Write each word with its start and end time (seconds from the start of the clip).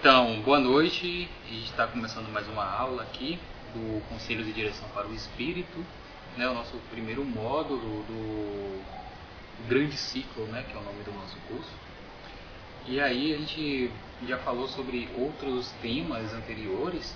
Então, 0.00 0.40
boa 0.42 0.60
noite. 0.60 1.28
A 1.44 1.52
gente 1.52 1.70
está 1.70 1.84
começando 1.88 2.32
mais 2.32 2.46
uma 2.46 2.64
aula 2.64 3.02
aqui 3.02 3.36
do 3.74 4.00
Conselho 4.08 4.44
de 4.44 4.52
Direção 4.52 4.88
para 4.90 5.08
o 5.08 5.12
Espírito, 5.12 5.84
né, 6.36 6.48
o 6.48 6.54
nosso 6.54 6.76
primeiro 6.92 7.24
módulo 7.24 8.04
do 8.04 8.80
Grande 9.68 9.96
Ciclo, 9.96 10.46
né, 10.46 10.64
que 10.68 10.76
é 10.76 10.78
o 10.78 10.84
nome 10.84 11.02
do 11.02 11.10
nosso 11.10 11.36
curso. 11.48 11.72
E 12.86 13.00
aí 13.00 13.34
a 13.34 13.38
gente 13.38 13.90
já 14.28 14.38
falou 14.38 14.68
sobre 14.68 15.08
outros 15.18 15.72
temas 15.82 16.32
anteriores, 16.32 17.12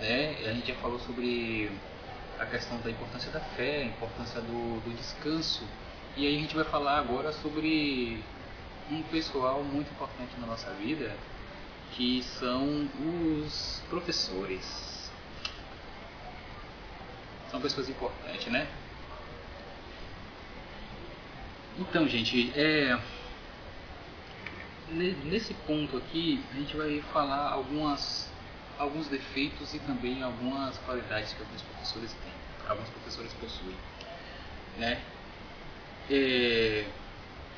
né? 0.00 0.38
A 0.44 0.54
gente 0.54 0.66
já 0.66 0.74
falou 0.80 0.98
sobre 0.98 1.70
a 2.36 2.46
questão 2.46 2.80
da 2.80 2.90
importância 2.90 3.30
da 3.30 3.40
fé, 3.40 3.82
a 3.82 3.84
importância 3.84 4.40
do, 4.40 4.80
do 4.80 4.96
descanso. 4.96 5.62
E 6.16 6.26
aí 6.26 6.36
a 6.36 6.40
gente 6.40 6.56
vai 6.56 6.64
falar 6.64 6.98
agora 6.98 7.32
sobre 7.32 8.20
um 8.90 9.02
pessoal 9.04 9.62
muito 9.62 9.88
importante 9.92 10.32
na 10.40 10.48
nossa 10.48 10.68
vida, 10.72 11.14
que 11.96 12.22
são 12.22 12.88
os 13.44 13.82
professores. 13.88 15.10
São 17.50 17.60
pessoas 17.60 17.88
importantes, 17.88 18.46
né? 18.46 18.66
Então, 21.78 22.06
gente, 22.06 22.52
é, 22.54 22.98
nesse 25.24 25.54
ponto 25.66 25.96
aqui 25.96 26.42
a 26.52 26.54
gente 26.56 26.76
vai 26.76 27.00
falar 27.12 27.50
algumas, 27.50 28.30
alguns 28.78 29.08
defeitos 29.08 29.74
e 29.74 29.78
também 29.80 30.22
algumas 30.22 30.76
qualidades 30.78 31.32
que 31.32 31.42
alguns 31.42 31.62
professores 31.62 32.12
têm, 32.12 32.68
alguns 32.68 32.88
professores 32.90 33.32
possuem, 33.34 33.76
né? 34.78 35.02
É, 36.10 36.86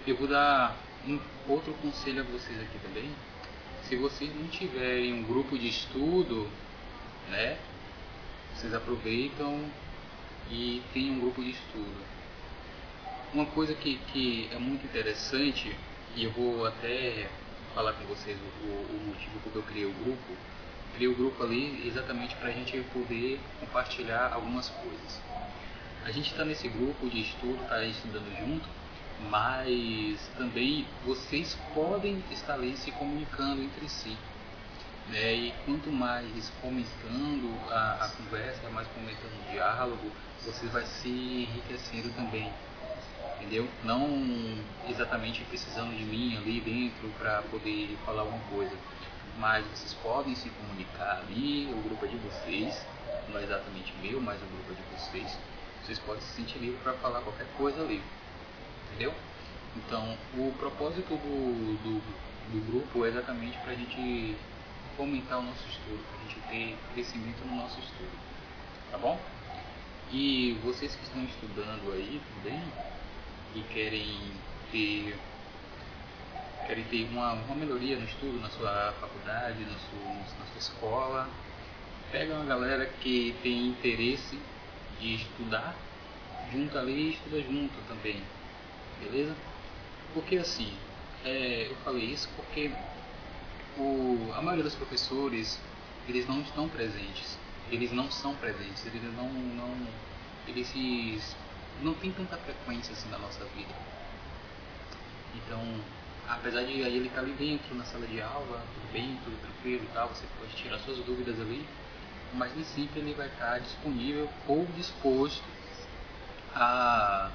eu 0.06 0.16
vou 0.16 0.28
dar 0.28 0.76
um 1.06 1.18
outro 1.48 1.72
conselho 1.74 2.20
a 2.20 2.24
vocês 2.24 2.60
aqui 2.60 2.78
também. 2.78 3.10
Se 3.88 3.96
vocês 3.96 4.34
não 4.34 4.46
tiverem 4.48 5.12
um 5.12 5.22
grupo 5.24 5.58
de 5.58 5.68
estudo, 5.68 6.48
né, 7.28 7.58
vocês 8.54 8.72
aproveitam 8.72 9.62
e 10.50 10.82
tem 10.92 11.10
um 11.10 11.20
grupo 11.20 11.42
de 11.42 11.50
estudo. 11.50 12.04
Uma 13.34 13.46
coisa 13.46 13.74
que, 13.74 13.98
que 14.12 14.48
é 14.52 14.58
muito 14.58 14.86
interessante, 14.86 15.74
e 16.16 16.24
eu 16.24 16.30
vou 16.30 16.66
até 16.66 17.28
falar 17.74 17.92
com 17.92 18.04
vocês 18.04 18.38
o, 18.38 18.68
o 18.68 19.06
motivo 19.06 19.38
porque 19.42 19.58
eu 19.58 19.62
criei 19.62 19.86
o 19.86 19.92
grupo. 19.92 20.32
Criei 20.94 21.12
o 21.12 21.16
grupo 21.16 21.42
ali 21.42 21.86
exatamente 21.86 22.36
para 22.36 22.48
a 22.48 22.52
gente 22.52 22.80
poder 22.92 23.38
compartilhar 23.60 24.32
algumas 24.32 24.70
coisas. 24.70 25.20
A 26.04 26.10
gente 26.10 26.30
está 26.30 26.44
nesse 26.44 26.68
grupo 26.68 27.08
de 27.10 27.20
estudo, 27.20 27.60
está 27.62 27.82
estudando 27.84 28.34
junto, 28.38 28.68
mas 29.30 30.20
também 30.36 30.86
vocês 31.04 31.56
podem 31.74 32.22
estar 32.30 32.54
ali 32.54 32.76
se 32.76 32.90
comunicando 32.92 33.62
entre 33.62 33.88
si. 33.88 34.16
Né? 35.08 35.34
E 35.34 35.54
quanto 35.64 35.90
mais 35.90 36.50
comentando 36.60 37.54
a, 37.70 38.04
a 38.04 38.08
conversa, 38.08 38.68
mais 38.70 38.86
comentando 38.88 39.32
o 39.32 39.52
diálogo, 39.52 40.10
você 40.42 40.66
vai 40.66 40.84
se 40.84 41.08
enriquecendo 41.08 42.10
também. 42.10 42.50
Entendeu? 43.36 43.68
Não 43.82 44.08
exatamente 44.88 45.44
precisando 45.44 45.96
de 45.96 46.04
mim 46.04 46.36
ali 46.36 46.60
dentro 46.60 47.08
para 47.18 47.42
poder 47.42 47.96
falar 48.04 48.22
alguma 48.22 48.42
coisa. 48.50 48.76
Mas 49.38 49.66
vocês 49.66 49.94
podem 49.94 50.34
se 50.34 50.48
comunicar 50.48 51.18
ali, 51.18 51.68
o 51.72 51.82
grupo 51.82 52.04
é 52.04 52.08
de 52.08 52.16
vocês, 52.16 52.86
não 53.28 53.38
é 53.38 53.42
exatamente 53.42 53.92
meu, 54.00 54.20
mas 54.20 54.40
o 54.40 54.46
grupo 54.46 54.72
é 54.72 54.74
de 54.74 54.82
vocês. 54.96 55.38
Vocês 55.82 55.98
podem 55.98 56.22
se 56.22 56.34
sentir 56.34 56.58
livre 56.58 56.78
para 56.82 56.94
falar 56.94 57.20
qualquer 57.20 57.46
coisa 57.58 57.82
ali 57.82 58.00
entendeu? 58.94 59.12
Então, 59.76 60.16
o 60.38 60.52
propósito 60.52 61.16
do, 61.16 61.76
do, 61.82 62.00
do 62.52 62.70
grupo 62.70 63.04
é 63.04 63.08
exatamente 63.08 63.58
para 63.58 63.72
a 63.72 63.74
gente 63.74 64.36
fomentar 64.96 65.40
o 65.40 65.42
nosso 65.42 65.66
estudo, 65.68 65.98
para 66.08 66.18
a 66.18 66.22
gente 66.22 66.40
ter 66.48 66.78
crescimento 66.94 67.44
no 67.44 67.56
nosso 67.56 67.80
estudo, 67.80 68.16
tá 68.92 68.98
bom? 68.98 69.18
E 70.12 70.56
vocês 70.64 70.94
que 70.94 71.02
estão 71.02 71.24
estudando 71.24 71.92
aí 71.92 72.20
também 72.36 72.62
e 73.56 73.60
querem 73.72 74.32
ter 74.70 75.18
querem 76.68 76.84
ter 76.84 77.08
uma, 77.10 77.32
uma 77.32 77.56
melhoria 77.56 77.98
no 77.98 78.04
estudo 78.04 78.40
na 78.40 78.48
sua 78.48 78.94
faculdade, 78.98 79.60
na 79.64 79.76
sua, 79.76 80.14
na 80.14 80.46
sua 80.46 80.58
escola, 80.58 81.28
pega 82.10 82.34
uma 82.34 82.44
galera 82.44 82.86
que 82.86 83.34
tem 83.42 83.68
interesse 83.68 84.38
de 85.00 85.16
estudar, 85.16 85.74
junta 86.52 86.78
ali 86.78 86.92
e 86.92 87.12
estuda 87.12 87.42
junto 87.42 87.74
também 87.88 88.22
beleza? 89.00 89.36
Porque 90.12 90.36
assim, 90.36 90.78
é, 91.24 91.68
eu 91.70 91.76
falei 91.76 92.04
isso 92.04 92.28
porque 92.36 92.70
o, 93.76 94.32
a 94.34 94.42
maioria 94.42 94.64
dos 94.64 94.74
professores 94.74 95.58
eles 96.06 96.26
não 96.28 96.40
estão 96.40 96.68
presentes, 96.68 97.38
eles 97.70 97.90
não 97.92 98.10
são 98.10 98.34
presentes, 98.36 98.84
eles 98.86 99.02
não, 99.14 99.28
não 99.30 99.74
eles 100.46 101.36
não 101.82 101.94
tem 101.94 102.12
tanta 102.12 102.36
frequência 102.38 102.92
assim 102.92 103.08
na 103.10 103.18
nossa 103.18 103.44
vida. 103.46 103.72
Então, 105.34 105.60
apesar 106.28 106.62
de 106.62 106.84
aí 106.84 106.96
ele 106.96 107.08
estar 107.08 107.20
tá 107.20 107.26
ali 107.26 107.32
dentro 107.34 107.74
na 107.74 107.84
sala 107.84 108.06
de 108.06 108.20
aula, 108.20 108.62
tudo 108.74 108.92
bem, 108.92 109.18
tudo 109.24 109.36
tranquilo 109.40 109.84
e 109.84 109.88
tal, 109.88 110.08
você 110.08 110.26
pode 110.38 110.54
tirar 110.54 110.78
suas 110.80 110.98
dúvidas 110.98 111.40
ali, 111.40 111.66
mas 112.34 112.54
nem 112.54 112.64
sempre 112.64 113.00
ele 113.00 113.14
vai 113.14 113.26
estar 113.28 113.58
disponível 113.58 114.28
ou 114.46 114.64
disposto 114.66 115.44
a 116.54 117.32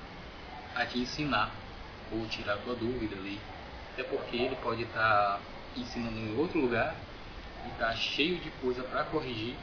a 0.76 0.86
te 0.86 1.00
ensinar 1.00 1.52
ou 2.12 2.26
tirar 2.28 2.58
tua 2.58 2.76
dúvida 2.76 3.16
ali. 3.16 3.40
Até 3.94 4.04
porque 4.04 4.38
ele 4.38 4.56
pode 4.58 4.84
estar 4.84 5.38
tá 5.38 5.40
ensinando 5.76 6.18
em 6.18 6.38
outro 6.38 6.60
lugar 6.60 6.96
e 7.68 7.80
tá 7.80 7.94
cheio 7.96 8.38
de 8.40 8.50
coisa 8.62 8.84
para 8.84 9.04
corrigir, 9.06 9.56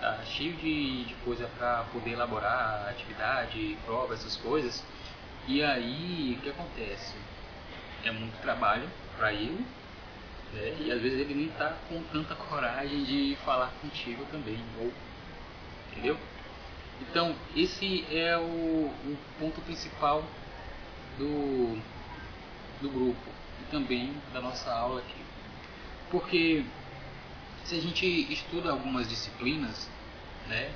tá 0.00 0.18
cheio 0.24 0.52
de, 0.54 1.04
de 1.04 1.14
coisa 1.24 1.48
para 1.58 1.84
poder 1.92 2.12
elaborar 2.12 2.88
atividade, 2.88 3.76
prova, 3.84 4.14
essas 4.14 4.36
coisas. 4.36 4.84
E 5.46 5.62
aí 5.62 6.36
o 6.38 6.42
que 6.42 6.50
acontece? 6.50 7.14
É 8.04 8.10
muito 8.10 8.40
trabalho 8.40 8.88
para 9.16 9.32
ele, 9.32 9.66
né? 10.52 10.76
e 10.80 10.92
às 10.92 11.00
vezes 11.00 11.20
ele 11.20 11.34
nem 11.34 11.46
está 11.46 11.74
com 11.88 12.02
tanta 12.12 12.34
coragem 12.34 13.04
de 13.04 13.36
falar 13.44 13.72
contigo 13.80 14.24
também, 14.30 14.58
ou 14.78 14.92
entendeu? 15.90 16.16
Então, 17.00 17.34
esse 17.54 18.06
é 18.10 18.36
o, 18.36 18.40
o 18.40 19.18
ponto 19.38 19.60
principal 19.62 20.24
do, 21.18 21.78
do 22.80 22.88
grupo 22.90 23.30
e 23.60 23.70
também 23.70 24.12
da 24.32 24.40
nossa 24.40 24.72
aula 24.72 25.00
aqui. 25.00 25.22
Porque 26.10 26.64
se 27.64 27.74
a 27.74 27.80
gente 27.80 28.06
estuda 28.32 28.70
algumas 28.70 29.08
disciplinas, 29.08 29.88
né, 30.48 30.70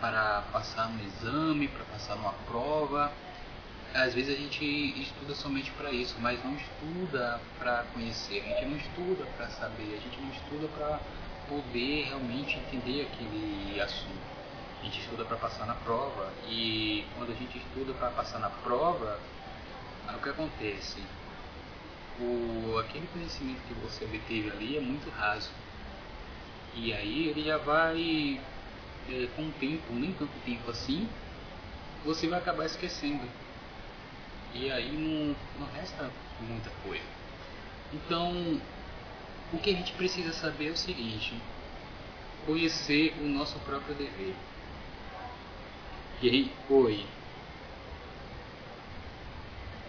para 0.00 0.42
passar 0.52 0.88
no 0.88 1.02
exame, 1.04 1.68
para 1.68 1.84
passar 1.84 2.16
numa 2.16 2.32
prova, 2.46 3.12
às 3.94 4.12
vezes 4.12 4.36
a 4.36 4.40
gente 4.40 4.64
estuda 5.00 5.34
somente 5.34 5.70
para 5.72 5.92
isso, 5.92 6.16
mas 6.18 6.42
não 6.44 6.56
estuda 6.56 7.40
para 7.58 7.84
conhecer, 7.94 8.40
a 8.40 8.48
gente 8.48 8.64
não 8.66 8.76
estuda 8.76 9.24
para 9.36 9.48
saber, 9.50 9.94
a 9.94 10.00
gente 10.00 10.20
não 10.20 10.30
estuda 10.30 10.68
para 10.76 11.00
poder 11.48 12.06
realmente 12.06 12.58
entender 12.58 13.02
aquele 13.02 13.80
assunto 13.80 14.33
a 14.84 14.86
gente 14.86 15.00
estuda 15.00 15.24
para 15.24 15.38
passar 15.38 15.66
na 15.66 15.74
prova 15.74 16.30
e 16.46 17.06
quando 17.16 17.32
a 17.32 17.34
gente 17.34 17.56
estuda 17.56 17.94
para 17.94 18.10
passar 18.10 18.38
na 18.38 18.50
prova, 18.50 19.18
o 20.14 20.18
que 20.22 20.28
acontece? 20.28 21.02
O, 22.20 22.78
aquele 22.78 23.06
conhecimento 23.06 23.62
que 23.66 23.72
você 23.74 24.04
obteve 24.04 24.50
ali 24.50 24.76
é 24.76 24.80
muito 24.80 25.08
raso. 25.10 25.50
E 26.74 26.92
aí 26.92 27.28
ele 27.28 27.44
já 27.44 27.56
vai, 27.56 28.38
é, 29.08 29.26
com 29.34 29.46
o 29.46 29.52
tempo, 29.52 29.92
nem 29.94 30.12
tanto 30.12 30.32
tempo 30.44 30.70
assim, 30.70 31.08
você 32.04 32.28
vai 32.28 32.38
acabar 32.38 32.66
esquecendo. 32.66 33.26
E 34.52 34.70
aí 34.70 34.92
não, 34.92 35.34
não 35.58 35.72
resta 35.72 36.10
muita 36.40 36.70
coisa. 36.86 37.04
Então, 37.90 38.60
o 39.50 39.58
que 39.58 39.70
a 39.70 39.72
gente 39.72 39.92
precisa 39.94 40.32
saber 40.34 40.68
é 40.68 40.72
o 40.72 40.76
seguinte: 40.76 41.34
conhecer 42.44 43.14
o 43.20 43.24
nosso 43.24 43.58
próprio 43.60 43.94
dever. 43.94 44.34
Oi. 46.26 47.06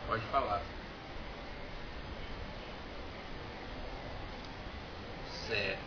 Pode 0.05 0.21
falar. 0.25 0.61
Certo. 5.47 5.79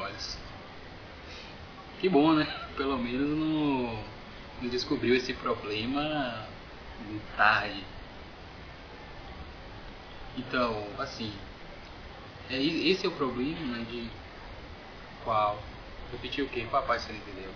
Olha 0.00 0.18
só. 0.18 0.38
Que 2.00 2.08
bom, 2.08 2.32
né? 2.32 2.46
Pelo 2.78 2.96
menos 2.96 3.28
não 4.62 4.70
descobriu 4.70 5.14
esse 5.14 5.34
problema 5.34 6.46
tarde. 7.36 7.84
Então, 10.38 10.82
assim, 10.98 11.30
é, 12.50 12.62
esse 12.62 13.06
é 13.06 13.08
o 13.08 13.12
problema 13.12 13.76
né, 13.78 13.84
de 13.90 14.08
qual? 15.24 15.62
Repetir 16.12 16.44
o 16.44 16.48
que? 16.48 16.64
Papai, 16.66 16.98
você 16.98 17.12
não 17.12 17.18
entendeu? 17.18 17.50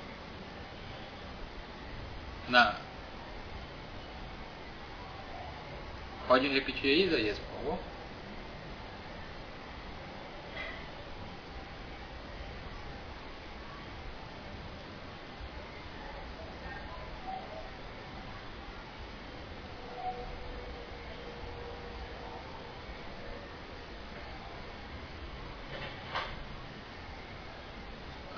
Não. 2.49 2.75
Pode 6.27 6.47
repetir 6.49 6.91
aí, 6.91 7.05
Isaías, 7.07 7.39
por 7.39 7.57
favor? 7.57 7.79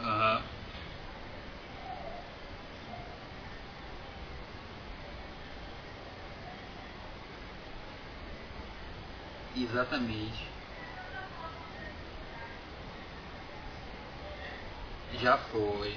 Aham. 0.02 0.43
Exatamente. 9.80 10.50
Já 15.22 15.38
foi. 15.38 15.94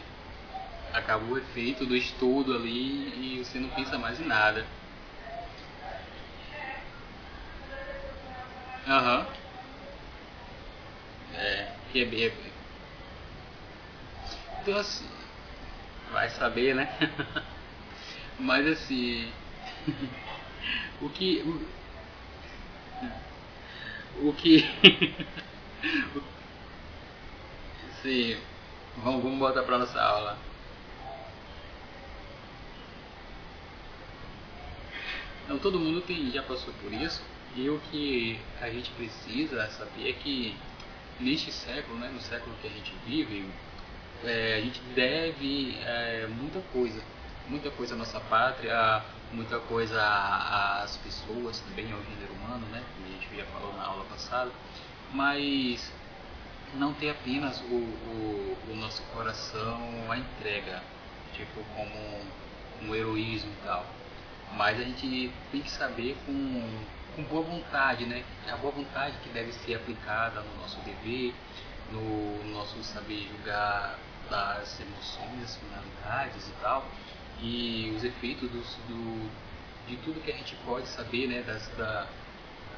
Acabou 0.94 1.32
o 1.36 1.38
efeito 1.38 1.86
do 1.86 1.96
estudo 1.96 2.56
ali 2.56 3.40
e 3.40 3.44
você 3.44 3.60
não 3.60 3.70
pensa 3.70 3.98
mais 3.98 4.22
em 4.22 4.26
nada. 4.26 4.66
Aham. 8.88 9.26
É, 11.36 11.68
que 11.92 12.02
é 12.02 12.06
bem. 12.06 12.32
Então 14.62 14.78
assim, 14.78 15.10
vai 16.12 16.30
saber, 16.30 16.74
né? 16.74 16.88
Mas 18.40 18.66
assim, 18.68 19.30
o 21.02 21.10
que 21.10 21.44
o 24.22 24.34
que 24.34 24.62
sim, 28.02 28.38
vamos, 28.98 29.24
vamos 29.24 29.40
voltar 29.40 29.64
para 29.64 29.78
nossa 29.78 30.02
aula. 30.02 30.38
Então 35.46 35.60
todo 35.60 35.80
mundo 35.80 36.02
tem, 36.02 36.32
já 36.32 36.42
passou 36.44 36.74
por 36.82 36.92
isso 36.94 37.22
e 37.56 37.70
o 37.70 37.80
que 37.92 38.40
a 38.62 38.70
gente 38.70 38.90
precisa 38.92 39.70
saber 39.70 40.10
é 40.10 40.14
que 40.14 40.56
neste 41.20 41.52
século, 41.52 41.98
né, 42.00 42.10
no 42.14 42.22
século 42.22 42.56
que 42.62 42.68
a 42.68 42.72
gente 42.72 42.94
vive, 43.06 43.48
é, 44.24 44.56
a 44.56 44.62
gente 44.62 44.80
deve 44.96 45.78
é, 45.84 46.28
muita 46.28 46.60
coisa, 46.72 47.02
muita 47.48 47.70
coisa 47.72 47.94
à 47.94 47.98
nossa 47.98 48.20
pátria, 48.20 49.04
muita 49.34 49.60
coisa 49.60 50.00
às 50.84 50.98
pessoas 50.98 51.60
também, 51.62 51.92
ao 51.92 52.00
gênero 52.04 52.34
humano, 52.34 52.66
né, 52.68 52.84
como 52.94 53.08
a 53.08 53.12
gente 53.12 53.36
já 53.36 53.46
falou 53.46 53.74
na 53.74 53.84
aula 53.84 54.06
passada, 54.06 54.52
mas 55.12 55.92
não 56.76 56.94
ter 56.94 57.10
apenas 57.12 57.60
o, 57.62 57.76
o, 57.76 58.58
o 58.70 58.76
nosso 58.76 59.02
coração 59.14 59.80
a 60.10 60.18
entrega, 60.18 60.82
tipo 61.34 61.64
como 61.76 62.22
um 62.84 62.96
heroísmo 62.96 63.52
e 63.52 63.66
tal, 63.66 63.86
mas 64.56 64.80
a 64.80 64.84
gente 64.84 65.32
tem 65.52 65.62
que 65.62 65.70
saber 65.70 66.16
com, 66.26 66.80
com 67.16 67.24
boa 67.24 67.44
vontade, 67.44 68.06
né, 68.06 68.24
a 68.52 68.58
boa 68.58 68.74
vontade 68.74 69.18
que 69.24 69.30
deve 69.30 69.52
ser 69.52 69.76
aplicada 69.76 70.42
no 70.42 70.62
nosso 70.62 70.80
dever, 70.82 71.34
no 71.92 72.44
nosso 72.52 72.82
saber 72.84 73.28
julgar 73.30 73.98
das 74.30 74.80
emoções, 74.80 75.42
das 75.42 75.56
finalidades 75.58 76.48
e 76.48 76.52
tal, 76.62 76.86
e 77.42 77.94
os 77.96 78.04
efeitos 78.04 78.50
do, 78.50 79.30
de 79.88 79.98
tudo 79.98 80.22
que 80.22 80.32
a 80.32 80.36
gente 80.36 80.56
pode 80.66 80.88
saber, 80.88 81.28
né, 81.28 81.42
das, 81.42 81.68
da, 81.78 82.08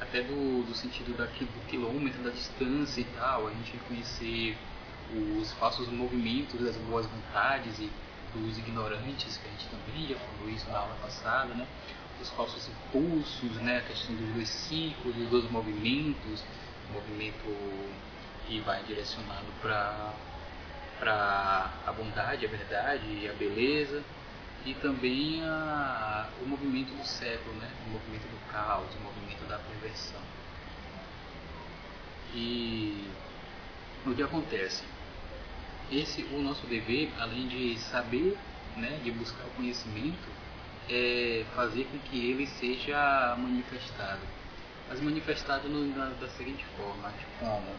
até 0.00 0.22
do, 0.22 0.66
do 0.66 0.74
sentido 0.74 1.16
da, 1.16 1.24
do 1.24 1.66
quilômetro, 1.68 2.22
da 2.22 2.30
distância 2.30 3.00
e 3.00 3.04
tal, 3.04 3.46
a 3.46 3.50
gente 3.50 3.76
conhecer 3.88 4.56
os 5.38 5.52
falsos 5.52 5.88
movimentos 5.88 6.60
das 6.60 6.76
boas 6.76 7.06
vontades 7.06 7.78
e 7.78 7.90
dos 8.34 8.58
ignorantes, 8.58 9.38
que 9.38 9.48
a 9.48 9.50
gente 9.50 9.68
também 9.68 10.08
já 10.08 10.16
falou 10.16 10.50
isso 10.50 10.68
na 10.68 10.78
aula 10.78 10.96
passada, 11.00 11.54
né? 11.54 11.66
Os 12.20 12.28
falsos 12.30 12.68
impulsos, 12.68 13.52
né? 13.62 13.78
A 13.78 13.82
questão 13.82 14.14
dos 14.16 14.34
dois 14.34 14.48
ciclos, 14.48 15.14
dos 15.14 15.28
dois 15.28 15.50
movimentos, 15.50 16.42
o 16.90 16.92
movimento 16.92 17.94
que 18.46 18.60
vai 18.60 18.82
direcionado 18.84 19.46
para 19.62 20.12
para 20.98 21.70
a 21.86 21.92
bondade, 21.92 22.46
a 22.46 22.48
verdade 22.48 23.04
e 23.06 23.28
a 23.28 23.32
beleza 23.34 24.02
e 24.66 24.74
também 24.74 25.42
a, 25.44 26.28
o 26.42 26.46
movimento 26.46 26.92
do 26.92 27.06
século, 27.06 27.54
né? 27.54 27.70
o 27.86 27.90
movimento 27.90 28.24
do 28.24 28.52
caos, 28.52 28.92
o 28.96 29.00
movimento 29.00 29.48
da 29.48 29.58
perversão. 29.58 30.20
E 32.34 33.08
o 34.04 34.12
que 34.12 34.22
acontece? 34.22 34.82
Esse 35.90 36.22
o 36.32 36.42
nosso 36.42 36.66
dever, 36.66 37.12
além 37.20 37.46
de 37.46 37.78
saber, 37.78 38.36
né, 38.76 39.00
de 39.04 39.12
buscar 39.12 39.44
o 39.44 39.50
conhecimento, 39.50 40.28
é 40.90 41.44
fazer 41.54 41.84
com 41.84 41.98
que 42.00 42.30
ele 42.30 42.46
seja 42.46 43.36
manifestado. 43.38 44.20
Mas 44.88 45.00
manifestado 45.00 45.68
no, 45.68 45.92
da, 45.94 46.10
da, 46.20 46.28
seguinte 46.30 46.64
forma, 46.76 47.12
como 47.38 47.72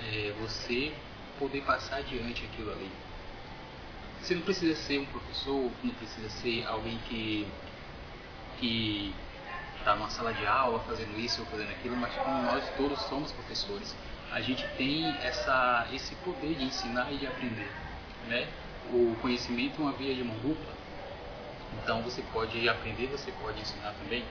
é, 0.00 0.34
você 0.40 0.92
poder 1.38 1.62
passar 1.62 1.96
adiante 1.96 2.44
aquilo 2.46 2.72
ali. 2.72 2.90
Você 4.22 4.36
não 4.36 4.42
precisa 4.42 4.76
ser 4.76 5.00
um 5.00 5.04
professor, 5.06 5.68
não 5.82 5.94
precisa 5.94 6.30
ser 6.30 6.64
alguém 6.66 6.96
que 7.08 7.44
que 8.60 9.12
está 9.76 9.96
numa 9.96 10.10
sala 10.10 10.32
de 10.32 10.46
aula 10.46 10.78
fazendo 10.80 11.18
isso 11.18 11.40
ou 11.40 11.46
fazendo 11.48 11.70
aquilo, 11.70 11.96
mas 11.96 12.14
como 12.14 12.40
nós 12.44 12.62
todos 12.76 13.00
somos 13.02 13.32
professores, 13.32 13.96
a 14.30 14.40
gente 14.40 14.64
tem 14.78 15.12
essa, 15.24 15.88
esse 15.92 16.14
poder 16.16 16.54
de 16.54 16.62
ensinar 16.62 17.12
e 17.12 17.16
de 17.16 17.26
aprender. 17.26 17.68
Né? 18.28 18.46
O 18.92 19.16
conhecimento 19.20 19.82
é 19.82 19.84
uma 19.86 19.92
via 19.92 20.14
de 20.14 20.22
mão 20.22 20.36
dupla, 20.36 20.72
então 21.82 22.00
você 22.02 22.22
pode 22.32 22.68
aprender, 22.68 23.08
você 23.08 23.32
pode 23.42 23.60
ensinar 23.60 23.92
também. 24.04 24.24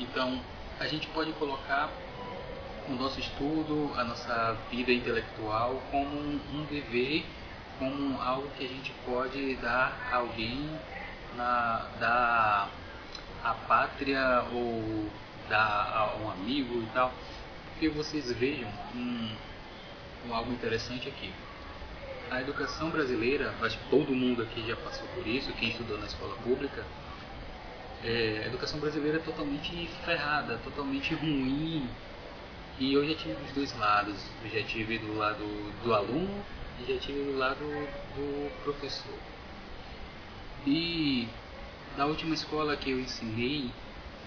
Então 0.00 0.40
a 0.80 0.88
gente 0.88 1.06
pode 1.08 1.30
colocar 1.34 1.88
o 2.88 2.92
nosso 2.94 3.20
estudo, 3.20 3.92
a 3.96 4.02
nossa 4.02 4.58
vida 4.68 4.90
intelectual 4.90 5.80
como 5.92 6.18
um 6.18 6.66
dever, 6.68 7.24
como 7.82 8.20
algo 8.20 8.48
que 8.56 8.64
a 8.64 8.68
gente 8.68 8.92
pode 9.04 9.56
dar 9.56 10.08
a 10.12 10.16
alguém, 10.16 10.70
na, 11.36 11.84
dar 11.98 12.70
à 13.42 13.54
pátria 13.54 14.44
ou 14.52 15.10
dar 15.48 15.92
a 15.92 16.16
um 16.22 16.30
amigo 16.30 16.80
e 16.80 16.86
tal. 16.94 17.12
Porque 17.72 17.88
vocês 17.88 18.30
vejam 18.32 18.68
um, 18.94 19.34
um 20.28 20.34
algo 20.34 20.52
interessante 20.52 21.08
aqui. 21.08 21.32
A 22.30 22.40
educação 22.40 22.88
brasileira, 22.90 23.52
acho 23.60 23.76
que 23.78 23.90
todo 23.90 24.14
mundo 24.14 24.42
aqui 24.42 24.64
já 24.66 24.76
passou 24.76 25.06
por 25.08 25.26
isso, 25.26 25.52
quem 25.54 25.70
estudou 25.70 25.98
na 25.98 26.06
escola 26.06 26.36
pública, 26.36 26.84
é, 28.04 28.42
a 28.44 28.46
educação 28.46 28.78
brasileira 28.78 29.18
é 29.18 29.20
totalmente 29.20 29.88
ferrada, 30.04 30.58
totalmente 30.64 31.14
ruim, 31.14 31.88
e 32.78 32.94
eu 32.94 33.06
já 33.06 33.14
tive 33.16 33.34
dos 33.34 33.52
dois 33.52 33.78
lados. 33.78 34.16
Eu 34.44 34.50
já 34.50 34.66
tive 34.66 34.98
do 34.98 35.16
lado 35.16 35.44
do 35.84 35.92
aluno 35.92 36.42
já 36.86 36.98
tive 36.98 37.24
do 37.24 37.38
lado 37.38 37.64
do 38.14 38.50
professor. 38.64 39.18
E 40.66 41.28
na 41.96 42.06
última 42.06 42.34
escola 42.34 42.76
que 42.76 42.90
eu 42.90 43.00
ensinei, 43.00 43.70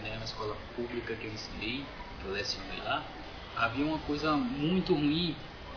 né, 0.01 0.17
na 0.17 0.25
escola 0.25 0.55
pública 0.75 1.15
que 1.15 1.25
eu 1.25 1.31
ensinei, 1.31 1.83
que 2.21 2.27
eu 2.27 2.31
lecionei 2.31 2.79
lá, 2.83 3.03
havia 3.55 3.85
uma 3.85 3.99
coisa 3.99 4.33
muito 4.35 4.93
ruim 4.93 5.35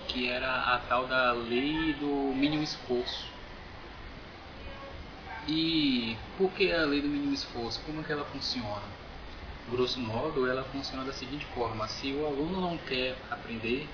que 0.09 0.29
era 0.29 0.75
a 0.75 0.79
tal 0.79 1.07
da 1.07 1.33
lei 1.33 1.93
do 1.95 2.35
mínimo 2.35 2.63
esforço. 2.63 3.27
E 5.47 6.17
por 6.37 6.51
que 6.53 6.73
a 6.73 6.85
lei 6.85 7.01
do 7.01 7.09
mínimo 7.09 7.35
esforço? 7.35 7.81
Como 7.85 8.03
que 8.03 8.13
ela 8.13 8.25
funciona? 8.25 8.99
grosso 9.71 10.01
modo, 10.01 10.49
ela 10.49 10.65
funciona 10.65 11.05
da 11.05 11.13
seguinte 11.13 11.45
forma: 11.47 11.87
se 11.89 12.13
o 12.13 12.27
aluno 12.27 12.61
não 12.61 12.77
quer 12.79 13.17
aprender, 13.31 13.89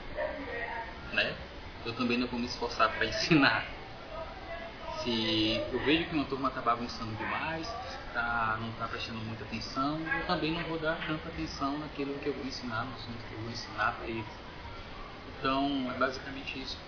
né, 1.12 1.36
eu 1.84 1.92
também 1.94 2.18
não 2.18 2.26
vou 2.26 2.38
me 2.38 2.46
esforçar 2.46 2.90
para 2.90 3.06
ensinar. 3.06 3.64
Se 4.98 5.62
eu 5.72 5.78
vejo 5.84 6.04
que 6.06 6.14
uma 6.14 6.24
turma 6.24 6.48
está 6.48 6.60
bagunçando 6.60 7.14
demais, 7.16 7.68
tá, 8.12 8.56
não 8.60 8.70
está 8.70 8.86
prestando 8.86 9.18
muita 9.20 9.44
atenção, 9.44 9.98
eu 9.98 10.26
também 10.26 10.52
não 10.52 10.62
vou 10.62 10.78
dar 10.78 10.96
tanta 11.06 11.28
atenção 11.28 11.78
naquilo 11.78 12.14
que 12.20 12.26
eu 12.26 12.32
vou 12.32 12.46
ensinar, 12.46 12.84
no 12.84 12.94
assunto 12.94 13.18
que 13.28 13.34
eu 13.34 13.40
vou 13.40 13.50
ensinar 13.50 13.92
para 13.92 14.06
eles. 14.06 14.24
Então, 15.38 15.92
é 15.94 15.98
basicamente 15.98 16.58
isso. 16.58 16.78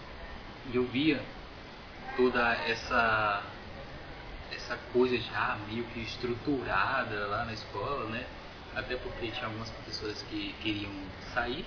Eu 0.73 0.87
via 0.87 1.23
toda 2.17 2.41
essa 2.67 3.43
essa 4.53 4.79
coisa 4.93 5.19
já 5.19 5.59
meio 5.69 5.85
que 5.87 6.01
estruturada 6.01 7.27
lá 7.27 7.45
na 7.45 7.53
escola, 7.53 8.09
né? 8.09 8.25
até 8.77 8.95
porque 8.97 9.29
tinha 9.29 9.47
algumas 9.47 9.71
professoras 9.71 10.23
que 10.25 10.55
queriam 10.63 10.93
sair, 11.33 11.65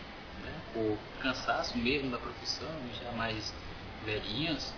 por 0.73 0.97
cansaço 1.21 1.77
mesmo 1.77 2.11
da 2.11 2.17
profissão, 2.17 2.69
já 3.01 3.11
mais 3.13 3.53
velhinhas, 4.05 4.73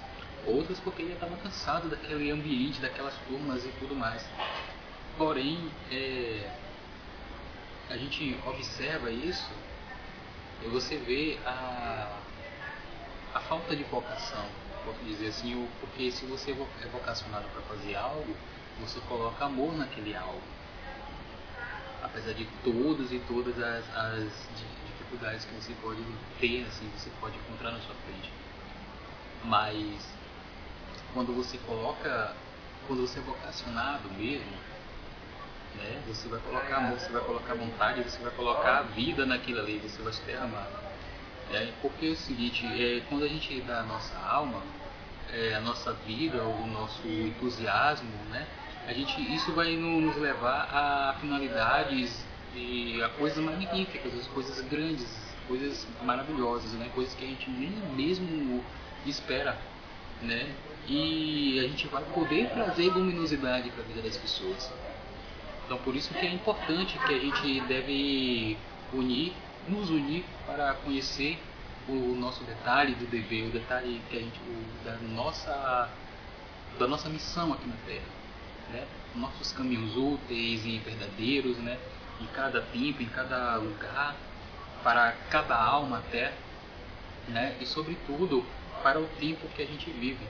outras 0.46 0.80
porque 0.80 1.06
já 1.06 1.14
estavam 1.14 1.38
cansadas 1.38 1.90
daquele 1.90 2.32
ambiente, 2.32 2.82
daquelas 2.82 3.14
turmas 3.28 3.64
e 3.66 3.70
tudo 3.80 3.96
mais. 3.96 4.26
Porém, 5.18 5.70
é, 5.92 6.50
a 7.90 7.98
gente 7.98 8.38
observa 8.46 9.12
isso, 9.12 9.52
você 10.72 10.98
vê 10.98 11.38
a, 11.46 12.20
a 13.34 13.40
falta 13.42 13.76
de 13.76 13.84
vocação, 13.84 14.46
posso 14.86 15.00
dizer 15.06 15.28
assim, 15.28 15.68
porque 15.80 16.12
se 16.12 16.26
você 16.26 16.52
é 16.52 16.88
vocacionado 16.88 17.48
para 17.50 17.62
fazer 17.64 17.96
algo, 17.96 18.36
você 18.80 19.00
coloca 19.02 19.46
amor 19.46 19.76
naquele 19.78 20.16
algo. 20.16 20.42
Apesar 22.02 22.34
de 22.34 22.46
todas 22.64 23.12
e 23.12 23.20
todas 23.28 23.58
as, 23.62 23.96
as 23.96 24.50
dificuldades 25.12 25.46
que 25.46 25.54
você 25.54 25.74
pode 25.82 26.02
ter, 26.40 26.66
assim, 26.68 26.90
você 26.98 27.10
pode 27.20 27.36
encontrar 27.38 27.72
na 27.72 27.80
sua 27.80 27.96
frente. 27.96 28.32
Mas 29.44 30.08
quando 31.14 31.36
você 31.36 31.58
coloca, 31.60 32.34
quando 32.88 33.02
você 33.02 33.20
é 33.20 33.22
vocacionado 33.22 34.10
mesmo, 34.12 34.52
né, 35.76 36.02
você 36.08 36.30
vai 36.30 36.40
colocar 36.40 36.78
amor, 36.78 37.00
você 37.00 37.12
vai 37.12 37.22
colocar 37.24 37.54
vontade, 37.54 38.04
você 38.04 38.22
vai 38.22 38.32
colocar 38.32 38.80
a 38.80 38.82
vida 38.84 39.26
naquilo 39.26 39.60
ali, 39.60 39.80
você 39.80 40.02
vai 40.02 40.14
se 40.14 40.22
derramar. 40.22 40.68
É, 41.52 41.72
porque 41.82 42.06
é 42.06 42.10
o 42.10 42.16
seguinte, 42.16 42.66
é, 42.66 43.02
quando 43.10 43.26
a 43.26 43.28
gente 43.28 43.60
dá 43.62 43.82
a 43.82 43.84
nossa 43.84 44.18
alma, 44.18 44.62
é, 45.34 45.56
a 45.56 45.60
nossa 45.60 45.92
vida, 45.94 46.42
o 46.44 46.68
nosso 46.68 47.06
entusiasmo, 47.08 48.10
né, 48.30 48.48
a 48.88 48.94
gente, 48.94 49.22
isso 49.34 49.52
vai 49.54 49.76
nos 49.76 50.16
levar 50.16 50.70
a 50.72 51.16
finalidades 51.20 52.31
e 52.56 53.02
a 53.02 53.10
coisas 53.10 53.44
magníficas, 53.44 54.14
as 54.14 54.28
coisas 54.28 54.60
grandes, 54.68 55.08
coisas 55.48 55.88
maravilhosas, 56.04 56.72
né, 56.74 56.90
coisas 56.94 57.14
que 57.14 57.24
a 57.24 57.28
gente 57.28 57.50
nem 57.50 57.72
mesmo 57.96 58.64
espera, 59.06 59.58
né, 60.22 60.54
e 60.88 61.60
a 61.60 61.68
gente 61.68 61.88
vai 61.88 62.04
poder 62.14 62.50
trazer 62.50 62.90
luminosidade 62.90 63.70
para 63.72 63.84
a 63.84 63.88
vida 63.88 64.02
das 64.02 64.18
pessoas. 64.18 64.72
Então 65.66 65.78
por 65.80 65.96
isso 65.96 66.14
que 66.14 66.26
é 66.26 66.34
importante 66.34 67.00
que 67.00 67.14
a 67.14 67.20
gente 67.20 67.62
deve 67.62 68.58
unir, 68.94 69.34
nos 69.68 69.90
unir 69.90 70.26
para 70.46 70.74
conhecer 70.74 71.40
o 71.88 72.16
nosso 72.16 72.44
detalhe 72.44 72.94
do 72.96 73.06
dever, 73.06 73.48
o 73.48 73.52
detalhe 73.52 74.02
que 74.10 74.18
a 74.18 74.20
gente, 74.20 74.40
o, 74.40 74.86
da 74.86 74.96
nossa 75.14 75.90
da 76.80 76.88
nossa 76.88 77.10
missão 77.10 77.54
aqui 77.54 77.68
na 77.68 77.76
Terra, 77.86 78.06
né? 78.72 78.88
Nossos 79.16 79.52
caminhos 79.52 79.96
úteis 79.96 80.66
e 80.66 80.78
verdadeiros, 80.80 81.58
né? 81.58 81.78
Em 82.22 82.28
cada 82.28 82.62
tempo, 82.62 83.02
em 83.02 83.10
cada 83.10 83.56
lugar, 83.56 84.16
para 84.84 85.14
cada 85.30 85.56
alma 85.56 85.98
até, 86.00 86.34
né? 87.28 87.58
E 87.60 87.66
sobretudo 87.66 88.46
para 88.84 89.00
o 89.00 89.08
tempo 89.20 89.48
que 89.50 89.62
a 89.62 89.66
gente 89.66 89.90
vive. 89.92 90.26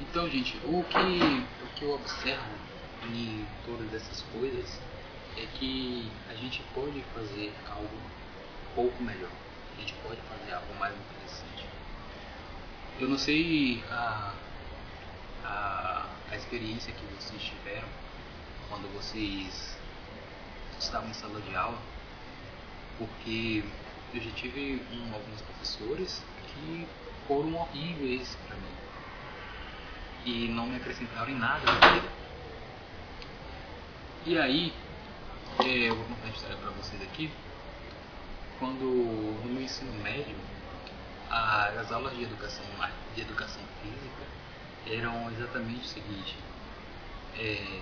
Então, 0.00 0.28
gente, 0.28 0.56
o 0.64 0.84
que, 0.84 1.64
o 1.64 1.66
que 1.74 1.84
eu 1.84 1.94
observo 1.94 2.70
em 3.04 3.46
todas 3.64 3.92
essas 3.94 4.22
coisas 4.32 4.80
é 5.36 5.46
que 5.58 6.10
a 6.28 6.34
gente 6.34 6.62
pode 6.74 7.02
fazer 7.14 7.52
algo 7.70 7.96
um 7.96 8.74
pouco 8.74 9.02
melhor. 9.02 9.30
A 9.76 9.80
gente 9.80 9.94
pode 10.02 10.20
fazer 10.22 10.52
algo 10.52 10.74
mais 10.78 10.94
interessante. 10.94 11.66
Eu 13.00 13.08
não 13.08 13.18
sei 13.18 13.82
a, 13.90 14.34
a, 15.44 16.06
a 16.30 16.36
experiência 16.36 16.92
que 16.92 17.04
vocês 17.16 17.42
tiveram 17.42 17.88
quando 18.68 18.92
vocês 18.94 19.76
estavam 20.84 21.08
em 21.08 21.14
sala 21.14 21.40
de 21.40 21.54
aula, 21.54 21.78
porque 22.98 23.64
eu 24.14 24.20
já 24.20 24.30
tive 24.32 24.82
um, 24.92 25.14
alguns 25.14 25.40
professores 25.42 26.22
que 26.46 26.86
foram 27.26 27.54
horríveis 27.54 28.36
para 28.46 28.56
mim 28.56 28.80
e 30.24 30.48
não 30.48 30.66
me 30.66 30.76
acrescentaram 30.76 31.30
em 31.30 31.38
nada 31.38 31.66
na 31.66 31.78
vida. 31.78 32.08
E 34.26 34.38
aí, 34.38 34.72
é, 35.60 35.88
eu 35.88 35.96
vou 35.96 36.04
contar 36.04 36.24
uma 36.24 36.34
história 36.34 36.56
para 36.56 36.70
vocês 36.70 37.02
aqui. 37.02 37.30
Quando 38.58 38.84
no 38.84 39.50
meu 39.50 39.62
ensino 39.62 39.92
médio, 40.02 40.36
as 41.30 41.90
aulas 41.90 42.14
de 42.16 42.24
educação, 42.24 42.64
de 43.14 43.20
educação 43.22 43.62
física 43.82 44.26
eram 44.86 45.30
exatamente 45.30 45.80
o 45.80 45.88
seguinte: 45.88 46.36
é, 47.38 47.80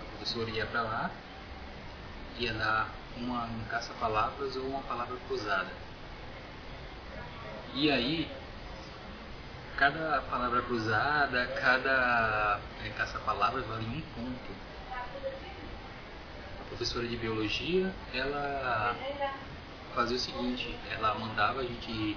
a 0.00 0.04
professora 0.04 0.50
ia 0.50 0.66
para 0.66 0.82
lá, 0.82 1.10
ia 2.38 2.52
dar 2.54 2.88
uma 3.16 3.44
um 3.44 3.64
caça-palavras 3.70 4.56
ou 4.56 4.66
uma 4.68 4.82
palavra 4.82 5.16
cruzada. 5.28 5.70
E 7.74 7.90
aí 7.90 8.30
cada 9.76 10.22
palavra 10.30 10.62
cruzada, 10.62 11.46
cada 11.60 12.60
é, 12.84 12.88
caça-palavras 12.90 13.66
vale 13.66 13.86
um 13.86 14.00
ponto. 14.14 14.52
A 16.60 16.64
professora 16.68 17.06
de 17.06 17.16
biologia, 17.16 17.92
ela 18.14 18.94
fazia 19.94 20.16
o 20.16 20.20
seguinte, 20.20 20.74
ela 20.90 21.14
mandava 21.14 21.60
a 21.60 21.64
gente 21.64 22.16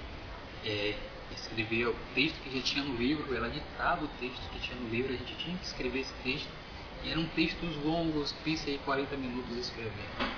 é, 0.64 0.96
escrever 1.34 1.88
o 1.88 1.96
texto 2.14 2.42
que 2.44 2.58
já 2.58 2.64
tinha 2.64 2.84
no 2.84 2.96
livro, 2.96 3.36
ela 3.36 3.50
ditava 3.50 4.06
o 4.06 4.08
texto 4.20 4.50
que 4.52 4.60
tinha 4.60 4.78
no 4.78 4.90
livro, 4.90 5.14
a 5.14 5.18
gente 5.18 5.36
tinha 5.36 5.58
que 5.58 5.66
escrever 5.66 6.00
esse 6.02 6.14
texto. 6.24 6.65
E 7.04 7.12
eram 7.12 7.26
textos 7.30 7.76
longos, 7.84 8.34
pense 8.44 8.70
aí 8.70 8.80
40 8.80 9.16
minutos 9.18 9.58
escrevendo. 9.58 10.36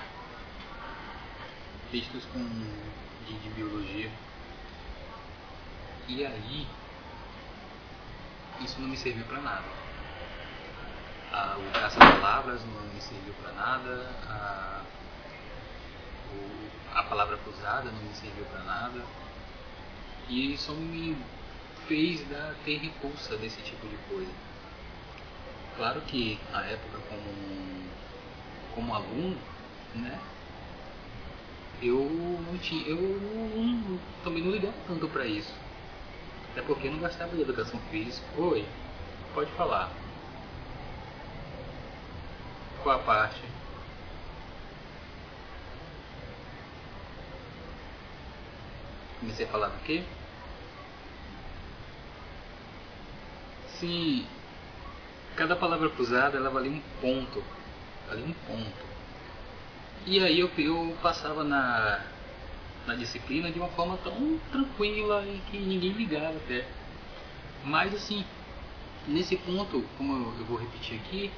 Textos 1.91 2.25
com, 2.25 2.39
de, 3.25 3.33
de 3.39 3.49
biologia. 3.49 4.11
E 6.07 6.25
aí, 6.25 6.67
isso 8.61 8.79
não 8.79 8.87
me 8.87 8.97
serviu 8.97 9.25
para 9.25 9.41
nada. 9.41 9.65
o 11.57 11.71
caça-palavras 11.73 12.61
não 12.65 12.81
me 12.93 13.01
serviu 13.01 13.33
para 13.41 13.51
nada. 13.53 14.11
A, 14.29 14.81
o, 16.33 16.97
a 16.97 17.03
palavra 17.03 17.37
cruzada 17.37 17.91
não 17.91 18.01
me 18.01 18.13
serviu 18.15 18.45
para 18.45 18.63
nada. 18.63 19.01
E 20.29 20.53
isso 20.53 20.73
me 20.73 21.17
fez 21.87 22.27
dar, 22.29 22.55
ter 22.65 22.77
repulsa 22.77 23.37
desse 23.37 23.61
tipo 23.61 23.87
de 23.87 23.95
coisa. 24.09 24.46
Claro 25.77 26.01
que 26.01 26.37
na 26.51 26.61
época 26.65 26.97
como, 27.07 27.89
como 28.75 28.95
aluno, 28.95 29.37
né? 29.95 30.19
Eu 31.81 31.99
não 32.45 32.57
tinha, 32.57 32.87
eu 32.87 32.97
não, 32.97 33.99
também 34.23 34.43
não 34.43 34.51
ligava 34.51 34.73
tanto 34.87 35.07
para 35.07 35.25
isso 35.25 35.53
até 36.57 36.65
porque 36.65 36.89
não 36.89 36.97
gostava 36.97 37.35
de 37.35 37.41
educação 37.43 37.79
física. 37.91 38.25
Oi, 38.35 38.65
pode 39.35 39.51
falar. 39.51 39.91
Qual 42.81 42.95
a 42.95 42.99
parte? 43.03 43.41
Comecei 49.19 49.45
a 49.45 49.49
falar 49.49 49.67
do 49.67 49.83
quê? 49.85 50.01
Sim, 53.79 54.25
cada 55.37 55.55
palavra 55.55 55.87
cruzada 55.89 56.35
ela 56.35 56.49
valia 56.49 56.71
um 56.71 56.81
ponto. 56.99 57.43
Valia 58.07 58.25
um 58.25 58.33
ponto. 58.33 58.87
E 60.05 60.19
aí 60.19 60.39
eu, 60.39 60.49
eu 60.57 60.97
passava 61.01 61.43
na, 61.43 62.03
na 62.87 62.95
disciplina 62.95 63.51
de 63.51 63.59
uma 63.59 63.69
forma 63.69 63.97
tão 63.97 64.39
tranquila 64.51 65.23
e 65.25 65.39
que 65.51 65.59
ninguém 65.59 65.91
ligava 65.91 66.37
até. 66.37 66.67
Mas 67.63 67.93
assim, 67.93 68.25
nesse 69.07 69.37
ponto, 69.37 69.83
como 69.97 70.35
eu 70.39 70.45
vou 70.45 70.57
repetir 70.57 70.99
aqui, 70.99 71.31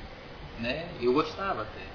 né, 0.59 0.89
eu 1.01 1.11
gostava 1.11 1.63
até. 1.63 1.85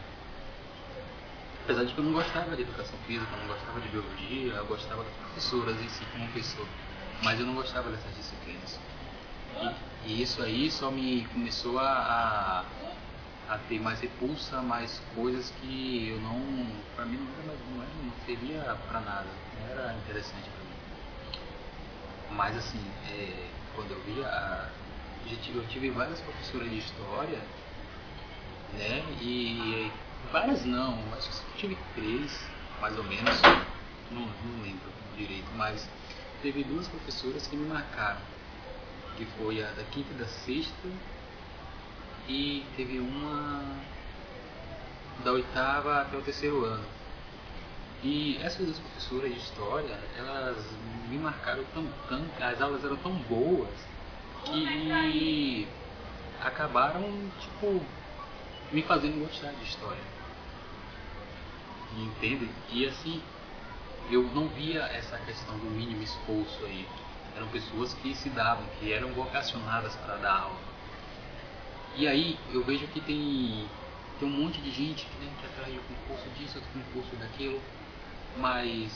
Apesar 1.64 1.84
de 1.84 1.94
que 1.94 1.98
eu 1.98 2.04
não 2.04 2.12
gostava 2.12 2.54
de 2.54 2.62
educação 2.62 2.98
física, 3.06 3.32
eu 3.32 3.40
não 3.40 3.54
gostava 3.54 3.80
de 3.80 3.88
biologia, 3.88 4.52
eu 4.52 4.66
gostava 4.66 5.02
das 5.02 5.14
professoras 5.14 5.80
em 5.80 5.88
si 5.88 6.04
como 6.12 6.28
pessoa, 6.32 6.66
mas 7.22 7.40
eu 7.40 7.46
não 7.46 7.54
gostava 7.54 7.90
dessas 7.90 8.14
disciplinas. 8.14 8.78
E, 9.62 10.10
e 10.10 10.22
isso 10.22 10.42
aí 10.42 10.70
só 10.70 10.90
me 10.90 11.24
começou 11.26 11.78
a, 11.78 11.90
a 11.90 12.64
a 13.48 13.58
ter 13.58 13.78
mais 13.78 14.00
repulsa, 14.00 14.62
mais 14.62 15.00
coisas 15.14 15.50
que 15.60 16.08
eu 16.08 16.18
não, 16.20 16.82
para 16.96 17.04
mim 17.04 17.16
não 17.18 17.32
era 17.34 17.58
não, 17.70 17.82
era, 17.82 17.92
não 18.02 18.12
seria 18.24 18.62
para 18.88 19.00
nada, 19.00 19.28
não 19.60 19.68
era 19.68 19.92
interessante 19.94 20.48
para 20.50 20.64
mim. 20.64 20.74
Mas 22.30 22.56
assim, 22.56 22.80
é, 23.10 23.48
quando 23.74 23.92
eu 23.92 24.00
via, 24.02 24.26
a, 24.26 24.68
eu 25.54 25.66
tive 25.68 25.90
várias 25.90 26.20
professoras 26.20 26.70
de 26.70 26.78
história, 26.78 27.38
né, 28.72 29.04
e 29.20 29.90
várias 30.32 30.64
não, 30.64 30.98
acho 31.14 31.28
que 31.28 31.58
tive 31.58 31.76
três, 31.94 32.48
mais 32.80 32.96
ou 32.96 33.04
menos, 33.04 33.40
não, 34.10 34.22
não 34.22 34.62
lembro 34.62 34.90
direito, 35.16 35.48
mas 35.54 35.86
teve 36.42 36.64
duas 36.64 36.88
professoras 36.88 37.46
que 37.46 37.56
me 37.56 37.68
marcaram, 37.68 38.20
que 39.16 39.24
foi 39.38 39.62
a 39.62 39.70
da 39.70 39.84
quinta 39.84 40.12
e 40.12 40.18
da 40.18 40.26
sexta 40.26 40.88
e 42.28 42.64
teve 42.76 42.98
uma 42.98 43.62
da 45.22 45.32
oitava 45.32 46.02
até 46.02 46.16
o 46.16 46.22
terceiro 46.22 46.64
ano. 46.64 46.84
E 48.02 48.38
essas 48.42 48.66
duas 48.66 48.78
professoras 48.78 49.32
de 49.32 49.38
história, 49.38 49.98
elas 50.16 50.58
me 51.08 51.16
marcaram 51.18 51.64
tão, 51.72 51.86
tão 52.08 52.22
as 52.40 52.60
aulas 52.60 52.84
eram 52.84 52.96
tão 52.96 53.12
boas 53.12 53.68
que 54.44 55.66
acabaram, 56.42 57.02
tipo, 57.40 57.80
me 58.70 58.82
fazendo 58.82 59.26
gostar 59.26 59.52
de 59.52 59.64
história. 59.64 60.02
entende? 61.96 62.50
E 62.72 62.86
assim, 62.86 63.22
eu 64.10 64.22
não 64.34 64.48
via 64.48 64.82
essa 64.82 65.16
questão 65.18 65.56
do 65.58 65.70
mínimo 65.70 66.02
esforço 66.02 66.64
aí. 66.66 66.86
Eram 67.36 67.48
pessoas 67.48 67.94
que 67.94 68.14
se 68.14 68.28
davam, 68.30 68.64
que 68.78 68.92
eram 68.92 69.12
vocacionadas 69.12 69.94
para 69.96 70.16
dar 70.16 70.40
aula. 70.40 70.74
E 71.96 72.06
aí 72.08 72.38
eu 72.52 72.62
vejo 72.64 72.86
que 72.88 73.00
tem, 73.00 73.68
tem 74.18 74.28
um 74.28 74.30
monte 74.30 74.60
de 74.60 74.70
gente 74.70 75.06
que 75.06 75.16
tem 75.18 75.28
que 75.40 75.46
atrás 75.46 75.72
de 75.72 75.78
um 75.78 75.82
concurso 75.82 76.28
disso, 76.38 76.58
outro 76.58 76.70
concurso 76.72 77.16
daquilo, 77.16 77.60
mas 78.36 78.92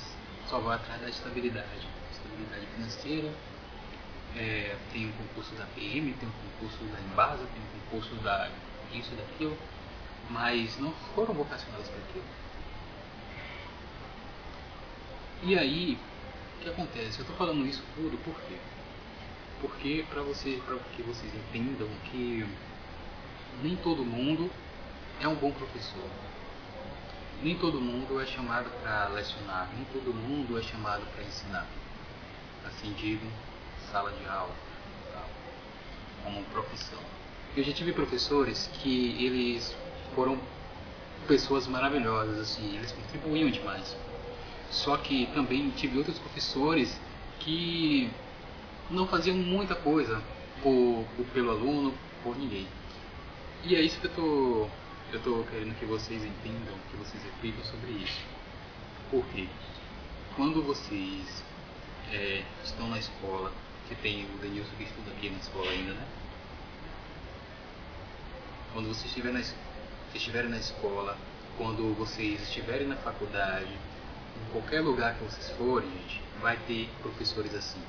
só 0.48 0.58
vai 0.58 0.76
atrás 0.76 1.00
da 1.00 1.08
estabilidade. 1.08 1.86
Estabilidade 2.12 2.66
financeira, 2.74 3.32
é, 4.36 4.76
tem 4.92 5.06
um 5.06 5.12
concurso 5.12 5.54
da 5.54 5.64
PM, 5.74 6.12
tem 6.12 6.28
um 6.28 6.32
concurso 6.32 6.84
da 6.92 7.00
Embasa, 7.00 7.44
tem 7.46 7.62
um 7.62 7.80
concurso 7.90 8.14
da 8.16 8.50
isso 8.92 9.14
daquilo, 9.14 9.56
mas 10.30 10.78
não 10.78 10.92
foram 11.14 11.34
vocacionados 11.34 11.88
para 11.88 11.98
aquilo. 11.98 12.24
E 15.42 15.58
aí, 15.58 15.98
o 16.58 16.60
que 16.60 16.68
acontece? 16.68 17.18
Eu 17.18 17.22
estou 17.22 17.36
falando 17.36 17.64
isso 17.64 17.82
tudo 17.94 18.18
por 18.24 18.34
quê? 18.42 18.56
Porque 19.60 20.04
para 20.10 20.22
você, 20.22 20.60
para 20.66 20.76
que 20.96 21.02
vocês 21.02 21.32
entendam 21.34 21.88
que 22.10 22.44
nem 23.62 23.76
todo 23.76 24.04
mundo 24.04 24.50
é 25.20 25.28
um 25.28 25.34
bom 25.36 25.52
professor. 25.52 26.04
Nem 27.42 27.56
todo 27.56 27.80
mundo 27.80 28.20
é 28.20 28.26
chamado 28.26 28.68
para 28.82 29.08
lecionar, 29.08 29.70
nem 29.74 29.84
todo 29.86 30.12
mundo 30.12 30.58
é 30.58 30.62
chamado 30.62 31.04
para 31.14 31.22
ensinar. 31.22 31.66
Assim 32.66 32.92
digo, 32.94 33.26
sala 33.92 34.10
de 34.12 34.26
aula, 34.26 34.54
como 36.24 36.42
profissão. 36.46 36.98
Eu 37.56 37.62
já 37.62 37.72
tive 37.72 37.92
professores 37.92 38.68
que 38.74 39.24
eles 39.24 39.76
foram 40.14 40.38
pessoas 41.28 41.66
maravilhosas, 41.68 42.38
assim, 42.40 42.76
eles 42.76 42.90
contribuíam 42.90 43.50
demais. 43.50 43.96
Só 44.70 44.96
que 44.96 45.26
também 45.34 45.70
tive 45.70 45.98
outros 45.98 46.18
professores 46.18 47.00
que 47.40 48.10
não 48.90 49.06
faziam 49.06 49.36
muita 49.36 49.74
coisa 49.74 50.22
por, 50.62 51.04
por, 51.16 51.26
pelo 51.26 51.50
aluno, 51.50 51.94
por 52.22 52.36
ninguém. 52.36 52.66
E 53.64 53.74
é 53.74 53.80
isso 53.80 54.00
que 54.00 54.06
eu 54.06 54.14
tô, 54.14 54.68
eu 55.12 55.20
tô 55.22 55.44
querendo 55.50 55.78
que 55.78 55.84
vocês 55.84 56.22
entendam, 56.22 56.74
que 56.90 56.96
vocês 56.96 57.22
reflitam 57.22 57.64
sobre 57.64 57.90
isso. 57.92 58.20
Por 59.10 59.24
quê? 59.26 59.48
Quando 60.36 60.62
vocês 60.62 61.42
é, 62.12 62.44
estão 62.62 62.88
na 62.88 62.98
escola, 62.98 63.52
que 63.88 63.94
tem 63.96 64.24
o 64.24 64.38
Denilson 64.38 64.70
que 64.76 64.84
estuda 64.84 65.10
aqui 65.12 65.30
na 65.30 65.38
escola 65.38 65.70
ainda, 65.70 65.92
né? 65.94 66.06
Quando 68.72 68.88
vocês 68.88 69.06
estiverem 69.06 69.38
na, 69.38 69.44
estiverem 70.14 70.50
na 70.50 70.58
escola, 70.58 71.16
quando 71.56 71.94
vocês 71.94 72.42
estiverem 72.42 72.86
na 72.86 72.96
faculdade, 72.96 73.74
em 74.46 74.52
qualquer 74.52 74.80
lugar 74.80 75.14
que 75.14 75.24
vocês 75.24 75.50
forem, 75.56 75.90
gente, 75.90 76.22
vai 76.40 76.56
ter 76.66 76.88
professores 77.02 77.54
assim. 77.54 77.80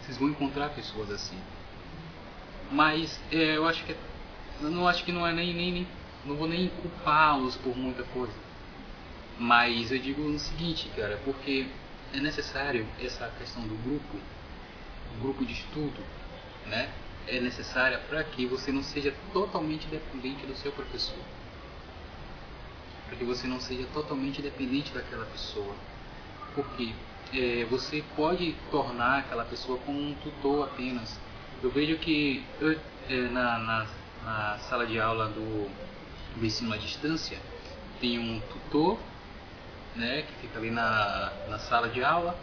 Vocês 0.00 0.16
vão 0.18 0.28
encontrar 0.28 0.70
pessoas 0.70 1.10
assim. 1.10 1.38
Mas 2.70 3.20
é, 3.30 3.56
eu 3.56 3.66
acho 3.66 3.84
que 3.84 3.96
eu 4.60 4.70
não 4.70 4.88
acho 4.88 5.04
que 5.04 5.12
não 5.12 5.26
é 5.26 5.32
nem, 5.32 5.52
nem, 5.52 5.72
nem 5.72 5.88
não 6.24 6.36
vou 6.36 6.48
nem 6.48 6.68
culpá-los 6.68 7.56
por 7.56 7.76
muita 7.76 8.02
coisa. 8.04 8.32
Mas 9.38 9.92
eu 9.92 9.98
digo 9.98 10.22
o 10.22 10.38
seguinte, 10.38 10.90
cara, 10.96 11.20
porque 11.24 11.66
é 12.14 12.20
necessário 12.20 12.86
essa 13.00 13.30
questão 13.38 13.62
do 13.62 13.74
grupo, 13.82 14.16
o 15.14 15.20
grupo 15.20 15.44
de 15.44 15.52
estudo, 15.52 16.02
né? 16.66 16.90
É 17.28 17.40
necessária 17.40 17.98
para 18.08 18.24
que 18.24 18.46
você 18.46 18.72
não 18.72 18.82
seja 18.82 19.14
totalmente 19.32 19.86
dependente 19.88 20.46
do 20.46 20.56
seu 20.56 20.72
professor 20.72 21.18
para 23.06 23.16
que 23.16 23.24
você 23.24 23.46
não 23.46 23.60
seja 23.60 23.86
totalmente 23.92 24.42
dependente 24.42 24.92
daquela 24.92 25.24
pessoa. 25.26 25.74
Porque 26.54 26.94
é, 27.32 27.64
você 27.70 28.04
pode 28.14 28.54
tornar 28.70 29.20
aquela 29.20 29.44
pessoa 29.44 29.78
como 29.78 29.98
um 29.98 30.14
tutor 30.14 30.64
apenas. 30.64 31.18
Eu 31.62 31.70
vejo 31.70 31.96
que 31.98 32.44
eu, 32.60 32.78
é, 33.08 33.28
na, 33.28 33.58
na, 33.58 33.86
na, 34.24 34.58
sala 34.58 34.86
de 34.86 35.00
aula 35.00 35.28
do, 35.28 35.70
do 36.36 36.44
ensino 36.44 36.72
à 36.72 36.76
distância 36.76 37.38
tem 38.00 38.18
um 38.18 38.40
tutor 38.40 38.98
né, 39.94 40.22
que 40.22 40.46
fica 40.46 40.58
ali 40.58 40.70
na, 40.70 41.32
na 41.48 41.58
sala 41.58 41.88
de 41.88 42.04
aula 42.04 42.38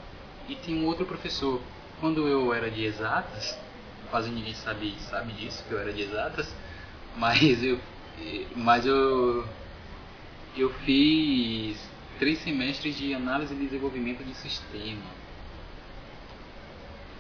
e 0.47 0.55
tem 0.55 0.75
um 0.75 0.85
outro 0.85 1.05
professor. 1.05 1.61
Quando 1.99 2.27
eu 2.27 2.53
era 2.53 2.69
de 2.69 2.83
exatas, 2.83 3.57
quase 4.09 4.29
ninguém 4.29 4.53
sabe, 4.55 4.95
sabe 4.99 5.31
disso, 5.33 5.63
que 5.67 5.73
eu 5.73 5.79
era 5.79 5.93
de 5.93 6.01
exatas, 6.01 6.53
mas 7.15 7.63
eu, 7.63 7.79
mas 8.55 8.85
eu 8.85 9.47
eu 10.55 10.71
fiz 10.85 11.77
três 12.19 12.39
semestres 12.39 12.95
de 12.95 13.13
análise 13.13 13.53
e 13.53 13.57
desenvolvimento 13.57 14.23
de 14.23 14.33
sistema. 14.35 15.01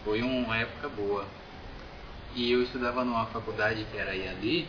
Foi 0.03 0.21
uma 0.21 0.57
época 0.57 0.89
boa. 0.89 1.25
E 2.35 2.51
eu 2.51 2.63
estudava 2.63 3.03
numa 3.03 3.25
faculdade 3.27 3.85
que 3.91 3.97
era 3.97 4.15
IAD, 4.15 4.67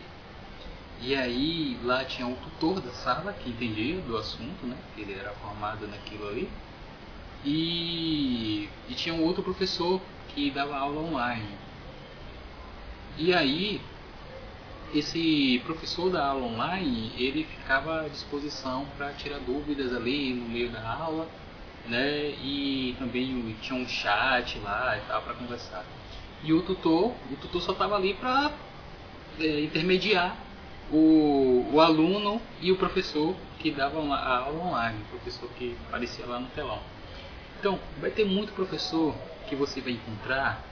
e 1.01 1.15
aí 1.15 1.79
lá 1.83 2.05
tinha 2.05 2.27
um 2.27 2.35
tutor 2.35 2.79
da 2.79 2.91
sala 2.91 3.33
que 3.33 3.49
entendia 3.49 3.99
do 4.01 4.17
assunto, 4.17 4.65
né? 4.65 4.77
Ele 4.97 5.13
era 5.13 5.31
formado 5.33 5.87
naquilo 5.87 6.27
ali. 6.27 6.49
E, 7.43 8.69
e 8.89 8.93
tinha 8.95 9.13
um 9.13 9.21
outro 9.21 9.43
professor 9.43 10.01
que 10.29 10.49
dava 10.49 10.75
aula 10.75 11.01
online. 11.01 11.49
E 13.17 13.33
aí 13.33 13.81
esse 14.97 15.61
professor 15.65 16.09
da 16.09 16.25
aula 16.25 16.45
online, 16.45 17.11
ele 17.17 17.43
ficava 17.43 18.01
à 18.01 18.07
disposição 18.07 18.85
para 18.97 19.11
tirar 19.13 19.39
dúvidas 19.39 19.93
ali 19.93 20.33
no 20.33 20.47
meio 20.47 20.69
da 20.69 20.81
aula, 20.81 21.27
né? 21.87 22.29
E 22.41 22.95
também 22.97 23.55
tinha 23.61 23.79
um 23.79 23.87
chat 23.87 24.57
lá 24.59 24.97
e 24.97 25.01
tal 25.07 25.21
para 25.21 25.33
conversar. 25.33 25.85
E 26.43 26.53
o 26.53 26.61
tutor, 26.61 27.13
o 27.31 27.35
tutor 27.41 27.61
só 27.61 27.71
estava 27.71 27.95
ali 27.95 28.13
para 28.13 28.51
é, 29.39 29.61
intermediar 29.61 30.37
o, 30.91 31.67
o 31.73 31.81
aluno 31.81 32.41
e 32.61 32.71
o 32.71 32.77
professor 32.77 33.35
que 33.59 33.71
dava 33.71 33.99
a 33.99 34.37
aula 34.37 34.63
online, 34.63 34.99
o 35.01 35.17
professor 35.17 35.49
que 35.57 35.75
aparecia 35.87 36.25
lá 36.25 36.39
no 36.39 36.47
telão. 36.47 36.79
Então, 37.59 37.79
vai 37.99 38.11
ter 38.11 38.25
muito 38.25 38.53
professor 38.53 39.15
que 39.47 39.55
você 39.55 39.81
vai 39.81 39.93
encontrar 39.93 40.63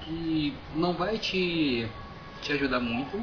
que 0.00 0.54
não 0.74 0.94
vai 0.94 1.18
te, 1.18 1.86
te 2.40 2.52
ajudar 2.52 2.80
muito, 2.80 3.22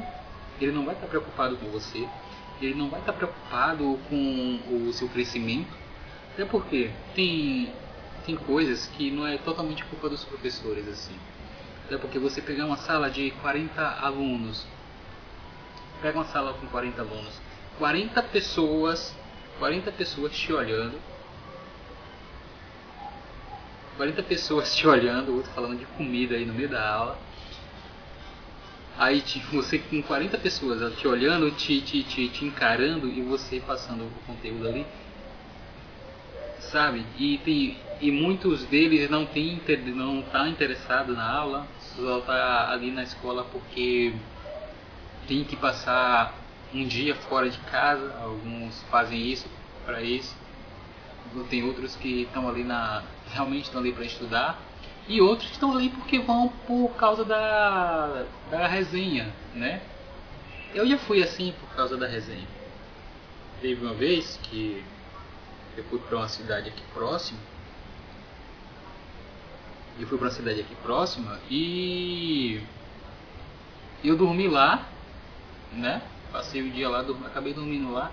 ele 0.60 0.72
não 0.72 0.84
vai 0.84 0.94
estar 0.94 1.06
preocupado 1.06 1.56
com 1.56 1.66
você, 1.70 2.08
ele 2.60 2.74
não 2.74 2.88
vai 2.88 3.00
estar 3.00 3.12
preocupado 3.12 3.98
com 4.08 4.60
o 4.70 4.92
seu 4.92 5.08
crescimento, 5.08 5.72
até 6.34 6.44
porque 6.44 6.90
tem, 7.14 7.72
tem 8.26 8.36
coisas 8.36 8.86
que 8.86 9.10
não 9.10 9.26
é 9.26 9.38
totalmente 9.38 9.84
culpa 9.84 10.08
dos 10.08 10.24
professores 10.24 10.86
assim. 10.88 11.14
Até 11.86 11.96
porque 11.96 12.18
você 12.18 12.42
pegar 12.42 12.66
uma 12.66 12.76
sala 12.76 13.10
de 13.10 13.30
40 13.42 13.82
alunos, 13.82 14.66
pega 16.02 16.18
uma 16.18 16.26
sala 16.26 16.52
com 16.54 16.66
40 16.66 17.00
alunos, 17.00 17.40
40 17.78 18.22
pessoas, 18.24 19.16
40 19.58 19.90
pessoas 19.92 20.36
te 20.36 20.52
olhando, 20.52 21.00
40 23.96 24.22
pessoas 24.22 24.76
te 24.76 24.86
olhando, 24.86 25.34
outro 25.34 25.50
falando 25.52 25.78
de 25.78 25.86
comida 25.86 26.34
aí 26.36 26.44
no 26.44 26.54
meio 26.54 26.68
da 26.68 26.88
aula, 26.88 27.18
Aí 28.98 29.20
tipo, 29.20 29.54
você 29.54 29.78
com 29.78 30.02
40 30.02 30.36
pessoas 30.38 30.98
te 30.98 31.06
olhando, 31.06 31.52
te, 31.52 31.80
te, 31.80 32.02
te, 32.02 32.28
te 32.30 32.44
encarando 32.44 33.08
e 33.08 33.22
você 33.22 33.60
passando 33.60 34.04
o 34.06 34.10
conteúdo 34.26 34.66
ali. 34.66 34.84
Sabe? 36.58 37.04
E, 37.16 37.38
tem, 37.38 37.76
e 38.00 38.10
muitos 38.10 38.64
deles 38.64 39.08
não 39.08 39.24
tem 39.24 39.62
não 39.94 40.20
tá 40.22 40.48
interessado 40.48 41.14
na 41.14 41.30
aula, 41.30 41.68
só 41.78 42.20
tá 42.22 42.72
ali 42.72 42.90
na 42.90 43.04
escola 43.04 43.44
porque 43.44 44.12
tem 45.28 45.44
que 45.44 45.54
passar 45.54 46.36
um 46.74 46.84
dia 46.84 47.14
fora 47.14 47.48
de 47.48 47.58
casa, 47.70 48.12
alguns 48.20 48.82
fazem 48.90 49.20
isso 49.20 49.48
para 49.86 50.02
isso. 50.02 50.34
Tem 51.48 51.62
outros 51.62 51.94
que 51.94 52.22
estão 52.22 52.48
ali 52.48 52.64
na 52.64 53.04
realmente 53.32 53.64
estão 53.64 53.80
ali 53.80 53.92
para 53.92 54.04
estudar 54.04 54.67
e 55.08 55.20
outros 55.22 55.50
estão 55.50 55.72
ali 55.72 55.88
porque 55.88 56.18
vão 56.18 56.48
por 56.66 56.90
causa 56.96 57.24
da, 57.24 58.26
da 58.50 58.66
resenha, 58.66 59.32
né? 59.54 59.80
Eu 60.74 60.86
já 60.86 60.98
fui 60.98 61.22
assim 61.22 61.54
por 61.58 61.74
causa 61.74 61.96
da 61.96 62.06
resenha. 62.06 62.46
Teve 63.60 63.84
uma 63.84 63.94
vez 63.94 64.38
que 64.44 64.84
eu 65.76 65.84
fui 65.84 65.98
para 65.98 66.18
uma 66.18 66.28
cidade 66.28 66.68
aqui 66.68 66.82
próxima. 66.92 67.38
Eu 69.98 70.06
fui 70.06 70.18
para 70.18 70.26
uma 70.26 70.32
cidade 70.32 70.60
aqui 70.60 70.74
próxima 70.76 71.40
e 71.50 72.60
eu 74.04 74.14
dormi 74.14 74.46
lá, 74.46 74.86
né? 75.72 76.02
Passei 76.30 76.62
o 76.62 76.70
dia 76.70 76.88
lá, 76.88 77.00
acabei 77.26 77.54
dormindo 77.54 77.90
lá. 77.90 78.12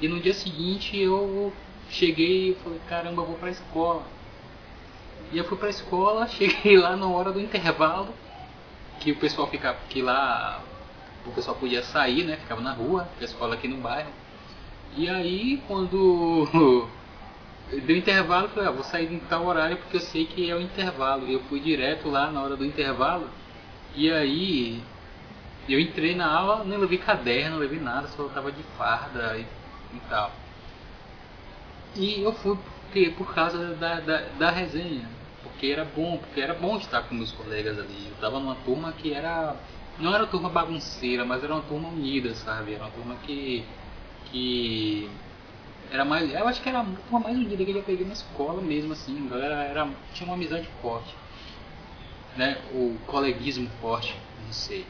E 0.00 0.08
no 0.08 0.20
dia 0.20 0.34
seguinte 0.34 0.98
eu 0.98 1.52
cheguei 1.88 2.50
e 2.50 2.54
falei, 2.56 2.80
caramba, 2.88 3.22
vou 3.22 3.36
para 3.36 3.48
a 3.48 3.52
escola. 3.52 4.04
E 5.32 5.38
eu 5.38 5.44
fui 5.44 5.56
pra 5.56 5.70
escola, 5.70 6.28
cheguei 6.28 6.76
lá 6.76 6.94
na 6.96 7.06
hora 7.06 7.32
do 7.32 7.40
intervalo, 7.40 8.14
que 9.00 9.12
o 9.12 9.16
pessoal 9.16 9.48
ficava, 9.48 9.78
que 9.88 10.02
lá 10.02 10.62
o 11.24 11.32
pessoal 11.32 11.56
podia 11.56 11.82
sair, 11.82 12.24
né? 12.24 12.36
Ficava 12.36 12.60
na 12.60 12.72
rua, 12.72 13.08
a 13.20 13.24
escola 13.24 13.54
aqui 13.54 13.66
no 13.66 13.78
bairro. 13.78 14.10
E 14.94 15.08
aí, 15.08 15.62
quando 15.66 16.86
deu 17.86 17.96
intervalo, 17.96 18.44
eu 18.44 18.50
falei, 18.50 18.68
ah, 18.68 18.72
vou 18.72 18.84
sair 18.84 19.10
em 19.10 19.18
tal 19.20 19.46
horário 19.46 19.78
porque 19.78 19.96
eu 19.96 20.00
sei 20.00 20.26
que 20.26 20.50
é 20.50 20.54
o 20.54 20.60
intervalo. 20.60 21.26
Eu 21.26 21.40
fui 21.44 21.60
direto 21.60 22.10
lá 22.10 22.30
na 22.30 22.42
hora 22.42 22.56
do 22.56 22.64
intervalo. 22.64 23.30
E 23.94 24.10
aí, 24.10 24.82
eu 25.68 25.80
entrei 25.80 26.14
na 26.14 26.26
aula, 26.26 26.64
não 26.64 26.76
levei 26.76 26.98
caderno, 26.98 27.52
não 27.52 27.58
levei 27.58 27.80
nada, 27.80 28.08
só 28.08 28.28
tava 28.28 28.52
de 28.52 28.62
farda 28.76 29.38
e, 29.38 29.46
e 29.94 30.00
tal. 30.10 30.30
E 31.96 32.22
eu 32.22 32.32
fui 32.32 32.56
porque, 32.56 33.10
por 33.10 33.34
causa 33.34 33.74
da, 33.76 34.00
da, 34.00 34.20
da 34.38 34.50
resenha. 34.50 35.08
Porque 35.62 35.70
era 35.72 35.84
bom, 35.84 36.18
porque 36.18 36.40
era 36.40 36.54
bom 36.54 36.76
estar 36.76 37.02
com 37.02 37.14
meus 37.14 37.30
colegas 37.30 37.78
ali. 37.78 38.08
Eu 38.08 38.16
tava 38.16 38.40
numa 38.40 38.56
turma 38.56 38.92
que 38.94 39.12
era. 39.12 39.54
Não 40.00 40.12
era 40.12 40.24
uma 40.24 40.28
turma 40.28 40.48
bagunceira, 40.48 41.24
mas 41.24 41.44
era 41.44 41.54
uma 41.54 41.62
turma 41.62 41.88
unida, 41.88 42.34
sabe? 42.34 42.74
Era 42.74 42.82
uma 42.82 42.90
turma 42.90 43.14
que 43.24 43.64
que 44.24 45.08
era 45.92 46.04
mais, 46.04 46.32
eu 46.32 46.48
acho 46.48 46.60
que 46.60 46.68
era 46.68 46.80
a 46.80 46.84
turma 46.84 47.20
mais 47.20 47.36
unida 47.36 47.64
que 47.64 47.70
eu 47.70 47.76
já 47.76 47.82
peguei 47.82 48.04
na 48.04 48.12
escola 48.14 48.60
mesmo, 48.60 48.92
assim, 48.92 49.24
a 49.26 49.30
galera 49.30 49.54
era, 49.62 49.88
tinha 50.14 50.26
uma 50.26 50.34
amizade 50.34 50.66
forte, 50.80 51.14
né, 52.36 52.56
o 52.72 52.98
coleguismo 53.06 53.68
forte, 53.80 54.14
não 54.46 54.52
sei, 54.52 54.86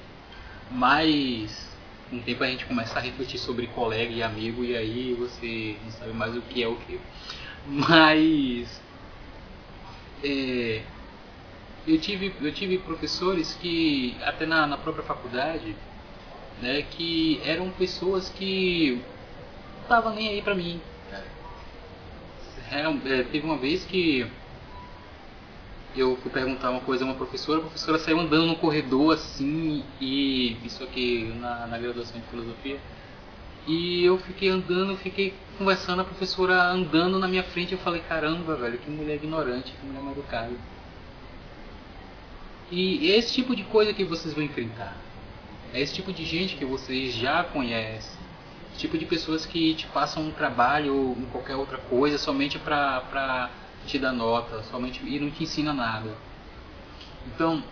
mas 0.70 1.76
com 2.08 2.18
o 2.18 2.22
tempo 2.22 2.44
a 2.44 2.46
gente 2.46 2.66
começa 2.66 2.98
a 2.98 3.02
refletir 3.02 3.38
sobre 3.38 3.66
colega 3.66 4.12
e 4.12 4.22
amigo 4.22 4.64
e 4.64 4.76
aí 4.76 5.12
você 5.14 5.76
não 5.82 5.90
sabe 5.90 6.12
mais 6.12 6.37
o 6.37 6.42
que 6.42 6.62
é 6.62 6.68
o 6.68 6.76
que, 6.76 7.00
mas 7.66 8.80
é, 10.22 10.82
eu 11.87 11.98
tive 12.00 12.32
eu 12.40 12.52
tive 12.52 12.78
professores 12.78 13.54
que 13.54 14.16
até 14.22 14.46
na, 14.46 14.66
na 14.66 14.76
própria 14.76 15.04
faculdade 15.04 15.74
né, 16.61 16.82
que 16.82 17.40
eram 17.44 17.70
pessoas 17.70 18.28
que 18.28 19.02
tava 19.88 20.12
nem 20.12 20.28
aí 20.28 20.42
pra 20.42 20.54
mim. 20.54 20.80
É, 22.70 22.80
é, 22.80 23.22
teve 23.24 23.44
uma 23.44 23.56
vez 23.56 23.85
que 23.85 24.26
eu 25.94 26.16
fui 26.16 26.30
perguntar 26.30 26.70
uma 26.70 26.80
coisa 26.80 27.04
a 27.04 27.06
uma 27.06 27.14
professora, 27.14 27.58
a 27.58 27.62
professora 27.62 27.98
saiu 27.98 28.18
andando 28.18 28.46
no 28.46 28.56
corredor 28.56 29.14
assim, 29.14 29.85
e 30.00 30.56
isso 30.64 30.82
aqui 30.82 31.24
na, 31.38 31.66
na 31.66 31.78
graduação 31.78 32.18
de 32.18 32.26
filosofia. 32.28 32.78
E 33.66 34.05
eu 34.05 34.18
fiquei 34.18 34.48
andando, 34.48 34.96
fiquei 34.96 35.35
conversando, 35.57 36.03
a 36.03 36.05
professora 36.05 36.64
andando 36.64 37.18
na 37.18 37.29
minha 37.29 37.44
frente, 37.44 37.72
eu 37.72 37.79
falei, 37.79 38.01
caramba, 38.09 38.57
velho, 38.57 38.79
que 38.79 38.90
mulher 38.90 39.16
ignorante, 39.16 39.72
que 39.72 39.87
mulher 39.87 40.03
mal 40.03 40.12
educada. 40.12 40.53
E 42.70 43.11
é 43.11 43.18
esse 43.18 43.33
tipo 43.33 43.55
de 43.55 43.62
coisa 43.64 43.92
que 43.92 44.05
vocês 44.05 44.35
vão 44.35 44.42
enfrentar. 44.42 44.96
É 45.72 45.81
esse 45.81 45.94
tipo 45.94 46.12
de 46.12 46.25
gente 46.25 46.57
que 46.57 46.64
vocês 46.64 47.14
já 47.14 47.44
conhecem 47.44 48.22
tipo 48.77 48.96
de 48.98 49.07
pessoas 49.07 49.46
que 49.46 49.75
te 49.75 49.87
passam 49.87 50.25
um 50.25 50.31
trabalho 50.31 50.94
ou 50.94 51.16
qualquer 51.31 51.57
outra 51.57 51.79
coisa 51.79 52.18
somente 52.18 52.59
para 52.59 53.51
te 53.87 53.98
dar 53.98 54.12
nota, 54.12 54.62
somente 54.64 55.01
e 55.05 55.18
não 55.18 55.31
te 55.31 55.44
ensina 55.44 55.72
nada. 55.72 56.11
Então, 57.27 57.62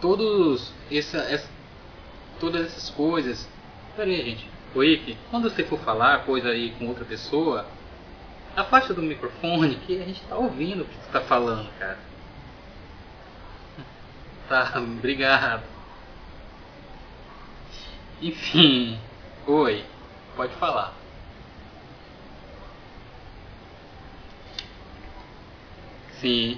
todos 0.00 0.72
essa, 0.90 1.18
essa 1.18 1.48
todas 2.38 2.66
essas 2.66 2.90
coisas. 2.90 3.48
Pera 3.98 4.10
aí, 4.10 4.24
gente. 4.24 4.48
O 4.76 4.84
Ike, 4.84 5.18
quando 5.28 5.50
você 5.50 5.64
for 5.64 5.76
falar 5.80 6.24
coisa 6.24 6.50
aí 6.50 6.70
com 6.78 6.86
outra 6.86 7.04
pessoa, 7.04 7.66
afasta 8.54 8.94
do 8.94 9.02
microfone 9.02 9.74
que 9.74 10.00
a 10.00 10.04
gente 10.04 10.22
tá 10.22 10.36
ouvindo 10.36 10.82
o 10.82 10.84
que 10.84 10.94
você 10.94 11.10
tá 11.10 11.20
falando, 11.22 11.68
cara. 11.80 11.98
Tá, 14.48 14.72
obrigado. 14.78 15.64
Enfim. 18.22 18.96
Oi, 19.48 19.84
pode 20.36 20.54
falar. 20.54 20.94
Sim. 26.20 26.56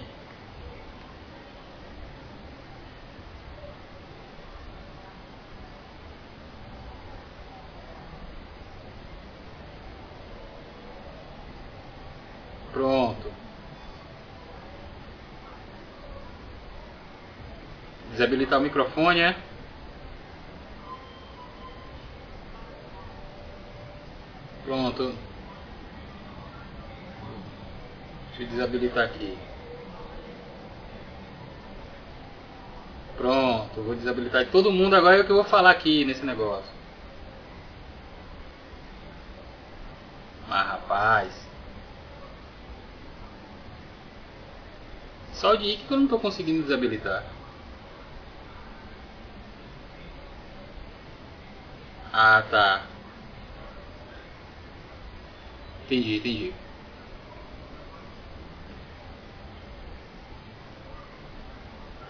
Pronto. 12.81 13.31
Desabilitar 18.20 18.59
o 18.59 18.62
microfone, 18.62 19.20
é? 19.20 19.35
Pronto. 24.62 25.14
Deixa 28.28 28.42
eu 28.42 28.46
desabilitar 28.46 29.04
aqui. 29.06 29.38
Pronto, 33.16 33.80
vou 33.80 33.94
desabilitar 33.94 34.46
todo 34.48 34.70
mundo 34.70 34.96
agora 34.96 35.16
é 35.16 35.20
o 35.20 35.24
que 35.24 35.33
eu 35.33 35.37
vou 35.37 35.44
falar 35.46 35.70
aqui 35.70 36.04
nesse 36.04 36.22
negócio. 36.22 36.70
Mas 40.46 40.66
rapaz. 40.66 41.33
Só 45.33 45.54
de 45.54 45.78
que 45.78 45.90
eu 45.90 45.96
não 45.96 46.04
estou 46.04 46.20
conseguindo 46.20 46.62
desabilitar. 46.64 47.39
Ah 52.22 52.42
tá. 52.50 52.83
Entendi, 55.87 56.18
entendi. 56.18 56.52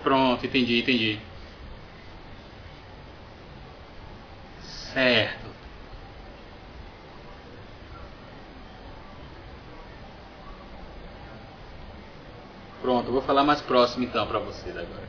Pronto, 0.02 0.44
entendi, 0.44 0.80
entendi. 0.80 1.20
Certo. 4.92 5.46
Pronto, 12.82 13.12
vou 13.12 13.22
falar 13.22 13.44
mais 13.44 13.60
próximo 13.60 14.02
então 14.02 14.26
para 14.26 14.40
você 14.40 14.70
agora. 14.70 15.08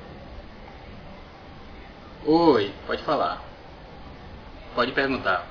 Oi, 2.27 2.71
pode 2.85 3.01
falar. 3.01 3.50
Pode 4.73 4.91
perguntar. 4.93 5.47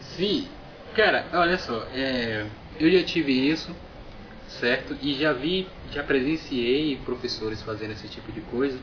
Sim, 0.00 0.48
cara, 0.94 1.28
olha 1.32 1.58
só, 1.58 1.84
é, 1.92 2.46
eu 2.78 2.90
já 2.90 3.04
tive 3.04 3.32
isso, 3.32 3.74
certo? 4.64 4.96
E 5.02 5.12
já 5.14 5.34
vi, 5.34 5.68
já 5.92 6.02
presenciei 6.02 6.96
professores 7.04 7.60
fazendo 7.62 7.90
esse 7.90 8.08
tipo 8.08 8.32
de 8.32 8.40
coisa. 8.40 8.78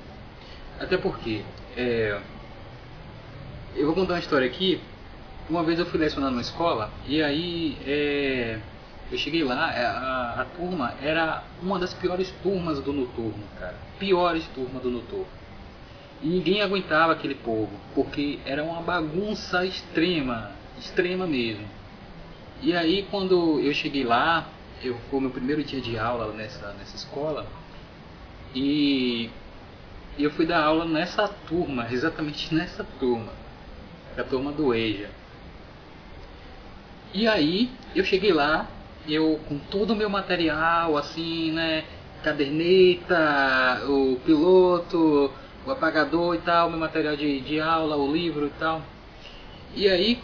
Até 0.79 0.95
porque, 0.95 1.41
é, 1.75 2.19
eu 3.75 3.87
vou 3.87 3.95
contar 3.95 4.13
uma 4.13 4.19
história 4.19 4.45
aqui. 4.45 4.79
Uma 5.49 5.63
vez 5.63 5.79
eu 5.79 5.85
fui 5.87 5.99
lecionar 5.99 6.29
numa 6.29 6.41
escola 6.41 6.91
e 7.07 7.21
aí 7.21 7.75
é, 7.85 8.59
eu 9.11 9.17
cheguei 9.17 9.43
lá, 9.43 9.73
é, 9.73 9.83
a, 9.83 10.41
a, 10.41 10.45
turma 10.55 10.93
era 11.01 11.43
uma 11.61 11.79
das 11.79 11.93
piores 11.95 12.31
turmas 12.43 12.79
do 12.79 12.93
noturno, 12.93 13.43
cara. 13.59 13.75
Piores 13.97 14.45
turmas 14.53 14.83
do 14.83 14.91
noturno. 14.91 15.25
E 16.21 16.27
ninguém 16.27 16.61
aguentava 16.61 17.13
aquele 17.13 17.33
povo, 17.33 17.71
porque 17.95 18.37
era 18.45 18.63
uma 18.63 18.81
bagunça 18.81 19.65
extrema 19.65 20.51
extrema 20.77 21.25
mesmo. 21.25 21.65
E 22.61 22.75
aí 22.75 23.07
quando 23.09 23.59
eu 23.59 23.73
cheguei 23.73 24.03
lá, 24.03 24.47
eu 24.83 24.97
foi 25.09 25.19
o 25.19 25.21
meu 25.21 25.31
primeiro 25.31 25.63
dia 25.63 25.79
de 25.79 25.97
aula 25.97 26.33
nessa, 26.33 26.73
nessa 26.73 26.95
escola 26.95 27.45
e 28.53 29.29
eu 30.17 30.31
fui 30.31 30.45
dar 30.45 30.63
aula 30.63 30.85
nessa 30.85 31.27
turma, 31.27 31.87
exatamente 31.91 32.53
nessa 32.53 32.83
turma, 32.99 33.31
a 34.17 34.23
turma 34.23 34.51
do 34.51 34.73
EJA. 34.73 35.09
E 37.13 37.27
aí 37.27 37.69
eu 37.95 38.03
cheguei 38.03 38.33
lá, 38.33 38.67
eu 39.07 39.39
com 39.47 39.57
todo 39.57 39.91
o 39.91 39.95
meu 39.95 40.09
material, 40.09 40.97
assim, 40.97 41.51
né, 41.51 41.83
caderneta, 42.23 43.83
o 43.87 44.19
piloto, 44.25 45.31
o 45.65 45.71
apagador 45.71 46.35
e 46.35 46.39
tal, 46.39 46.69
meu 46.69 46.79
material 46.79 47.15
de, 47.15 47.39
de 47.41 47.59
aula, 47.59 47.95
o 47.95 48.11
livro 48.11 48.47
e 48.47 48.59
tal. 48.59 48.81
E 49.75 49.87
aí 49.87 50.21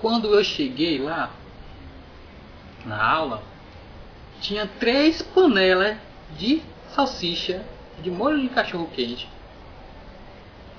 quando 0.00 0.34
eu 0.34 0.42
cheguei 0.42 0.98
lá 0.98 1.30
na 2.84 3.02
aula, 3.02 3.42
tinha 4.40 4.66
três 4.66 5.22
panelas 5.22 5.96
de 6.36 6.62
salsicha, 6.94 7.64
de 8.02 8.10
molho 8.10 8.40
de 8.40 8.48
cachorro 8.48 8.88
quente 8.94 9.28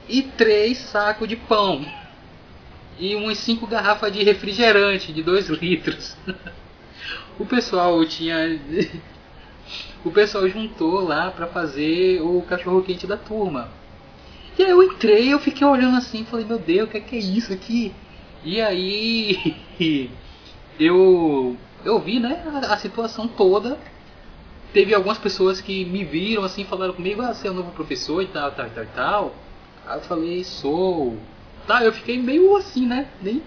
e 0.08 0.22
três 0.22 0.78
sacos 0.78 1.28
de 1.28 1.36
pão 1.36 1.86
e 2.98 3.16
umas 3.16 3.38
cinco 3.40 3.68
garrafas 3.68 4.12
de 4.14 4.24
refrigerante 4.24 5.12
de 5.12 5.22
2 5.22 5.50
litros. 5.62 6.16
o 7.40 7.46
pessoal 7.46 8.06
tinha 8.06 8.60
o 10.04 10.12
pessoal 10.12 10.48
juntou 10.48 11.02
lá 11.02 11.32
para 11.32 11.48
fazer 11.48 12.22
o 12.22 12.42
cachorro 12.44 12.84
quente 12.84 13.08
da 13.08 13.18
turma. 13.18 13.70
E 14.58 14.64
aí 14.64 14.70
eu 14.70 14.84
entrei, 14.84 15.34
eu 15.34 15.40
fiquei 15.40 15.66
olhando 15.68 15.98
assim, 15.98 16.24
falei, 16.24 16.46
meu 16.46 16.60
Deus, 16.60 16.88
o 16.88 16.92
que 16.92 16.98
é, 16.98 17.02
que 17.02 17.16
é 17.16 17.20
isso 17.20 17.52
aqui? 17.52 17.92
E 18.44 18.62
aí 18.62 19.56
eu 20.80 21.58
eu 21.86 22.00
vi, 22.00 22.20
né, 22.20 22.44
a, 22.48 22.74
a, 22.74 22.78
situação 22.78 23.28
toda. 23.28 23.78
Teve 24.74 24.94
algumas 24.94 25.18
pessoas 25.18 25.62
que 25.62 25.86
me 25.86 26.04
viram 26.04 26.44
assim, 26.44 26.66
falaram 26.66 26.94
comigo, 26.94 27.22
ah, 27.22 27.34
você 27.34 27.48
é 27.48 27.52
o 27.52 27.54
novo 27.54 27.72
professor 27.72 28.22
e 28.22 28.28
tal, 28.28 28.52
tal, 28.52 28.70
tal, 28.72 28.86
tal. 28.94 29.36
Aí 29.86 29.98
eu 29.98 30.02
falei, 30.02 30.44
sou. 30.44 31.18
Tá, 31.66 31.84
eu 31.84 31.94
fiquei 31.94 32.18
meio 32.18 32.56
assim, 32.58 32.86
né? 32.86 33.08
Nem 33.22 33.42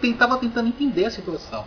tentava 0.00 0.36
tentando 0.36 0.68
entender 0.68 1.06
a 1.06 1.10
situação. 1.10 1.64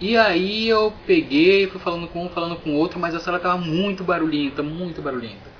E 0.00 0.16
aí 0.16 0.68
eu 0.68 0.92
peguei, 1.06 1.66
fui 1.66 1.80
falando 1.80 2.06
com 2.08 2.26
um, 2.26 2.28
falando 2.28 2.56
com 2.56 2.74
outro, 2.74 3.00
mas 3.00 3.14
a 3.14 3.20
sala 3.20 3.38
estava 3.38 3.56
muito 3.56 4.04
barulhenta, 4.04 4.62
muito 4.62 5.00
barulhenta. 5.00 5.54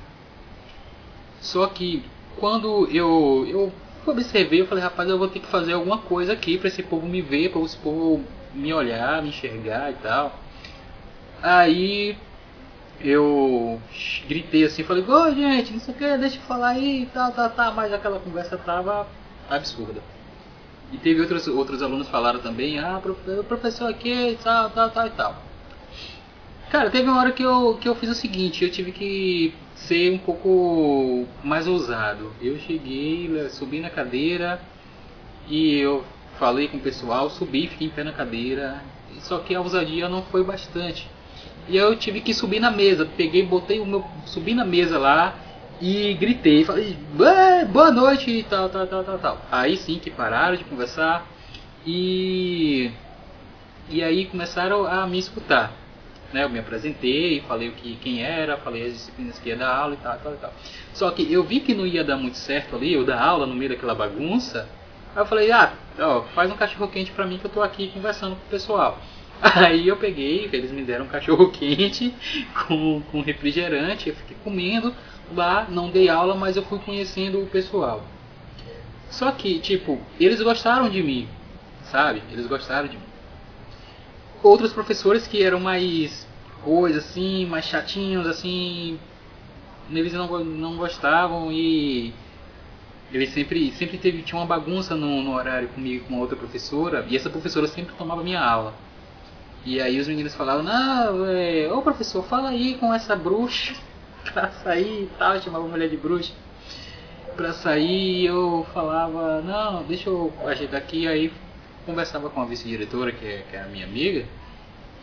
Só 1.40 1.66
que 1.66 2.04
quando 2.36 2.88
eu, 2.90 3.46
eu 3.48 3.72
observei, 4.06 4.60
eu 4.60 4.66
falei, 4.66 4.84
rapaz, 4.84 5.08
eu 5.08 5.18
vou 5.18 5.28
ter 5.28 5.40
que 5.40 5.46
fazer 5.46 5.72
alguma 5.72 5.98
coisa 5.98 6.32
aqui 6.32 6.58
para 6.58 6.68
esse 6.68 6.82
povo 6.82 7.06
me 7.06 7.22
ver, 7.22 7.50
para 7.50 7.60
esse 7.62 7.76
povo 7.76 8.24
me 8.54 8.72
olhar, 8.72 9.22
me 9.22 9.28
enxergar 9.28 9.90
e 9.90 9.94
tal. 9.94 10.38
Aí 11.42 12.16
eu 13.00 13.80
gritei 14.26 14.64
assim, 14.64 14.82
falei, 14.82 15.04
ô 15.06 15.30
gente, 15.34 15.72
não 15.72 15.80
sei 15.80 15.94
o 15.94 15.96
que, 15.96 16.16
deixa 16.16 16.36
eu 16.36 16.42
falar 16.42 16.68
aí, 16.68 17.08
tal, 17.12 17.32
tal, 17.32 17.50
tal, 17.50 17.74
mas 17.74 17.92
aquela 17.92 18.20
conversa 18.20 18.56
tava 18.56 19.06
absurda. 19.50 20.00
E 20.92 20.96
teve 20.98 21.20
outros, 21.20 21.46
outros 21.48 21.82
alunos 21.82 22.08
falaram 22.08 22.40
também, 22.40 22.78
ah, 22.78 23.00
professor 23.48 23.90
aqui, 23.90 24.38
tal, 24.42 24.70
tal, 24.70 24.90
tal 24.90 25.06
e 25.06 25.10
tal. 25.10 25.42
Cara, 26.70 26.90
teve 26.90 27.08
uma 27.08 27.20
hora 27.20 27.32
que 27.32 27.42
eu, 27.42 27.78
que 27.80 27.88
eu 27.88 27.94
fiz 27.94 28.10
o 28.10 28.14
seguinte, 28.14 28.64
eu 28.64 28.70
tive 28.70 28.92
que 28.92 29.54
ser 29.74 30.12
um 30.12 30.18
pouco 30.18 31.26
mais 31.42 31.66
ousado. 31.68 32.32
Eu 32.40 32.58
cheguei, 32.58 33.48
subi 33.50 33.80
na 33.80 33.90
cadeira 33.90 34.60
e 35.46 35.76
eu 35.76 36.04
falei 36.38 36.68
com 36.68 36.76
o 36.76 36.80
pessoal, 36.80 37.30
subi, 37.30 37.68
fiquei 37.68 37.86
em 37.86 37.90
pé 37.90 38.04
na 38.04 38.12
cadeira. 38.12 38.82
Só 39.20 39.38
que 39.38 39.54
a 39.54 39.60
ousadia 39.60 40.08
não 40.08 40.22
foi 40.22 40.44
bastante. 40.44 41.08
E 41.68 41.76
eu 41.76 41.96
tive 41.96 42.20
que 42.20 42.34
subir 42.34 42.60
na 42.60 42.70
mesa. 42.70 43.06
Peguei, 43.16 43.42
botei 43.42 43.80
o 43.80 43.86
meu. 43.86 44.04
subi 44.26 44.54
na 44.54 44.64
mesa 44.64 44.98
lá 44.98 45.34
e 45.80 46.14
gritei, 46.14 46.64
falei, 46.64 46.96
boa 47.72 47.90
noite 47.90 48.30
e 48.30 48.42
tal, 48.44 48.68
tal, 48.68 48.86
tal, 48.86 49.04
tal, 49.04 49.18
tal. 49.18 49.38
Aí 49.50 49.76
sim 49.76 49.98
que 49.98 50.10
pararam 50.10 50.56
de 50.56 50.64
conversar 50.64 51.26
e. 51.86 52.90
E 53.90 54.02
aí 54.02 54.26
começaram 54.26 54.86
a 54.86 55.06
me 55.06 55.18
escutar. 55.18 55.72
Né, 56.32 56.42
eu 56.42 56.48
me 56.48 56.58
apresentei, 56.58 57.40
falei 57.42 57.68
o 57.68 57.72
que, 57.72 57.94
quem 57.96 58.22
era, 58.22 58.56
falei 58.56 58.86
as 58.86 58.94
disciplinas 58.94 59.38
que 59.38 59.50
ia 59.50 59.56
dar 59.56 59.72
aula 59.72 59.94
e 59.94 59.98
tal, 59.98 60.18
tal, 60.18 60.32
tal. 60.32 60.52
Só 60.92 61.10
que 61.10 61.32
eu 61.32 61.44
vi 61.44 61.60
que 61.60 61.74
não 61.74 61.86
ia 61.86 62.02
dar 62.02 62.16
muito 62.16 62.36
certo 62.36 62.74
ali, 62.74 62.92
eu 62.92 63.04
dar 63.04 63.22
aula 63.22 63.46
no 63.46 63.54
meio 63.54 63.70
daquela 63.70 63.94
bagunça. 63.94 64.68
Aí 65.14 65.22
eu 65.22 65.27
falei, 65.27 65.53
ah, 65.53 65.72
ó, 65.98 66.22
faz 66.35 66.50
um 66.50 66.57
cachorro 66.57 66.88
quente 66.88 67.12
pra 67.12 67.27
mim 67.27 67.38
que 67.38 67.44
eu 67.44 67.50
tô 67.50 67.62
aqui 67.62 67.88
conversando 67.88 68.35
com 68.35 68.46
o 68.46 68.50
pessoal. 68.50 68.98
Aí 69.40 69.87
eu 69.87 69.96
peguei, 69.96 70.48
eles 70.53 70.72
me 70.72 70.83
deram 70.83 71.05
um 71.05 71.09
cachorro 71.09 71.50
quente 71.53 72.12
com, 72.66 73.00
com 73.12 73.20
refrigerante, 73.20 74.09
eu 74.09 74.14
fiquei 74.16 74.37
comendo 74.42 74.92
lá, 75.33 75.66
não 75.68 75.90
dei 75.90 76.09
aula, 76.09 76.35
mas 76.35 76.57
eu 76.57 76.64
fui 76.64 76.79
conhecendo 76.81 77.40
o 77.40 77.46
pessoal. 77.46 78.05
Só 79.09 79.31
que, 79.31 79.61
tipo, 79.61 80.00
eles 80.18 80.42
gostaram 80.42 80.88
de 80.88 81.00
mim, 81.00 81.29
sabe? 81.85 82.20
Eles 82.33 82.46
gostaram 82.46 82.88
de 82.88 82.96
mim. 82.96 83.05
Outros 84.42 84.72
professores 84.72 85.29
que 85.29 85.42
eram 85.42 85.61
mais 85.61 86.27
coisas 86.64 87.05
assim, 87.05 87.46
mais 87.46 87.66
chatinhos 87.66 88.27
assim, 88.27 88.98
eles 89.90 90.12
não, 90.12 90.42
não 90.44 90.77
gostavam 90.77 91.53
e 91.53 92.12
ele 93.12 93.26
sempre 93.26 93.70
sempre 93.72 93.98
teve 93.98 94.22
tinha 94.22 94.40
uma 94.40 94.46
bagunça 94.46 94.94
no, 94.94 95.22
no 95.22 95.34
horário 95.34 95.68
comigo 95.68 96.06
com 96.06 96.18
outra 96.18 96.36
professora 96.36 97.06
e 97.08 97.16
essa 97.16 97.30
professora 97.30 97.66
sempre 97.66 97.94
tomava 97.94 98.22
minha 98.22 98.40
aula. 98.40 98.74
E 99.64 99.80
aí 99.80 99.98
os 99.98 100.08
meninos 100.08 100.34
falavam, 100.34 100.62
não, 100.62 101.26
é, 101.26 101.72
ô 101.72 101.80
professor, 101.80 102.22
fala 102.24 102.50
aí 102.50 102.74
com 102.74 102.92
essa 102.92 103.16
bruxa 103.16 103.74
pra 104.32 104.50
sair 104.50 105.04
e 105.04 105.10
tal, 105.18 105.40
chamava 105.40 105.64
a 105.64 105.68
mulher 105.68 105.88
de 105.88 105.96
bruxa 105.96 106.32
pra 107.36 107.52
sair 107.52 108.26
eu 108.26 108.66
falava, 108.72 109.40
não, 109.42 109.82
deixa 109.84 110.08
eu 110.08 110.32
ajeitar 110.46 110.78
aqui, 110.78 111.06
aí 111.06 111.32
conversava 111.84 112.30
com 112.30 112.40
a 112.40 112.44
vice-diretora, 112.44 113.12
que, 113.12 113.26
é, 113.26 113.44
que 113.50 113.56
é 113.56 113.62
a 113.62 113.66
minha 113.66 113.84
amiga, 113.84 114.24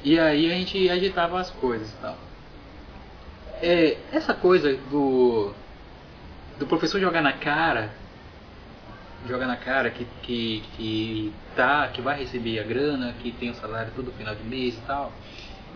e 0.03 0.19
aí 0.19 0.51
a 0.51 0.55
gente 0.55 0.89
ajeitava 0.89 1.39
as 1.39 1.49
coisas 1.51 1.91
tal. 2.01 2.17
É, 3.61 3.97
essa 4.11 4.33
coisa 4.33 4.75
do, 4.89 5.53
do 6.61 6.67
professor 6.67 7.01
jogar 7.01 7.21
na 7.21 7.33
cara 7.33 7.91
joga 9.27 9.45
na 9.45 9.55
cara 9.55 9.89
que, 9.91 10.05
que, 10.23 10.63
que, 10.75 11.33
tá, 11.55 11.87
que 11.89 12.01
vai 12.01 12.19
receber 12.19 12.59
a 12.59 12.63
grana, 12.63 13.13
que 13.21 13.31
tem 13.31 13.49
o 13.49 13.55
salário 13.55 13.91
todo 13.95 14.11
final 14.13 14.33
de 14.35 14.43
mês 14.43 14.75
e 14.75 14.81
tal. 14.81 15.11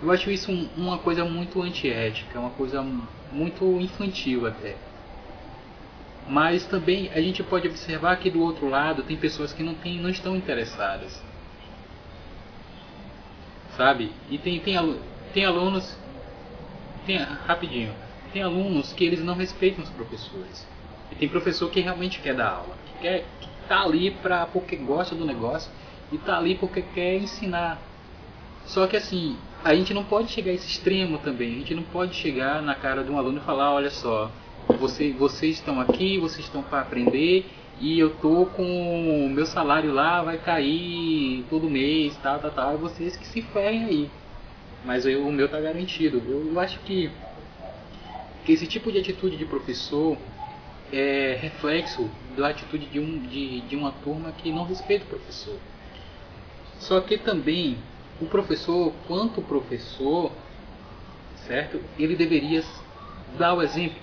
Eu 0.02 0.12
acho 0.12 0.30
isso 0.32 0.52
um, 0.52 0.68
uma 0.76 0.98
coisa 0.98 1.24
muito 1.26 1.62
antiética, 1.62 2.40
uma 2.40 2.50
coisa 2.52 2.84
muito 3.32 3.80
infantil 3.80 4.48
até. 4.48 4.76
Mas 6.28 6.66
também 6.66 7.12
a 7.14 7.22
gente 7.22 7.44
pode 7.44 7.68
observar 7.68 8.18
que 8.18 8.32
do 8.32 8.42
outro 8.42 8.68
lado 8.68 9.04
tem 9.04 9.16
pessoas 9.16 9.54
que 9.54 9.62
não, 9.62 9.76
tem, 9.76 10.00
não 10.00 10.10
estão 10.10 10.36
interessadas. 10.36 11.22
Sabe? 13.78 14.12
E 14.30 14.38
tem, 14.38 14.60
tem, 14.60 15.00
tem 15.34 15.46
alunos. 15.46 15.96
Tem, 17.06 17.18
rapidinho. 17.18 17.94
Tem 18.34 18.42
alunos 18.42 18.92
que 18.92 19.06
eles 19.06 19.24
não 19.24 19.36
respeitam 19.36 19.84
os 19.84 19.90
professores. 19.92 20.66
E 21.12 21.16
tem 21.16 21.30
professor 21.30 21.70
que 21.70 21.80
realmente 21.80 22.20
quer 22.20 22.36
dar 22.36 22.50
aula 22.50 22.86
quer 23.06 23.26
tá 23.68 23.84
ali 23.84 24.12
pra, 24.12 24.46
porque 24.46 24.76
gosta 24.76 25.16
do 25.16 25.26
negócio 25.26 25.72
e 26.12 26.18
tá 26.18 26.38
ali 26.38 26.56
porque 26.56 26.82
quer 26.82 27.18
ensinar. 27.18 27.80
Só 28.66 28.88
que 28.88 28.96
assim, 28.96 29.38
a 29.64 29.76
gente 29.76 29.94
não 29.94 30.04
pode 30.04 30.32
chegar 30.32 30.52
a 30.52 30.54
esse 30.54 30.68
extremo 30.68 31.18
também. 31.20 31.56
A 31.56 31.60
gente 31.60 31.76
não 31.76 31.84
pode 31.84 32.16
chegar 32.16 32.62
na 32.62 32.76
cara 32.76 33.04
de 33.04 33.12
um 33.12 33.18
aluno 33.18 33.40
e 33.40 33.42
falar, 33.42 33.74
olha 33.74 33.90
só, 33.90 34.32
você, 34.80 35.12
vocês 35.14 35.56
estão 35.56 35.80
aqui, 35.80 36.18
vocês 36.18 36.46
estão 36.46 36.64
para 36.64 36.82
aprender 36.82 37.46
e 37.80 38.00
eu 38.00 38.12
tô 38.16 38.46
com 38.46 39.26
o 39.26 39.30
meu 39.30 39.46
salário 39.46 39.92
lá 39.92 40.24
vai 40.24 40.38
cair 40.38 41.44
todo 41.50 41.70
mês, 41.70 42.18
tal, 42.24 42.40
tal, 42.40 42.52
tal, 42.52 42.74
e 42.76 42.78
vocês 42.78 43.18
que 43.18 43.28
se 43.28 43.42
ferrem 43.42 43.86
aí. 43.86 44.12
Mas 44.84 45.06
eu, 45.06 45.28
o 45.28 45.32
meu 45.32 45.50
tá 45.50 45.60
garantido. 45.60 46.22
Eu, 46.26 46.52
eu 46.54 46.60
acho 46.60 46.80
que, 46.80 47.12
que 48.46 48.54
esse 48.54 48.68
tipo 48.68 48.92
de 48.92 49.00
atitude 49.00 49.36
de 49.36 49.46
professor 49.46 50.18
é 50.98 51.38
reflexo 51.42 52.10
da 52.38 52.50
atitude 52.50 52.86
de, 52.86 53.00
um, 53.00 53.20
de, 53.20 53.62
de 53.62 53.76
uma 53.76 53.92
turma 53.92 54.32
que 54.32 54.52
não 54.52 54.64
respeita 54.64 55.04
o 55.04 55.10
professor. 55.10 55.58
Só 56.80 57.02
que 57.02 57.18
também 57.18 57.78
o 58.22 58.26
professor, 58.26 58.94
quanto 59.06 59.42
professor, 59.42 60.32
certo? 61.48 61.82
Ele 62.00 62.16
deveria 62.16 62.64
dar 63.38 63.54
o 63.54 63.62
exemplo. 63.62 64.00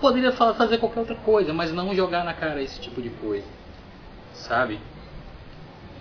Poderia 0.00 0.32
fazer 0.32 0.78
qualquer 0.78 1.00
outra 1.00 1.16
coisa, 1.16 1.52
mas 1.52 1.72
não 1.72 1.94
jogar 1.94 2.24
na 2.24 2.32
cara 2.32 2.62
esse 2.62 2.80
tipo 2.80 3.02
de 3.02 3.10
coisa, 3.10 3.46
sabe? 4.32 4.78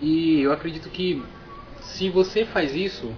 E 0.01 0.39
eu 0.41 0.51
acredito 0.51 0.89
que 0.89 1.23
se 1.81 2.09
você 2.09 2.45
faz 2.45 2.75
isso 2.75 3.13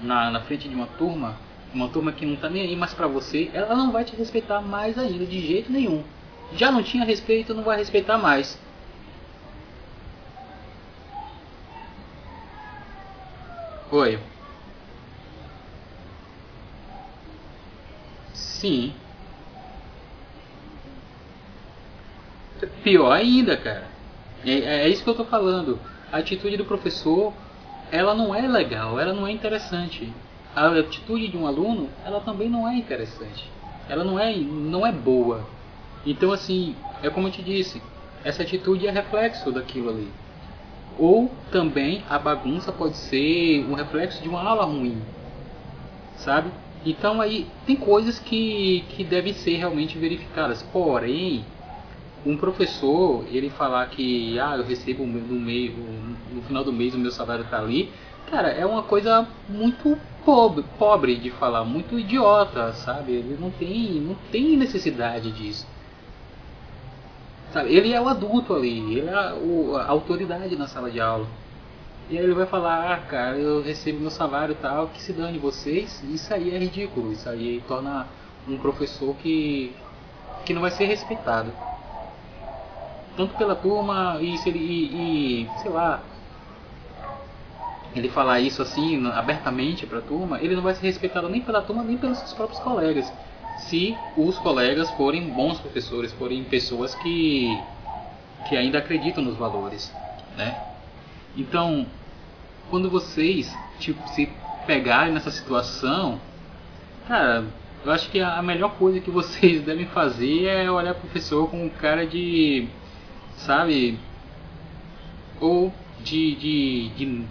na, 0.00 0.30
na 0.30 0.40
frente 0.40 0.68
de 0.68 0.74
uma 0.74 0.86
turma, 0.86 1.36
uma 1.72 1.88
turma 1.88 2.12
que 2.12 2.24
não 2.24 2.36
tá 2.36 2.48
nem 2.48 2.62
aí 2.62 2.76
mais 2.76 2.94
pra 2.94 3.06
você, 3.06 3.50
ela 3.52 3.74
não 3.74 3.92
vai 3.92 4.04
te 4.04 4.16
respeitar 4.16 4.60
mais 4.60 4.98
ainda, 4.98 5.26
de 5.26 5.40
jeito 5.40 5.70
nenhum. 5.70 6.02
Já 6.52 6.70
não 6.70 6.82
tinha 6.82 7.04
respeito, 7.04 7.54
não 7.54 7.62
vai 7.62 7.76
respeitar 7.76 8.16
mais. 8.16 8.58
Oi. 13.90 14.18
Sim. 18.34 18.92
Pior 22.82 23.12
ainda, 23.12 23.56
cara. 23.56 23.86
É, 24.44 24.84
é 24.84 24.88
isso 24.88 25.04
que 25.04 25.10
eu 25.10 25.14
tô 25.14 25.24
falando. 25.24 25.78
A 26.10 26.18
atitude 26.18 26.56
do 26.56 26.64
professor, 26.64 27.32
ela 27.90 28.14
não 28.14 28.34
é 28.34 28.46
legal, 28.46 28.98
ela 28.98 29.12
não 29.12 29.26
é 29.26 29.32
interessante 29.32 30.12
a 30.58 30.80
atitude 30.80 31.28
de 31.28 31.36
um 31.36 31.46
aluno, 31.46 31.90
ela 32.04 32.20
também 32.20 32.48
não 32.48 32.68
é 32.68 32.76
interessante. 32.76 33.52
Ela 33.88 34.04
não 34.04 34.18
é, 34.18 34.34
não 34.36 34.86
é 34.86 34.92
boa. 34.92 35.48
Então, 36.04 36.32
assim, 36.32 36.76
é 37.02 37.10
como 37.10 37.28
eu 37.28 37.32
te 37.32 37.42
disse, 37.42 37.82
essa 38.24 38.42
atitude 38.42 38.86
é 38.86 38.90
reflexo 38.90 39.52
daquilo 39.52 39.90
ali. 39.90 40.12
Ou 40.98 41.30
também 41.50 42.04
a 42.08 42.18
bagunça 42.18 42.72
pode 42.72 42.96
ser 42.96 43.64
um 43.68 43.74
reflexo 43.74 44.22
de 44.22 44.28
uma 44.28 44.42
aula 44.42 44.64
ruim. 44.64 45.02
sabe? 46.16 46.50
Então 46.84 47.20
aí 47.20 47.46
tem 47.66 47.76
coisas 47.76 48.18
que, 48.18 48.84
que 48.90 49.04
devem 49.04 49.32
ser 49.32 49.56
realmente 49.56 49.98
verificadas. 49.98 50.62
Porém, 50.62 51.44
um 52.24 52.36
professor, 52.36 53.26
ele 53.30 53.50
falar 53.50 53.88
que 53.88 54.38
ah, 54.38 54.56
eu 54.56 54.64
recebo 54.64 55.06
no 55.06 55.40
meio, 55.40 55.74
no 56.32 56.42
final 56.42 56.64
do 56.64 56.72
mês 56.72 56.94
o 56.94 56.98
meu 56.98 57.10
salário 57.10 57.44
está 57.44 57.58
ali, 57.58 57.92
cara, 58.30 58.48
é 58.48 58.66
uma 58.66 58.82
coisa 58.82 59.26
muito 59.48 59.98
pobre, 60.28 60.62
pobre 60.78 61.16
de 61.16 61.30
falar, 61.30 61.64
muito 61.64 61.98
idiota, 61.98 62.74
sabe? 62.74 63.12
Ele 63.12 63.38
não 63.40 63.50
tem, 63.50 63.94
não 63.94 64.14
tem 64.30 64.58
necessidade 64.58 65.32
disso. 65.32 65.66
Sabe? 67.50 67.74
Ele 67.74 67.94
é 67.94 67.98
o 67.98 68.06
adulto 68.06 68.54
ali, 68.54 68.98
ele 68.98 69.08
é 69.08 69.32
o, 69.32 69.74
a 69.74 69.86
autoridade 69.86 70.54
na 70.54 70.68
sala 70.68 70.90
de 70.90 71.00
aula. 71.00 71.26
E 72.10 72.18
aí 72.18 72.22
ele 72.22 72.34
vai 72.34 72.44
falar, 72.44 72.92
ah, 72.92 72.98
cara, 72.98 73.38
eu 73.38 73.62
recebo 73.62 74.00
meu 74.00 74.10
salário 74.10 74.52
e 74.52 74.56
tal, 74.56 74.88
que 74.88 75.00
se 75.00 75.14
dane 75.14 75.38
vocês. 75.38 76.04
Isso 76.04 76.34
aí 76.34 76.54
é 76.54 76.58
ridículo, 76.58 77.10
isso 77.10 77.26
aí 77.26 77.64
torna 77.66 78.06
um 78.46 78.58
professor 78.58 79.16
que, 79.16 79.74
que 80.44 80.52
não 80.52 80.60
vai 80.60 80.70
ser 80.70 80.84
respeitado. 80.84 81.50
Tanto 83.16 83.34
pela 83.38 83.56
turma 83.56 84.18
e 84.20 84.36
e, 84.46 85.44
e 85.44 85.50
sei 85.62 85.70
lá, 85.70 86.02
ele 87.94 88.08
falar 88.08 88.40
isso 88.40 88.62
assim 88.62 89.06
abertamente 89.08 89.86
para 89.86 89.98
a 89.98 90.02
turma, 90.02 90.40
ele 90.40 90.54
não 90.54 90.62
vai 90.62 90.74
ser 90.74 90.86
respeitado 90.86 91.28
nem 91.28 91.40
pela 91.40 91.62
turma 91.62 91.82
nem 91.82 91.96
pelos 91.96 92.18
seus 92.18 92.32
próprios 92.32 92.60
colegas. 92.60 93.12
Se 93.58 93.96
os 94.16 94.38
colegas 94.38 94.90
forem 94.90 95.28
bons 95.30 95.58
professores, 95.58 96.12
forem 96.12 96.44
pessoas 96.44 96.94
que 96.94 97.58
que 98.48 98.56
ainda 98.56 98.78
acreditam 98.78 99.22
nos 99.22 99.36
valores, 99.36 99.92
né? 100.36 100.58
Então, 101.36 101.86
quando 102.70 102.88
vocês 102.88 103.54
tipo, 103.78 104.06
se 104.08 104.28
pegarem 104.66 105.12
nessa 105.12 105.30
situação, 105.30 106.20
cara, 107.06 107.44
eu 107.84 107.92
acho 107.92 108.10
que 108.10 108.20
a 108.20 108.42
melhor 108.42 108.74
coisa 108.74 109.00
que 109.00 109.10
vocês 109.10 109.62
devem 109.62 109.86
fazer 109.86 110.44
é 110.44 110.70
olhar 110.70 110.92
o 110.92 111.00
professor 111.00 111.48
com 111.48 111.68
cara 111.70 112.06
de, 112.06 112.68
sabe, 113.36 113.98
ou 115.40 115.72
de, 116.00 116.34
de, 116.34 116.88
de, 116.90 117.24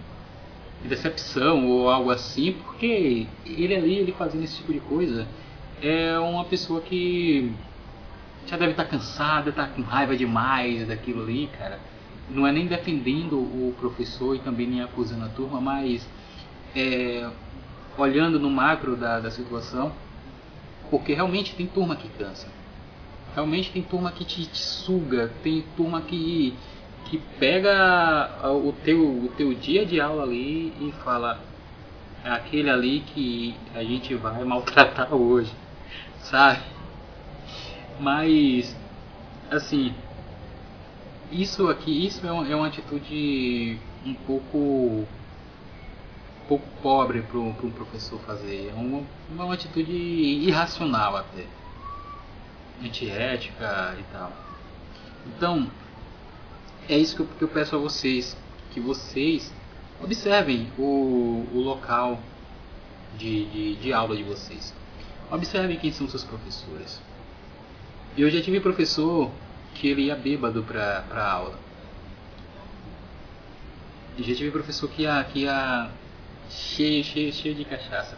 decepção 0.86 1.68
ou 1.68 1.90
algo 1.90 2.12
assim, 2.12 2.54
porque 2.54 3.28
ele 3.46 3.76
ali, 3.76 3.96
ele 3.96 4.12
fazendo 4.12 4.44
esse 4.44 4.58
tipo 4.58 4.74
de 4.74 4.80
coisa, 4.80 5.28
é 5.82 6.18
uma 6.20 6.46
pessoa 6.46 6.82
que 6.82 7.52
já 8.46 8.58
deve 8.58 8.72
estar 8.72 8.86
cansada, 8.86 9.50
está 9.50 9.68
com 9.68 9.82
raiva 9.82 10.16
demais 10.16 10.88
daquilo 10.88 11.24
ali, 11.24 11.50
cara 11.58 11.80
não 12.30 12.46
é 12.46 12.52
nem 12.52 12.68
defendendo 12.68 13.38
o 13.38 13.74
professor 13.80 14.36
e 14.36 14.40
também 14.40 14.68
nem 14.68 14.82
acusando 14.82 15.26
a 15.26 15.30
turma, 15.30 15.62
mas 15.62 16.08
é, 16.76 17.30
olhando 17.98 18.40
no 18.40 18.50
macro 18.50 18.96
da, 18.96 19.20
da 19.20 19.32
situação, 19.32 19.94
porque 20.90 21.14
realmente 21.14 21.56
tem 21.56 21.66
turma 21.68 21.96
que 21.96 22.10
cansa. 22.10 22.48
Realmente 23.34 23.72
tem 23.72 23.82
turma 23.82 24.12
que 24.12 24.26
te, 24.26 24.46
te 24.46 24.58
suga, 24.58 25.32
tem 25.44 25.64
turma 25.76 26.02
que, 26.02 26.54
que 27.10 27.18
pega 27.40 28.30
o 28.44 28.74
teu, 28.84 29.00
o 29.00 29.34
teu 29.38 29.54
dia 29.54 29.86
de 29.86 30.00
aula 30.00 30.24
ali 30.24 30.74
e 30.80 30.94
fala 31.04 31.40
é 32.24 32.30
aquele 32.30 32.70
ali 32.70 33.00
que 33.00 33.56
a 33.74 33.82
gente 33.84 34.14
vai 34.16 34.44
maltratar 34.44 35.14
hoje, 35.14 35.54
sabe? 36.20 36.62
Mas, 38.00 38.76
assim, 39.50 39.94
isso 41.32 41.70
aqui, 41.70 42.06
isso 42.06 42.26
é, 42.28 42.32
uma, 42.32 42.48
é 42.48 42.56
uma 42.56 42.68
atitude 42.68 43.80
um 44.06 44.14
pouco 44.14 44.58
um 44.58 46.48
pouco 46.48 46.68
pobre 46.82 47.22
para 47.22 47.40
um 47.40 47.54
professor 47.54 48.20
fazer. 48.22 48.72
É 48.72 48.74
uma, 48.74 49.04
uma 49.30 49.54
atitude 49.54 49.92
irracional 49.92 51.18
até. 51.18 51.46
Antiética 52.84 53.96
e 54.00 54.04
tal. 54.14 54.32
Então, 55.26 55.70
é 56.90 56.98
isso 56.98 57.16
que 57.16 57.22
eu, 57.22 57.28
que 57.28 57.44
eu 57.44 57.48
peço 57.48 57.76
a 57.76 57.80
vocês. 57.80 58.36
Que 58.72 58.80
vocês 58.80 59.52
observem 60.02 60.72
o, 60.78 61.46
o 61.54 61.60
local 61.60 62.20
de, 63.18 63.46
de, 63.46 63.76
de 63.76 63.94
aula 63.94 64.16
de 64.16 64.24
vocês. 64.24 64.74
Observem 65.32 65.78
quem 65.78 65.92
são 65.92 66.08
seus 66.08 66.24
professores. 66.24 67.02
Eu 68.18 68.30
já 68.30 68.42
tive 68.42 68.60
professor 68.60 69.32
que 69.76 69.88
ele 69.88 70.04
ia 70.04 70.16
bêbado 70.16 70.64
pra 70.64 71.04
aula. 71.14 71.60
E 74.18 74.24
já 74.24 74.34
tive 74.36 74.50
professor 74.52 74.90
que 74.90 75.04
ia, 75.04 75.24
que 75.26 75.40
ia 75.40 75.92
cheio, 76.50 77.04
cheio, 77.04 77.32
cheio 77.32 77.56
de 77.56 77.66
cachaça. 77.66 78.18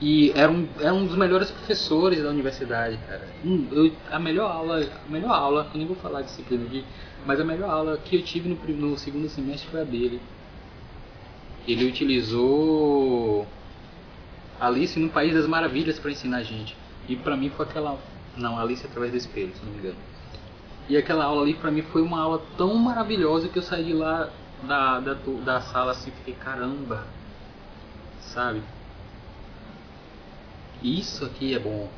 E 0.00 0.32
era 0.34 0.50
um, 0.50 0.66
era 0.80 0.92
um 0.92 1.06
dos 1.06 1.16
melhores 1.16 1.50
professores 1.50 2.22
da 2.22 2.30
universidade, 2.30 2.98
cara. 3.06 3.28
Eu, 3.44 3.92
a 4.10 4.18
melhor 4.18 4.50
aula, 4.50 4.80
a 4.80 5.10
melhor 5.10 5.30
aula, 5.30 5.70
eu 5.72 5.78
nem 5.78 5.86
vou 5.86 5.96
falar 5.96 6.22
disciplina 6.22 6.64
aqui, 6.64 6.84
mas 7.24 7.38
a 7.38 7.44
melhor 7.44 7.70
aula 7.70 7.96
que 7.98 8.16
eu 8.16 8.22
tive 8.22 8.48
no, 8.48 8.56
no 8.74 8.98
segundo 8.98 9.28
semestre 9.28 9.68
foi 9.70 9.80
a 9.80 9.84
dele. 9.84 10.20
Ele 11.68 11.86
utilizou 11.86 13.46
Alice 14.58 14.98
no 14.98 15.08
País 15.08 15.34
das 15.34 15.46
Maravilhas 15.46 15.98
para 15.98 16.10
ensinar 16.10 16.38
a 16.38 16.42
gente. 16.42 16.76
E 17.08 17.14
para 17.14 17.36
mim 17.36 17.50
foi 17.50 17.64
aquela 17.64 17.96
não, 18.36 18.58
Alice 18.58 18.84
através 18.86 19.12
do 19.12 19.18
espelho, 19.18 19.52
se 19.54 19.64
não 19.64 19.72
me 19.72 19.78
engano. 19.78 19.98
E 20.88 20.96
aquela 20.96 21.24
aula 21.24 21.42
ali 21.42 21.54
pra 21.54 21.70
mim 21.70 21.82
foi 21.82 22.02
uma 22.02 22.20
aula 22.20 22.42
tão 22.56 22.74
maravilhosa 22.74 23.48
que 23.48 23.58
eu 23.58 23.62
saí 23.62 23.84
de 23.84 23.92
lá 23.92 24.30
da, 24.62 25.00
da, 25.00 25.14
da 25.44 25.60
sala 25.60 25.92
assim 25.92 26.10
fiquei, 26.10 26.34
caramba, 26.34 27.04
sabe? 28.20 28.62
Isso 30.82 31.24
aqui 31.24 31.54
é 31.54 31.58
bom. 31.58 31.88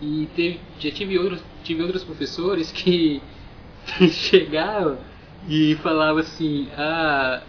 E 0.00 0.28
teve, 0.36 0.60
já 0.78 0.90
tive 0.90 1.18
outros, 1.18 1.40
tive 1.64 1.82
outros 1.82 2.04
professores 2.04 2.70
que 2.70 3.22
chegavam 4.10 4.98
e 5.48 5.74
falavam 5.76 6.18
assim, 6.18 6.68
ah, 6.76 7.42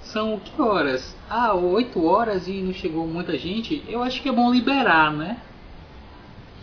são 0.00 0.38
que 0.38 0.60
horas? 0.60 1.16
Ah, 1.28 1.54
8 1.54 2.04
horas 2.04 2.46
e 2.46 2.52
não 2.52 2.72
chegou 2.72 3.06
muita 3.06 3.36
gente. 3.36 3.82
Eu 3.88 4.02
acho 4.02 4.22
que 4.22 4.28
é 4.28 4.32
bom 4.32 4.52
liberar, 4.52 5.12
né? 5.12 5.38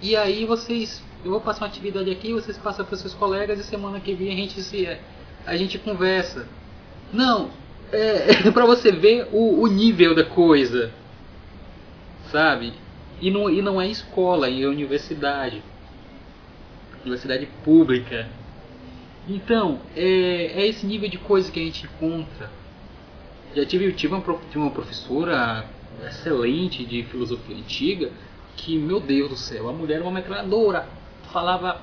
E 0.02 0.16
aí 0.16 0.46
vocês, 0.46 1.04
eu 1.24 1.32
vou 1.32 1.42
passar 1.42 1.66
uma 1.66 1.68
atividade 1.68 2.10
aqui, 2.10 2.34
vocês 2.34 2.58
passam 2.58 2.86
para 2.86 2.98
seus 2.98 3.14
colegas 3.14 3.60
e 3.60 3.64
semana 3.64 4.00
que 4.00 4.14
vem 4.14 4.32
a 4.32 4.36
gente 4.36 4.62
se 4.62 4.88
a 5.46 5.56
gente 5.56 5.78
conversa. 5.78 6.48
Não, 7.14 7.50
é, 7.92 8.48
é 8.48 8.52
para 8.52 8.66
você 8.66 8.92
ver 8.92 9.28
o, 9.32 9.62
o, 9.62 9.68
nível 9.68 10.16
da 10.16 10.24
coisa, 10.24 10.92
sabe? 12.32 12.74
E 13.22 13.30
não, 13.30 13.50
e 13.50 13.62
não 13.62 13.80
é 13.80 13.88
escola, 13.88 14.50
é 14.50 14.66
universidade, 14.66 15.62
universidade 17.02 17.48
pública. 17.64 18.28
Então 19.30 19.80
é, 19.96 20.62
é 20.62 20.68
esse 20.68 20.86
nível 20.86 21.08
de 21.08 21.20
coisa 21.20 21.52
que 21.52 21.60
a 21.60 21.64
gente 21.64 21.86
encontra. 21.86 22.50
Já 23.56 23.66
tive, 23.66 23.92
tive 23.94 24.16
uma, 24.16 24.24
uma 24.56 24.72
professora 24.72 25.66
excelente 26.08 26.84
de 26.84 27.04
filosofia 27.04 27.56
antiga 27.56 28.12
que, 28.58 28.78
meu 28.78 29.00
Deus 29.00 29.30
do 29.30 29.38
céu, 29.38 29.70
a 29.70 29.74
mulher 29.74 29.96
era 29.96 30.04
uma 30.04 30.12
metralhadora. 30.12 30.88
Falava, 31.32 31.82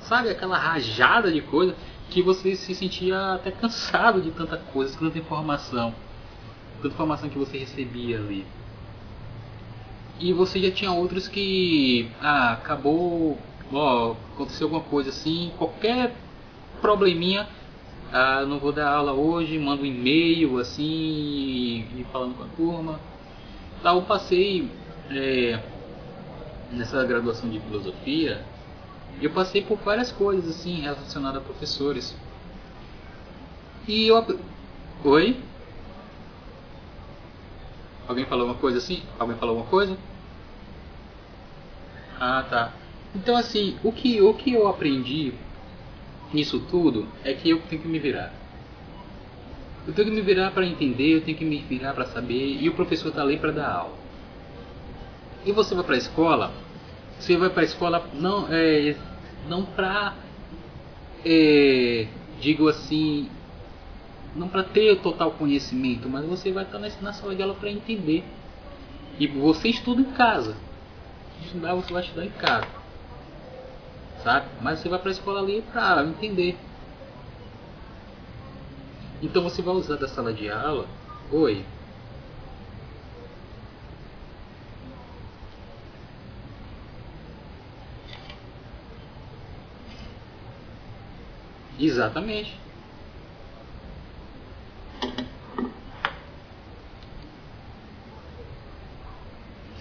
sabe, 0.00 0.30
aquela 0.30 0.56
rajada 0.56 1.30
de 1.30 1.40
coisa 1.42 1.74
que 2.10 2.22
você 2.22 2.56
se 2.56 2.74
sentia 2.74 3.34
até 3.34 3.50
cansado 3.50 4.20
de 4.20 4.30
tanta 4.30 4.56
coisa, 4.56 4.96
tanta 4.98 5.18
informação. 5.18 5.94
Tanta 6.76 6.94
informação 6.94 7.28
que 7.28 7.38
você 7.38 7.58
recebia 7.58 8.18
ali. 8.18 8.46
E 10.18 10.32
você 10.32 10.60
já 10.60 10.70
tinha 10.70 10.92
outros 10.92 11.26
que, 11.26 12.10
ah, 12.20 12.52
acabou, 12.52 13.38
ó, 13.72 14.14
aconteceu 14.32 14.66
alguma 14.66 14.82
coisa 14.82 15.10
assim, 15.10 15.52
qualquer 15.58 16.14
probleminha, 16.80 17.48
ah, 18.12 18.44
não 18.46 18.58
vou 18.58 18.72
dar 18.72 18.92
aula 18.92 19.12
hoje, 19.12 19.58
manda 19.58 19.82
um 19.82 19.86
e-mail 19.86 20.58
assim, 20.58 20.84
e 21.96 22.06
falando 22.12 22.36
com 22.36 22.44
a 22.44 22.48
turma. 22.56 23.00
Tá, 23.82 23.92
eu 23.92 24.02
passei 24.02 24.70
é, 25.10 25.60
nessa 26.70 27.04
graduação 27.04 27.50
de 27.50 27.58
filosofia, 27.58 28.44
eu 29.20 29.30
passei 29.30 29.62
por 29.62 29.78
várias 29.78 30.12
coisas 30.12 30.48
assim 30.48 30.80
relacionadas 30.80 31.42
a 31.42 31.44
professores. 31.44 32.16
E 33.86 34.08
eu. 34.08 34.40
Oi? 35.04 35.36
Alguém 38.08 38.24
falou 38.26 38.46
uma 38.46 38.54
coisa 38.54 38.78
assim? 38.78 39.02
Alguém 39.18 39.36
falou 39.36 39.56
alguma 39.56 39.70
coisa? 39.70 39.96
Ah, 42.20 42.44
tá. 42.48 42.72
Então 43.14 43.36
assim, 43.36 43.78
o 43.82 43.92
que, 43.92 44.20
o 44.20 44.34
que 44.34 44.52
eu 44.52 44.66
aprendi 44.66 45.34
nisso 46.32 46.60
tudo 46.70 47.08
é 47.24 47.32
que 47.32 47.50
eu 47.50 47.60
tenho 47.62 47.82
que 47.82 47.88
me 47.88 47.98
virar. 47.98 48.32
Eu 49.86 49.92
tenho 49.92 50.08
que 50.08 50.14
me 50.14 50.22
virar 50.22 50.50
para 50.50 50.66
entender, 50.66 51.14
eu 51.14 51.20
tenho 51.20 51.36
que 51.36 51.44
me 51.44 51.58
virar 51.58 51.92
para 51.92 52.06
saber, 52.06 52.58
e 52.60 52.68
o 52.68 52.74
professor 52.74 53.10
está 53.10 53.22
ali 53.22 53.36
para 53.36 53.52
dar 53.52 53.70
aula. 53.70 53.98
E 55.44 55.52
você 55.52 55.74
vai 55.74 55.84
para 55.84 55.94
a 55.94 55.98
escola, 55.98 56.54
você 57.18 57.36
vai 57.36 57.50
para 57.50 57.62
a 57.62 57.64
escola 57.64 58.08
não, 58.14 58.46
é, 58.50 58.96
não 59.46 59.64
para, 59.64 60.16
é, 61.24 62.06
digo 62.40 62.66
assim, 62.66 63.28
não 64.34 64.48
para 64.48 64.64
ter 64.64 64.96
total 65.00 65.32
conhecimento, 65.32 66.08
mas 66.08 66.24
você 66.24 66.50
vai 66.50 66.64
estar 66.64 66.78
na 66.78 67.12
sala 67.12 67.34
de 67.34 67.42
aula 67.42 67.54
para 67.54 67.70
entender. 67.70 68.24
E 69.18 69.26
você 69.28 69.68
estuda 69.68 70.00
em 70.00 70.12
casa. 70.12 70.56
Estudar, 71.44 71.74
você 71.74 71.92
vai 71.92 72.02
estudar 72.02 72.24
em 72.24 72.30
casa. 72.30 72.66
Sabe? 74.22 74.46
Mas 74.62 74.78
você 74.78 74.88
vai 74.88 74.98
para 74.98 75.10
a 75.10 75.12
escola 75.12 75.40
ali 75.40 75.62
para 75.62 76.02
entender. 76.02 76.58
Então 79.22 79.42
você 79.42 79.62
vai 79.62 79.74
usar 79.74 79.96
da 79.96 80.08
sala 80.08 80.32
de 80.32 80.50
aula. 80.50 80.86
Oi. 81.30 81.64
Exatamente. 91.78 92.58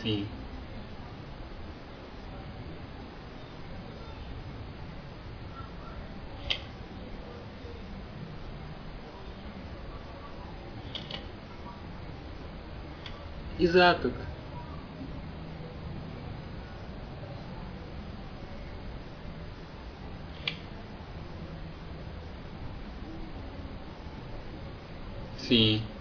Sim. 0.01 0.42
Exato. 13.63 14.13
Sim. 25.37 25.92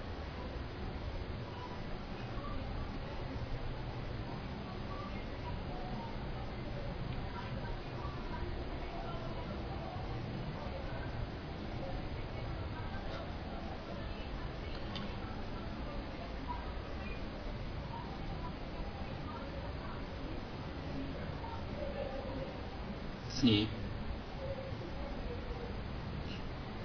Sim. 23.43 23.67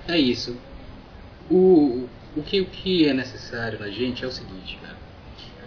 É 0.08 0.18
isso. 0.18 0.58
O, 1.52 2.08
o, 2.36 2.42
que, 2.42 2.62
o 2.62 2.66
que 2.66 3.08
é 3.08 3.14
necessário 3.14 3.80
na 3.80 3.90
gente 3.90 4.26
é 4.26 4.28
o 4.28 4.32
seguinte, 4.32 4.76
cara. 4.82 4.98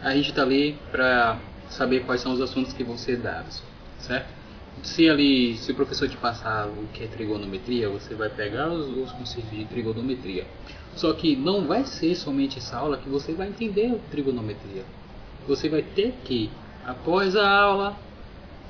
A 0.03 0.16
gente 0.16 0.30
está 0.30 0.43
ali 0.43 0.76
para 0.91 1.38
saber 1.68 2.05
quais 2.05 2.20
são 2.20 2.32
os 2.32 2.41
assuntos 2.41 2.72
que 2.72 2.82
vão 2.82 2.99
ser 2.99 3.18
dados, 3.18 3.62
certo? 4.01 4.34
Se 4.82 5.09
ali, 5.09 5.57
se 5.59 5.70
o 5.70 5.74
professor 5.76 6.09
te 6.09 6.16
passar 6.16 6.66
o 6.66 6.88
que 6.93 7.05
é 7.05 7.07
trigonometria, 7.07 7.88
você 7.88 8.14
vai 8.16 8.28
pegar 8.28 8.68
os, 8.68 8.88
os 8.88 9.12
conceitos 9.12 9.51
de 9.51 9.64
trigonometria. 9.66 10.45
Só 10.97 11.12
que 11.12 11.36
não 11.36 11.68
vai 11.68 11.84
ser 11.84 12.16
somente 12.16 12.59
essa 12.59 12.78
aula 12.78 12.97
que 12.97 13.09
você 13.09 13.32
vai 13.32 13.49
entender 13.49 13.97
trigonometria. 14.11 14.84
Você 15.47 15.68
vai 15.68 15.82
ter 15.82 16.14
que, 16.24 16.51
após 16.84 17.36
a 17.36 17.49
aula, 17.49 17.97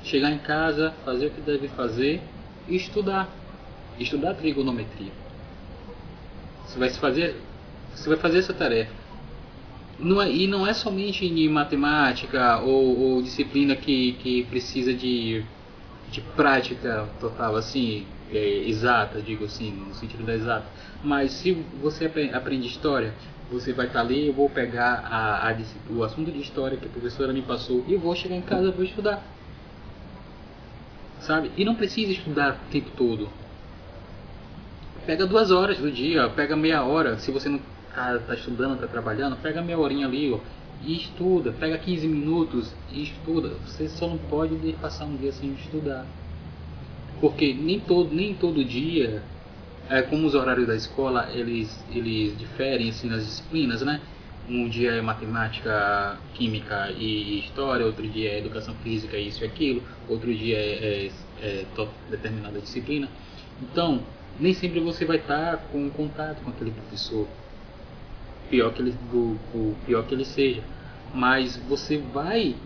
chegar 0.04 0.30
em 0.30 0.38
casa, 0.38 0.92
fazer 1.04 1.26
o 1.26 1.30
que 1.30 1.40
deve 1.40 1.68
fazer 1.68 2.20
e 2.68 2.76
estudar. 2.76 3.28
Estudar 3.98 4.34
trigonometria. 4.34 5.12
Você 6.66 6.78
vai 6.78 6.90
fazer, 6.90 7.36
você 7.94 8.08
vai 8.08 8.18
fazer 8.18 8.38
essa 8.38 8.54
tarefa. 8.54 8.92
Não 9.98 10.22
é, 10.22 10.30
e 10.30 10.46
não 10.46 10.66
é 10.66 10.72
somente 10.72 11.26
em 11.26 11.48
matemática 11.48 12.60
ou, 12.60 12.98
ou 12.98 13.22
disciplina 13.22 13.76
que, 13.76 14.12
que 14.12 14.44
precisa 14.44 14.94
de, 14.94 15.44
de 16.10 16.22
prática 16.22 17.06
total, 17.20 17.56
assim, 17.56 18.06
é, 18.32 18.64
exata, 18.66 19.20
digo 19.20 19.44
assim, 19.44 19.70
no 19.70 19.94
sentido 19.94 20.24
da 20.24 20.34
exata. 20.34 20.66
Mas 21.04 21.32
se 21.32 21.52
você 21.82 22.06
aprende 22.32 22.66
história, 22.66 23.12
você 23.50 23.74
vai 23.74 23.88
estar 23.88 24.00
ali, 24.00 24.28
eu 24.28 24.32
vou 24.32 24.48
pegar 24.48 25.04
a, 25.04 25.50
a, 25.50 25.56
o 25.90 26.02
assunto 26.02 26.30
de 26.30 26.40
história 26.40 26.78
que 26.78 26.86
a 26.86 26.90
professora 26.90 27.32
me 27.32 27.42
passou 27.42 27.84
e 27.86 27.96
vou 27.96 28.14
chegar 28.14 28.36
em 28.36 28.42
casa 28.42 28.68
e 28.68 28.72
vou 28.72 28.84
estudar 28.84 29.22
sabe? 31.20 31.50
E 31.56 31.64
não 31.64 31.74
precisa 31.74 32.12
estudar 32.12 32.54
o 32.54 32.70
tempo 32.70 32.90
todo. 32.96 33.28
Pega 35.06 35.26
duas 35.26 35.50
horas 35.50 35.78
do 35.78 35.90
dia, 35.90 36.28
pega 36.28 36.56
meia 36.56 36.82
hora. 36.82 37.18
Se 37.18 37.30
você 37.30 37.48
não 37.48 37.60
está 37.88 38.18
tá 38.18 38.34
estudando, 38.34 38.74
está 38.74 38.86
trabalhando, 38.86 39.36
pega 39.36 39.62
meia 39.62 39.78
horinha 39.78 40.06
ali, 40.06 40.32
ó, 40.32 40.38
e 40.84 40.96
estuda. 40.96 41.52
Pega 41.52 41.78
15 41.78 42.06
minutos 42.06 42.74
e 42.92 43.02
estuda. 43.02 43.50
Você 43.66 43.88
só 43.88 44.08
não 44.08 44.18
pode 44.18 44.54
passar 44.80 45.04
um 45.04 45.16
dia 45.16 45.32
sem 45.32 45.52
estudar. 45.52 46.06
Porque 47.20 47.52
nem 47.52 47.78
todo, 47.80 48.14
nem 48.14 48.34
todo 48.34 48.64
dia, 48.64 49.22
é, 49.88 50.02
como 50.02 50.26
os 50.26 50.34
horários 50.34 50.66
da 50.66 50.74
escola, 50.74 51.28
eles, 51.32 51.84
eles 51.92 52.36
diferem 52.38 52.88
assim, 52.88 53.08
nas 53.08 53.24
disciplinas, 53.24 53.82
né? 53.82 54.00
Um 54.50 54.68
dia 54.68 54.92
é 54.92 55.00
matemática, 55.00 56.18
química 56.34 56.90
e 56.98 57.38
história, 57.38 57.86
outro 57.86 58.06
dia 58.08 58.32
é 58.32 58.38
educação 58.38 58.74
física, 58.82 59.16
isso 59.16 59.44
e 59.44 59.46
aquilo, 59.46 59.82
outro 60.08 60.34
dia 60.34 60.58
é, 60.58 61.10
é, 61.40 61.46
é 61.46 61.66
determinada 62.10 62.58
disciplina. 62.58 63.08
Então, 63.62 64.02
nem 64.40 64.52
sempre 64.52 64.80
você 64.80 65.04
vai 65.04 65.18
estar 65.18 65.58
com 65.70 65.88
contato 65.90 66.42
com 66.42 66.50
aquele 66.50 66.72
professor, 66.72 67.28
pior 68.50 68.72
que 68.72 68.82
ele, 68.82 68.90
do, 68.90 69.34
do, 69.52 69.76
pior 69.86 70.04
que 70.04 70.14
ele 70.14 70.24
seja, 70.24 70.62
mas 71.14 71.56
você 71.68 71.98
vai 71.98 72.56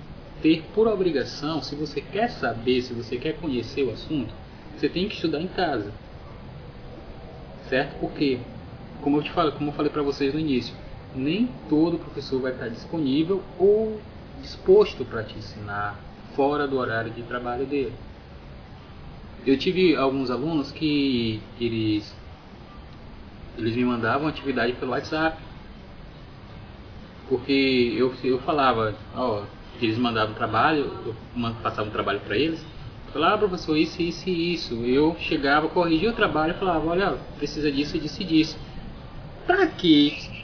ter 0.40 0.62
por 0.74 0.88
obrigação, 0.88 1.62
se 1.62 1.74
você 1.74 2.00
quer 2.00 2.30
saber, 2.30 2.80
se 2.80 2.94
você 2.94 3.18
quer 3.18 3.34
conhecer 3.34 3.82
o 3.82 3.90
assunto, 3.90 4.32
você 4.74 4.88
tem 4.88 5.06
que 5.06 5.16
estudar 5.16 5.40
em 5.40 5.48
casa, 5.48 5.92
certo? 7.68 7.98
Porque, 8.00 8.38
como 9.02 9.18
eu 9.18 9.22
te 9.22 9.30
falo, 9.32 9.52
como 9.52 9.68
eu 9.68 9.74
falei 9.74 9.92
para 9.92 10.02
vocês 10.02 10.32
no 10.32 10.40
início, 10.40 10.74
nem 11.14 11.48
todo 11.68 11.98
professor 11.98 12.40
vai 12.40 12.52
estar 12.52 12.68
disponível 12.68 13.42
ou 13.58 14.00
disposto 14.40 15.04
para 15.04 15.22
te 15.22 15.38
ensinar 15.38 15.98
fora 16.34 16.66
do 16.66 16.76
horário 16.76 17.10
de 17.10 17.22
trabalho 17.22 17.66
dele. 17.66 17.92
Eu 19.46 19.58
tive 19.58 19.94
alguns 19.94 20.30
alunos 20.30 20.72
que 20.72 21.40
eles 21.60 22.14
eles 23.56 23.76
me 23.76 23.84
mandavam 23.84 24.26
atividade 24.26 24.72
pelo 24.74 24.92
WhatsApp. 24.92 25.38
Porque 27.28 27.94
eu, 27.96 28.12
eu 28.22 28.38
falava, 28.40 28.94
ó, 29.14 29.44
eles 29.80 29.96
mandavam 29.98 30.34
trabalho, 30.34 30.90
eu 31.06 31.14
passava 31.62 31.88
um 31.88 31.92
trabalho 31.92 32.20
para 32.20 32.36
eles. 32.36 32.64
Falava, 33.12 33.34
ah, 33.34 33.38
professor, 33.38 33.76
isso, 33.76 34.02
isso 34.02 34.28
e 34.28 34.54
isso. 34.54 34.74
Eu 34.84 35.16
chegava, 35.20 35.68
corrigia 35.68 36.10
o 36.10 36.14
trabalho 36.14 36.52
e 36.52 36.58
falava, 36.58 36.86
olha, 36.86 37.16
precisa 37.38 37.70
disso, 37.70 37.98
disso 37.98 38.20
e 38.22 38.24
disso. 38.24 38.58
Para 39.46 39.68
que 39.68 40.43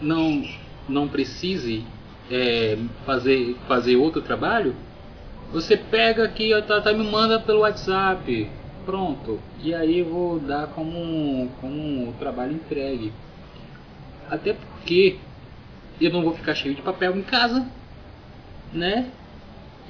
não, 0.00 0.44
não 0.88 1.08
precise 1.08 1.84
é, 2.30 2.78
fazer, 3.04 3.56
fazer 3.66 3.96
outro 3.96 4.22
trabalho, 4.22 4.74
você 5.52 5.76
pega 5.76 6.24
aqui, 6.24 6.50
tá, 6.62 6.80
tá, 6.80 6.92
me 6.92 7.04
manda 7.04 7.38
pelo 7.38 7.60
WhatsApp, 7.60 8.50
pronto. 8.84 9.40
E 9.62 9.74
aí 9.74 10.00
eu 10.00 10.06
vou 10.06 10.38
dar 10.38 10.66
como, 10.68 11.48
como 11.60 12.08
um 12.08 12.12
trabalho 12.18 12.54
entregue. 12.54 13.12
Até 14.28 14.54
porque 14.54 15.18
eu 16.00 16.10
não 16.10 16.22
vou 16.22 16.32
ficar 16.34 16.54
cheio 16.54 16.74
de 16.74 16.82
papel 16.82 17.16
em 17.16 17.22
casa, 17.22 17.66
né? 18.72 19.10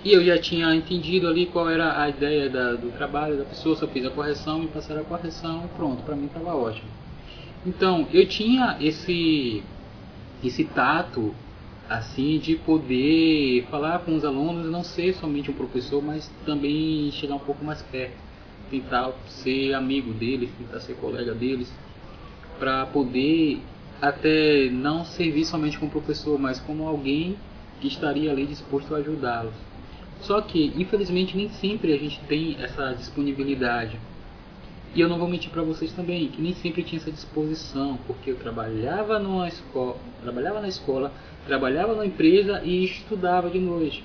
E 0.04 0.12
eu 0.12 0.24
já 0.24 0.38
tinha 0.38 0.74
entendido 0.74 1.26
ali 1.26 1.46
qual 1.46 1.68
era 1.68 2.00
a 2.00 2.08
ideia 2.08 2.48
da, 2.48 2.74
do 2.74 2.92
trabalho 2.92 3.38
da 3.38 3.44
pessoa, 3.44 3.74
só 3.74 3.88
fiz 3.88 4.04
a 4.04 4.10
correção, 4.10 4.58
me 4.58 4.68
passaram 4.68 5.00
a 5.00 5.04
correção 5.04 5.64
e 5.64 5.68
pronto, 5.76 6.02
para 6.02 6.14
mim 6.14 6.26
estava 6.26 6.54
ótimo. 6.54 6.88
Então, 7.64 8.06
eu 8.12 8.28
tinha 8.28 8.76
esse 8.80 9.64
esse 10.46 10.64
tato 10.64 11.34
assim 11.88 12.38
de 12.38 12.56
poder 12.56 13.64
falar 13.70 14.00
com 14.00 14.14
os 14.16 14.24
alunos, 14.24 14.70
não 14.70 14.82
ser 14.82 15.14
somente 15.14 15.50
um 15.50 15.54
professor, 15.54 16.02
mas 16.02 16.28
também 16.44 17.10
chegar 17.12 17.36
um 17.36 17.40
pouco 17.40 17.64
mais 17.64 17.80
perto, 17.82 18.16
tentar 18.70 19.12
ser 19.28 19.72
amigo 19.74 20.12
deles, 20.12 20.50
tentar 20.58 20.80
ser 20.80 20.94
colega 20.94 21.32
deles, 21.32 21.72
para 22.58 22.86
poder 22.86 23.60
até 24.00 24.68
não 24.70 25.04
servir 25.04 25.44
somente 25.44 25.78
como 25.78 25.90
professor, 25.90 26.38
mas 26.38 26.58
como 26.60 26.86
alguém 26.86 27.36
que 27.80 27.86
estaria 27.88 28.30
ali 28.30 28.46
disposto 28.46 28.94
a 28.94 28.98
ajudá-los. 28.98 29.54
Só 30.20 30.40
que, 30.40 30.72
infelizmente, 30.76 31.36
nem 31.36 31.50
sempre 31.50 31.92
a 31.92 31.98
gente 31.98 32.20
tem 32.20 32.56
essa 32.58 32.92
disponibilidade. 32.94 33.98
E 34.96 35.00
eu 35.02 35.10
não 35.10 35.18
vou 35.18 35.28
mentir 35.28 35.50
para 35.50 35.60
vocês 35.60 35.92
também, 35.92 36.28
que 36.28 36.40
nem 36.40 36.54
sempre 36.54 36.82
tinha 36.82 36.98
essa 36.98 37.12
disposição, 37.12 37.98
porque 38.06 38.30
eu 38.30 38.36
trabalhava 38.36 39.18
numa 39.18 39.46
escola, 39.46 39.98
trabalhava 40.22 40.58
na 40.58 40.68
escola, 40.68 41.12
trabalhava 41.46 41.94
na 41.94 42.06
empresa 42.06 42.62
e 42.64 42.82
estudava 42.86 43.50
de 43.50 43.58
noite. 43.58 44.02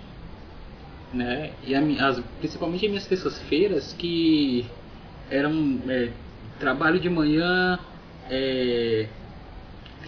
Né? 1.13 1.51
E 1.65 1.73
as, 1.73 2.21
principalmente 2.39 2.85
as 2.85 2.91
minhas 2.91 3.07
terças-feiras 3.07 3.93
que 3.93 4.65
eram 5.29 5.79
é, 5.87 6.11
trabalho 6.59 6.99
de 6.99 7.09
manhã, 7.09 7.79
é, 8.29 9.07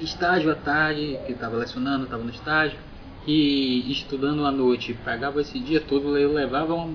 estágio 0.01 0.51
à 0.51 0.55
tarde, 0.55 1.17
que 1.25 1.31
estava 1.31 1.55
lecionando, 1.55 2.03
estava 2.03 2.25
no 2.25 2.29
estágio, 2.29 2.77
e 3.25 3.89
estudando 3.89 4.45
à 4.45 4.51
noite. 4.51 4.93
Pegava 5.05 5.39
esse 5.39 5.57
dia 5.59 5.79
todo, 5.79 6.17
eu 6.17 6.33
levava 6.33 6.73
um, 6.73 6.93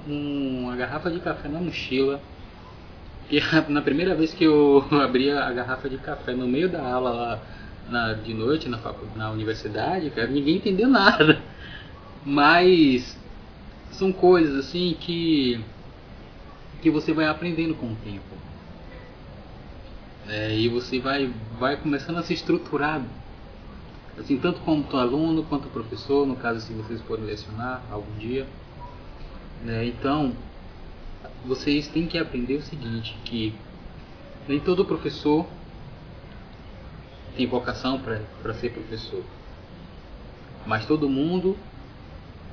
uma 0.64 0.76
garrafa 0.76 1.10
de 1.10 1.20
café 1.20 1.48
na 1.48 1.58
mochila. 1.58 2.20
E 3.30 3.40
na 3.68 3.82
primeira 3.82 4.14
vez 4.14 4.32
que 4.32 4.44
eu 4.44 4.84
abria 5.02 5.44
a 5.44 5.52
garrafa 5.52 5.88
de 5.88 5.98
café 5.98 6.32
no 6.32 6.48
meio 6.48 6.68
da 6.68 6.82
aula 6.82 7.10
lá 7.10 7.42
na, 7.88 8.12
de 8.14 8.34
noite 8.34 8.68
na, 8.68 8.78
na 9.16 9.30
universidade, 9.30 10.10
cara, 10.10 10.28
ninguém 10.28 10.56
entendeu 10.56 10.88
nada. 10.90 11.40
Mas 12.24 13.18
são 13.92 14.12
coisas 14.12 14.66
assim 14.66 14.96
que 14.98 15.60
que 16.80 16.90
você 16.90 17.12
vai 17.12 17.26
aprendendo 17.26 17.74
com 17.74 17.86
o 17.86 17.96
tempo. 17.96 18.36
É, 20.28 20.56
e 20.56 20.68
você 20.68 21.00
vai, 21.00 21.32
vai 21.58 21.76
começando 21.76 22.18
a 22.18 22.22
se 22.22 22.34
estruturar, 22.34 23.02
assim, 24.18 24.38
tanto 24.38 24.60
como 24.60 24.86
aluno 24.96 25.42
quanto 25.44 25.68
professor, 25.68 26.26
no 26.26 26.36
caso 26.36 26.60
se 26.60 26.72
vocês 26.72 27.00
forem 27.02 27.24
lecionar 27.24 27.82
algum 27.90 28.12
dia. 28.18 28.46
Né? 29.64 29.86
Então, 29.86 30.32
vocês 31.44 31.88
têm 31.88 32.06
que 32.06 32.18
aprender 32.18 32.56
o 32.56 32.62
seguinte, 32.62 33.16
que 33.24 33.54
nem 34.46 34.60
todo 34.60 34.84
professor 34.84 35.46
tem 37.36 37.46
vocação 37.46 38.00
para 38.00 38.54
ser 38.54 38.70
professor. 38.70 39.22
Mas 40.66 40.86
todo 40.86 41.08
mundo 41.08 41.56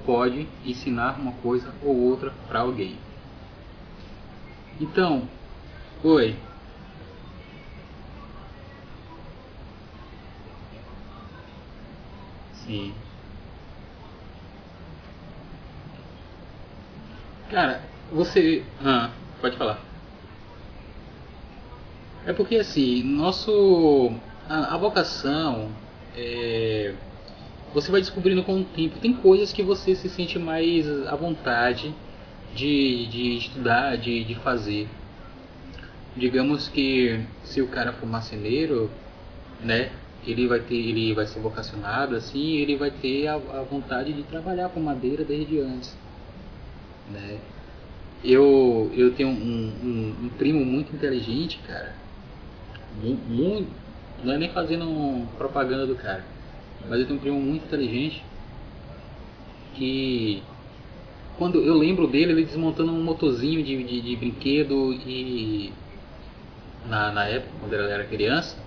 pode 0.06 0.48
ensinar 0.64 1.20
uma 1.20 1.32
coisa 1.34 1.74
ou 1.82 1.96
outra 1.96 2.32
para 2.48 2.60
alguém. 2.60 2.96
Então, 4.80 5.28
oi. 6.04 6.36
Sim. 12.54 12.94
Cara, 17.50 17.95
você. 18.16 18.64
Ah, 18.84 19.12
pode 19.42 19.58
falar. 19.58 19.80
É 22.26 22.34
porque 22.34 22.56
assim, 22.56 23.04
nosso. 23.04 24.12
A, 24.50 24.76
a 24.76 24.78
vocação. 24.78 25.70
É, 26.18 26.94
você 27.74 27.92
vai 27.92 28.00
descobrindo 28.00 28.44
com 28.44 28.62
o 28.62 28.64
tempo. 28.64 29.00
Tem 29.00 29.14
coisas 29.14 29.52
que 29.52 29.62
você 29.62 29.96
se 29.96 30.10
sente 30.10 30.40
mais 30.40 30.88
à 31.08 31.16
vontade 31.16 31.94
de, 32.56 33.06
de 33.08 33.38
estudar, 33.38 33.98
de, 33.98 34.24
de 34.24 34.36
fazer. 34.36 34.88
Digamos 36.16 36.70
que 36.70 37.20
se 37.44 37.62
o 37.62 37.68
cara 37.68 37.92
for 37.92 38.08
marceneiro, 38.08 38.90
né? 39.62 39.92
Ele 40.26 40.48
vai 40.48 40.60
ter, 40.60 40.76
ele 40.76 41.14
vai 41.14 41.28
ser 41.28 41.40
vocacionado 41.40 42.16
assim, 42.16 42.56
ele 42.56 42.78
vai 42.78 42.90
ter 42.90 43.28
a, 43.28 43.36
a 43.36 43.62
vontade 43.70 44.14
de 44.14 44.24
trabalhar 44.24 44.70
com 44.70 44.80
madeira 44.80 45.24
desde 45.24 45.60
antes, 45.60 45.96
né? 47.12 47.40
Eu, 48.26 48.92
eu 48.96 49.14
tenho 49.14 49.30
um, 49.30 49.34
um, 49.84 50.26
um 50.26 50.30
primo 50.30 50.66
muito 50.66 50.96
inteligente, 50.96 51.60
cara. 51.68 51.94
Muito, 53.00 53.68
não 54.24 54.34
é 54.34 54.38
nem 54.38 54.50
fazendo 54.50 55.28
propaganda 55.38 55.86
do 55.86 55.96
cara, 55.96 56.26
mas 56.90 57.00
eu 57.00 57.06
tenho 57.06 57.20
um 57.20 57.22
primo 57.22 57.40
muito 57.40 57.66
inteligente 57.66 58.24
que 59.76 60.42
quando 61.38 61.62
eu 61.62 61.78
lembro 61.78 62.08
dele, 62.08 62.32
ele 62.32 62.46
desmontando 62.46 62.92
um 62.92 63.04
motorzinho 63.04 63.62
de, 63.62 63.84
de, 63.84 64.02
de 64.02 64.16
brinquedo 64.16 64.94
e 64.94 65.74
na, 66.88 67.12
na 67.12 67.26
época, 67.26 67.52
quando 67.60 67.74
ele 67.74 67.92
era 67.92 68.06
criança. 68.06 68.58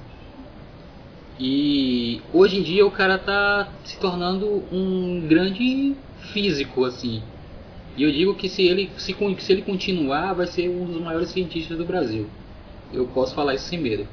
E 1.40 2.20
hoje 2.32 2.58
em 2.58 2.62
dia 2.62 2.86
o 2.86 2.90
cara 2.90 3.16
tá 3.16 3.72
se 3.84 3.98
tornando 3.98 4.64
um 4.72 5.26
grande 5.26 5.96
físico, 6.32 6.84
assim. 6.84 7.22
E 7.96 8.02
eu 8.02 8.12
digo 8.12 8.34
que 8.34 8.48
se 8.48 8.62
ele, 8.62 8.90
se, 8.96 9.14
se 9.38 9.52
ele 9.52 9.62
continuar, 9.62 10.32
vai 10.34 10.46
ser 10.46 10.68
um 10.68 10.84
dos 10.86 11.00
maiores 11.00 11.30
cientistas 11.30 11.76
do 11.76 11.84
Brasil. 11.84 12.28
Eu 12.92 13.06
posso 13.08 13.34
falar 13.34 13.54
isso 13.54 13.64
sem 13.64 13.78
medo. 13.78 14.06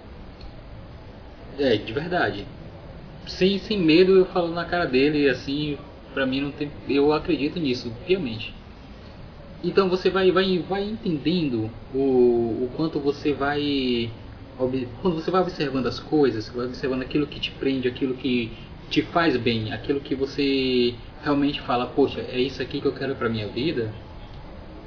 É, 1.57 1.78
de 1.78 1.93
verdade. 1.93 2.45
Sem, 3.28 3.57
sem 3.59 3.80
medo 3.80 4.15
eu 4.15 4.26
falo 4.26 4.53
na 4.53 4.65
cara 4.65 4.86
dele, 4.86 5.30
assim, 5.30 5.78
para 6.13 6.26
mim 6.26 6.41
não 6.41 6.51
tem, 6.51 6.71
eu 6.88 7.13
acredito 7.13 7.59
nisso 7.59 7.91
piamente. 8.05 8.53
Então 9.63 9.89
você 9.89 10.09
vai 10.09 10.32
vai 10.32 10.59
vai 10.59 10.84
entendendo 10.84 11.71
o, 11.93 11.97
o 11.97 12.71
quanto 12.76 12.99
você 12.99 13.34
vai 13.34 14.11
quando 15.01 15.15
você 15.15 15.32
vai 15.32 15.41
observando 15.41 15.88
as 15.88 15.99
coisas, 15.99 16.47
vai 16.49 16.65
observando 16.65 17.01
aquilo 17.01 17.28
que 17.28 17.39
te 17.39 17.51
prende, 17.51 17.88
aquilo 17.88 18.13
que 18.13 18.51
te 18.89 19.01
faz 19.01 19.36
bem, 19.36 19.73
aquilo 19.73 19.99
que 19.99 20.15
você 20.15 20.93
realmente 21.26 21.59
fala, 21.61 21.88
poxa, 21.88 22.21
é 22.21 22.39
isso 22.39 22.61
aqui 22.61 22.80
que 22.80 22.86
eu 22.86 22.93
quero 22.93 23.15
para 23.15 23.28
minha 23.28 23.47
vida. 23.47 23.91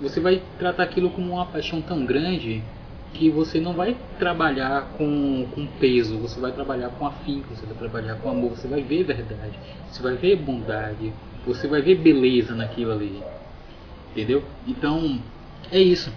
Você 0.00 0.20
vai 0.20 0.40
tratar 0.56 0.84
aquilo 0.84 1.10
como 1.10 1.32
uma 1.32 1.46
paixão 1.46 1.82
tão 1.82 2.06
grande 2.06 2.62
que 3.12 3.28
você 3.28 3.58
não 3.58 3.72
vai 3.72 3.96
trabalhar 4.18 4.92
com, 4.96 5.48
com 5.52 5.66
peso, 5.80 6.16
você 6.18 6.38
vai 6.38 6.52
trabalhar 6.52 6.90
com 6.90 7.06
afinco, 7.06 7.48
você 7.52 7.66
vai 7.66 7.74
trabalhar 7.74 8.14
com 8.16 8.30
amor, 8.30 8.50
você 8.50 8.68
vai 8.68 8.80
ver 8.80 9.02
verdade, 9.02 9.58
você 9.90 10.00
vai 10.00 10.14
ver 10.14 10.36
bondade, 10.36 11.12
você 11.44 11.66
vai 11.66 11.82
ver 11.82 11.96
beleza 11.96 12.54
naquilo 12.54 12.92
ali. 12.92 13.20
Entendeu? 14.12 14.44
Então, 14.66 15.18
é 15.72 15.80
isso. 15.80 16.12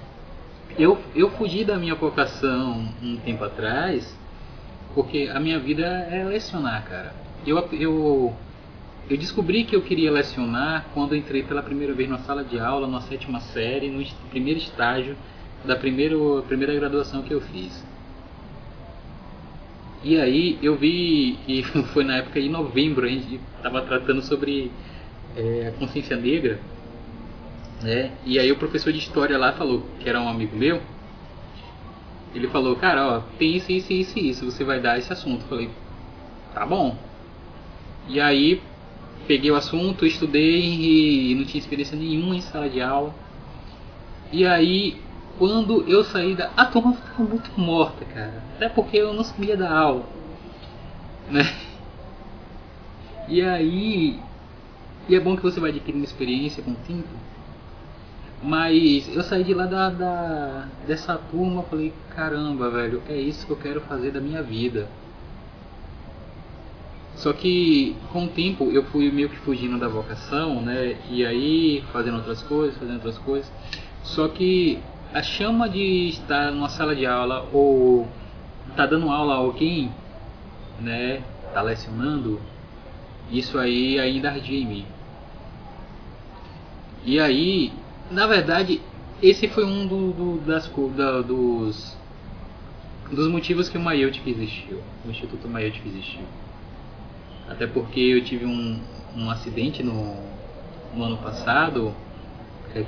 Eu, 0.77 0.99
eu 1.15 1.31
fugi 1.31 1.65
da 1.65 1.77
minha 1.77 1.95
vocação 1.95 2.87
um 3.01 3.17
tempo 3.17 3.43
atrás, 3.43 4.15
porque 4.93 5.31
a 5.33 5.39
minha 5.39 5.57
vida 5.59 5.85
é 5.85 6.23
lecionar, 6.23 6.85
cara. 6.87 7.13
Eu, 7.45 7.57
eu, 7.71 8.35
eu 9.11 9.17
descobri 9.17 9.65
que 9.65 9.75
eu 9.75 9.81
queria 9.81 10.09
lecionar 10.09 10.85
quando 10.93 11.17
entrei 11.17 11.43
pela 11.43 11.61
primeira 11.61 11.93
vez 11.93 12.07
na 12.07 12.19
sala 12.19 12.45
de 12.45 12.57
aula, 12.57 12.87
na 12.87 13.01
sétima 13.01 13.41
série, 13.41 13.89
no 13.89 14.01
primeiro 14.29 14.57
estágio 14.57 15.17
da 15.65 15.75
primeiro, 15.75 16.41
primeira 16.47 16.73
graduação 16.73 17.21
que 17.21 17.33
eu 17.33 17.41
fiz. 17.41 17.85
E 20.01 20.17
aí 20.17 20.57
eu 20.63 20.77
vi, 20.77 21.37
e 21.45 21.61
foi 21.91 22.05
na 22.05 22.19
época 22.19 22.41
de 22.41 22.47
novembro, 22.47 23.05
a 23.05 23.09
gente 23.09 23.37
estava 23.57 23.81
tratando 23.81 24.21
sobre 24.21 24.71
é, 25.35 25.67
a 25.67 25.77
consciência 25.77 26.15
negra, 26.15 26.61
né? 27.83 28.11
E 28.25 28.39
aí 28.39 28.49
o 28.49 28.55
professor 28.55 28.93
de 28.93 28.99
história 28.99 29.37
lá 29.37 29.51
falou, 29.51 29.85
que 29.99 30.07
era 30.07 30.21
um 30.21 30.29
amigo 30.29 30.55
meu, 30.55 30.81
ele 32.33 32.47
falou, 32.47 32.77
cara, 32.77 33.17
ó, 33.17 33.19
tem 33.37 33.57
isso, 33.57 33.73
isso, 33.73 33.91
isso, 33.91 34.17
isso, 34.17 34.45
você 34.45 34.63
vai 34.63 34.79
dar 34.79 34.97
esse 34.97 35.11
assunto. 35.11 35.41
Eu 35.41 35.49
falei, 35.49 35.69
tá 36.53 36.65
bom. 36.65 36.95
E 38.07 38.21
aí 38.21 38.61
peguei 39.27 39.51
o 39.51 39.55
assunto, 39.55 40.05
estudei 40.05 40.61
e 40.61 41.35
não 41.35 41.45
tinha 41.45 41.59
experiência 41.59 41.97
nenhuma 41.97 42.35
em 42.35 42.41
sala 42.41 42.69
de 42.69 42.81
aula. 42.81 43.13
E 44.31 44.45
aí 44.45 44.97
quando 45.41 45.83
eu 45.89 46.03
saí 46.03 46.35
da. 46.35 46.51
A 46.55 46.65
turma 46.65 46.93
ficava 46.93 47.23
muito 47.23 47.51
morta, 47.59 48.05
cara. 48.05 48.43
Até 48.55 48.69
porque 48.69 48.97
eu 48.97 49.11
não 49.11 49.23
sabia 49.23 49.57
da 49.57 49.75
aula. 49.75 50.05
Né? 51.29 51.41
E 53.27 53.41
aí. 53.41 54.19
E 55.09 55.15
é 55.15 55.19
bom 55.19 55.35
que 55.35 55.41
você 55.41 55.59
vai 55.59 55.71
adquirindo 55.71 56.03
experiência 56.03 56.61
com 56.61 56.71
o 56.71 56.75
tempo. 56.75 57.07
Mas 58.43 59.07
eu 59.15 59.23
saí 59.23 59.43
de 59.43 59.53
lá 59.53 59.65
da, 59.65 59.89
da, 59.89 60.67
dessa 60.85 61.15
turma 61.15 61.63
falei, 61.63 61.91
caramba, 62.15 62.69
velho, 62.69 63.01
é 63.09 63.15
isso 63.15 63.45
que 63.45 63.51
eu 63.51 63.57
quero 63.57 63.81
fazer 63.81 64.11
da 64.11 64.21
minha 64.21 64.43
vida. 64.43 64.87
Só 67.15 67.33
que 67.33 67.95
com 68.11 68.25
o 68.25 68.29
tempo 68.29 68.71
eu 68.71 68.83
fui 68.85 69.11
meio 69.11 69.29
que 69.29 69.37
fugindo 69.37 69.77
da 69.77 69.87
vocação, 69.87 70.61
né? 70.61 70.97
E 71.09 71.25
aí 71.25 71.83
fazendo 71.91 72.17
outras 72.17 72.41
coisas, 72.43 72.77
fazendo 72.77 72.95
outras 72.95 73.17
coisas. 73.19 73.51
Só 74.03 74.27
que 74.27 74.79
a 75.13 75.21
chama 75.21 75.69
de 75.69 76.09
estar 76.09 76.51
numa 76.51 76.69
sala 76.69 76.95
de 76.95 77.05
aula 77.05 77.47
ou 77.51 78.07
tá 78.75 78.85
dando 78.85 79.09
aula 79.09 79.33
a 79.33 79.37
alguém, 79.37 79.91
né, 80.79 81.21
tá 81.53 81.61
lecionando, 81.61 82.39
isso 83.29 83.57
aí 83.59 83.99
ainda 83.99 84.31
ardia 84.31 84.59
em 84.59 84.65
mim. 84.65 84.85
E 87.03 87.19
aí, 87.19 87.73
na 88.09 88.27
verdade, 88.27 88.81
esse 89.21 89.47
foi 89.47 89.65
um 89.65 89.87
do, 89.87 90.11
do, 90.11 90.41
das, 90.45 90.71
da, 90.95 91.21
dos, 91.21 91.97
dos 93.11 93.27
motivos 93.27 93.69
que 93.69 93.77
o 93.77 93.81
Mayotic 93.81 94.27
existiu, 94.27 94.81
o 95.05 95.09
Instituto 95.09 95.47
Mayotic 95.47 95.85
existiu. 95.85 96.25
Até 97.51 97.67
porque 97.67 97.99
eu 97.99 98.23
tive 98.23 98.45
um, 98.45 98.79
um 99.15 99.29
acidente 99.29 99.83
no, 99.83 100.15
no 100.93 101.03
ano 101.03 101.17
passado 101.17 101.93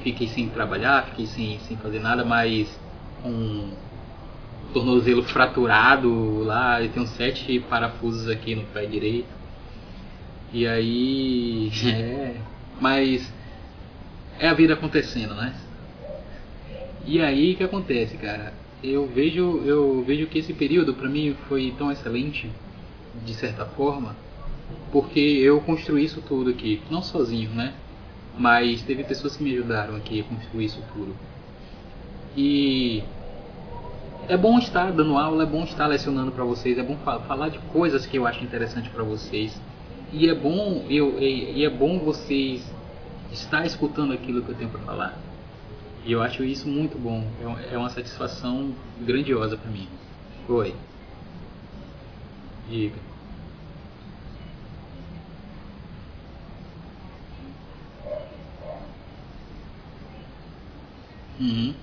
fiquei 0.02 0.28
sem 0.28 0.50
trabalhar, 0.50 1.08
fiquei 1.08 1.28
sem, 1.28 1.60
sem 1.60 1.76
fazer 1.78 2.00
nada, 2.00 2.24
mas 2.24 2.68
um 3.26 3.70
tornozelo 4.72 5.24
fraturado 5.28 6.44
lá, 6.44 6.82
eu 6.82 6.90
tenho 6.90 7.06
sete 7.08 7.60
parafusos 7.60 8.30
aqui 8.30 8.56
no 8.56 8.64
pé 8.64 8.86
direito. 8.86 9.30
E 10.54 10.66
aí. 10.68 11.72
É. 11.86 12.36
Mas. 12.80 13.32
É 14.40 14.50
a 14.50 14.54
vida 14.54 14.74
acontecendo, 14.74 15.36
né? 15.36 15.54
E 17.06 17.22
aí 17.22 17.54
o 17.54 17.58
que 17.58 17.64
acontece, 17.64 18.18
cara? 18.18 18.54
eu 18.84 19.08
vejo, 19.08 19.62
eu 19.66 20.04
vejo 20.06 20.28
que 20.28 20.40
esse 20.40 20.54
período 20.54 20.94
para 20.94 21.08
mim 21.08 21.34
foi 21.48 21.74
tão 21.78 21.90
excelente, 21.90 22.52
de 23.24 23.34
certa 23.34 23.66
forma, 23.66 24.14
porque 24.92 25.20
eu 25.20 25.60
construí 25.62 26.06
isso 26.06 26.22
tudo 26.22 26.50
aqui, 26.50 26.82
não 26.90 27.02
sozinho, 27.02 27.52
né? 27.52 27.74
Mas 28.38 28.82
teve 28.82 29.04
pessoas 29.04 29.36
que 29.36 29.44
me 29.44 29.54
ajudaram 29.54 29.96
aqui 29.96 30.22
a 30.22 30.24
construir 30.24 30.66
isso 30.66 30.82
tudo. 30.94 31.16
E 32.36 33.04
é 34.28 34.38
bom 34.38 34.58
estar 34.58 34.92
dando 34.92 35.18
aula, 35.18 35.44
é 35.44 35.46
bom 35.46 35.64
estar 35.64 35.88
lecionando 35.88 36.32
para 36.32 36.44
vocês, 36.44 36.78
é 36.78 36.84
bom 36.84 36.98
falar 36.98 37.50
de 37.50 37.60
coisas 37.60 38.06
que 38.06 38.18
eu 38.18 38.26
acho 38.26 38.44
interessante 38.44 38.90
para 38.90 39.04
vocês. 39.04 39.60
E 40.12 40.30
é 40.30 40.36
bom 40.36 40.86
eu 40.90 41.20
e 41.20 41.64
é 41.66 41.70
bom 41.70 42.00
vocês 42.00 42.64
estar 43.32 43.66
escutando 43.66 44.14
aquilo 44.14 44.44
que 44.44 44.50
eu 44.50 44.56
tenho 44.56 44.70
para 44.70 44.82
falar. 44.82 45.20
E 46.06 46.12
eu 46.12 46.22
acho 46.22 46.44
isso 46.44 46.68
muito 46.68 46.98
bom. 46.98 47.26
É, 47.42 47.76
é 47.76 47.78
uma 47.78 47.90
satisfação 47.90 48.74
grandiosa 49.02 49.58
para 49.58 49.72
mim. 49.72 49.88
Oi. 50.50 50.76
Diga. 52.70 53.13
Uhum. 61.40 61.76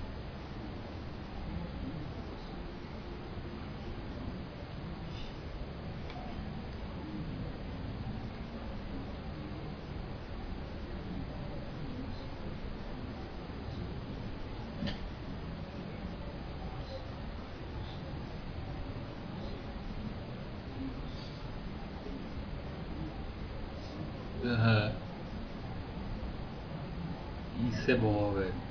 Isso 27.69 27.91
é 27.91 27.95
bom, 27.95 28.33
velho. 28.33 28.70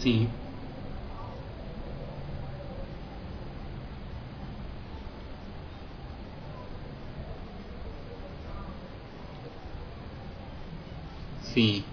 Sim. 0.00 0.30
Sim. 11.42 11.84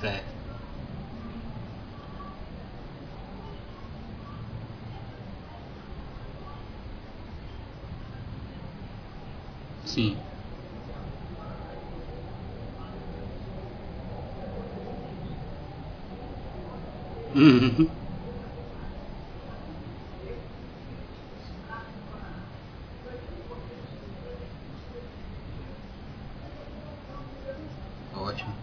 Certo. 0.00 0.34
Sim. 9.84 10.16
Uhum. 17.34 17.90
Ótimo. 28.12 28.54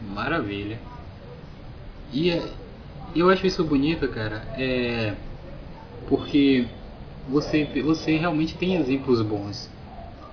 Maravilha. 0.00 0.80
E 2.12 2.30
é, 2.30 2.52
eu 3.20 3.30
acho 3.30 3.46
isso 3.46 3.62
bonito, 3.64 4.08
cara, 4.08 4.42
é 4.56 5.14
porque 6.08 6.66
você, 7.28 7.64
você 7.84 8.16
realmente 8.16 8.56
tem 8.56 8.74
exemplos 8.74 9.22
bons 9.22 9.70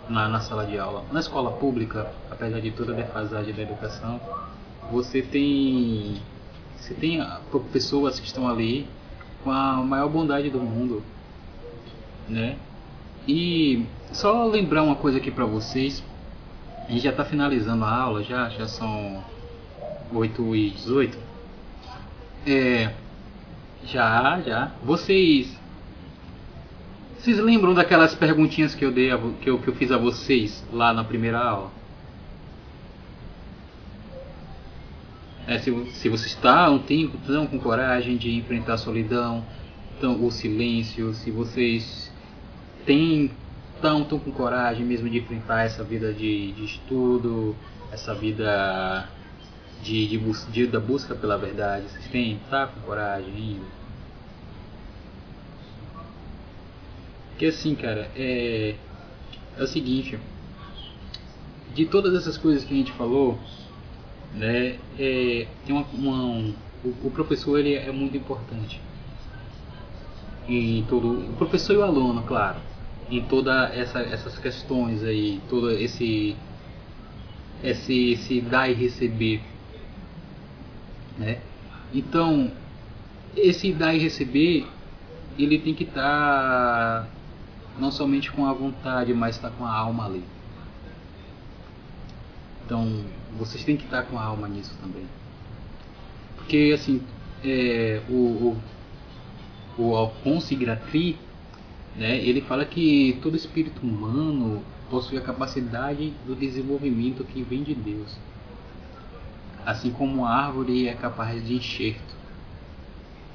na, 0.09 0.27
na 0.27 0.39
sala 0.39 0.65
de 0.65 0.77
aula. 0.77 1.03
Na 1.11 1.19
escola 1.19 1.51
pública, 1.51 2.11
apesar 2.31 2.59
de 2.59 2.71
toda 2.71 2.93
a 2.93 2.95
defasagem 2.95 3.53
da 3.53 3.61
educação, 3.61 4.19
você 4.91 5.21
tem, 5.21 6.19
você 6.77 6.93
tem 6.93 7.23
pessoas 7.71 8.19
que 8.19 8.25
estão 8.25 8.47
ali 8.47 8.88
com 9.43 9.51
a 9.51 9.73
maior 9.83 10.09
bondade 10.09 10.49
do 10.49 10.59
mundo, 10.59 11.03
né? 12.27 12.57
E 13.27 13.85
só 14.13 14.45
lembrar 14.45 14.83
uma 14.83 14.95
coisa 14.95 15.17
aqui 15.17 15.29
para 15.29 15.45
vocês, 15.45 16.03
a 16.88 16.91
gente 16.91 17.03
já 17.03 17.11
está 17.11 17.25
finalizando 17.25 17.83
a 17.83 17.93
aula, 17.93 18.23
já, 18.23 18.49
já 18.49 18.67
são 18.67 19.23
8 20.13 20.55
e 20.55 20.69
18. 20.71 21.26
É, 22.45 22.91
já, 23.85 24.39
já. 24.41 24.71
Vocês 24.83 25.57
vocês 27.17 27.39
lembram 27.39 27.73
daquelas 27.73 28.15
perguntinhas 28.15 28.73
que 28.73 28.85
eu 28.85 28.91
dei 28.91 29.11
a, 29.11 29.17
que, 29.17 29.49
eu, 29.49 29.59
que 29.59 29.67
eu 29.67 29.75
fiz 29.75 29.91
a 29.91 29.97
vocês 29.97 30.63
lá 30.71 30.93
na 30.93 31.03
primeira 31.03 31.39
aula? 31.39 31.71
É, 35.47 35.57
se, 35.57 35.71
se 35.91 36.09
vocês 36.09 36.33
estão, 36.33 36.77
têm, 36.79 37.05
estão 37.05 37.47
com 37.47 37.59
coragem 37.59 38.17
de 38.17 38.35
enfrentar 38.35 38.75
a 38.75 38.77
solidão, 38.77 39.43
o 40.01 40.29
silêncio, 40.29 41.13
se 41.13 41.31
vocês 41.31 42.11
têm, 42.85 43.31
estão 43.75 44.03
com 44.05 44.31
coragem 44.31 44.85
mesmo 44.85 45.09
de 45.09 45.17
enfrentar 45.17 45.63
essa 45.63 45.83
vida 45.83 46.13
de, 46.13 46.51
de 46.51 46.65
estudo, 46.65 47.55
essa 47.91 48.13
vida 48.13 49.09
de, 49.82 50.07
de, 50.07 50.51
de, 50.51 50.67
da 50.67 50.80
busca 50.80 51.15
pela 51.15 51.38
verdade, 51.38 51.88
vocês 51.89 52.07
têm, 52.07 52.39
tá 52.49 52.67
com 52.67 52.80
coragem 52.82 53.34
ainda? 53.34 53.65
Que 57.38 57.45
assim, 57.45 57.75
cara, 57.75 58.09
é, 58.15 58.75
é 59.57 59.63
o 59.63 59.67
seguinte, 59.67 60.19
de 61.73 61.86
todas 61.86 62.15
essas 62.15 62.38
coisas 62.38 62.63
que 62.63 62.73
a 62.73 62.78
gente 62.78 62.91
falou, 62.93 63.38
né, 64.34 64.78
é, 64.97 65.47
tem 65.65 65.75
uma, 65.75 65.86
uma 65.93 66.23
um, 66.25 66.53
o, 66.84 67.07
o, 67.07 67.11
professor 67.11 67.59
ele 67.59 67.75
é 67.75 67.91
muito 67.91 68.17
importante. 68.17 68.82
Em 70.47 70.84
todo, 70.89 71.30
o 71.30 71.34
professor 71.34 71.73
e 71.73 71.78
o 71.78 71.84
aluno, 71.84 72.23
claro, 72.23 72.57
em 73.11 73.21
toda 73.21 73.67
essa, 73.73 73.99
essas 73.99 74.39
questões 74.39 75.03
aí, 75.03 75.41
todo 75.49 75.69
esse 75.71 76.36
esse, 77.63 78.11
esse 78.11 78.41
dar 78.41 78.69
e 78.69 78.73
receber, 78.73 79.41
né? 81.18 81.39
Então, 81.93 82.51
esse 83.36 83.72
dar 83.74 83.93
e 83.93 83.99
receber, 83.99 84.68
ele 85.38 85.59
tem 85.59 85.74
que 85.74 85.84
estar 85.84 87.03
tá 87.03 87.07
não 87.80 87.91
somente 87.91 88.32
com 88.32 88.45
a 88.45 88.53
vontade, 88.53 89.13
mas 89.13 89.36
está 89.36 89.49
com 89.49 89.65
a 89.65 89.72
alma 89.72 90.05
ali. 90.05 90.24
Então, 92.65 93.05
vocês 93.38 93.63
têm 93.63 93.78
que 93.78 93.86
estar 93.86 94.03
com 94.03 94.18
a 94.18 94.24
alma 94.24 94.47
nisso 94.47 94.76
também. 94.82 95.05
Porque, 96.36 96.72
assim, 96.74 97.01
é, 97.43 98.01
o, 98.09 98.57
o, 99.78 99.82
o 99.84 99.95
Alfonso 99.95 100.55
Gratri, 100.55 101.18
né, 101.95 102.18
ele 102.18 102.41
fala 102.41 102.65
que 102.65 103.18
todo 103.22 103.38
espírito 103.38 103.82
humano 103.82 104.63
possui 104.89 105.18
a 105.18 105.22
capacidade 105.22 106.13
do 106.26 106.36
desenvolvimento 106.36 107.24
que 107.24 107.41
vem 107.43 107.63
de 107.63 107.76
Deus. 107.76 108.18
Assim 109.68 109.91
como 109.91 110.26
a 110.26 110.30
árvore 110.30 110.88
é 110.88 110.93
capaz 110.93 111.45
de 111.45 111.53
enxerto. 111.53 112.15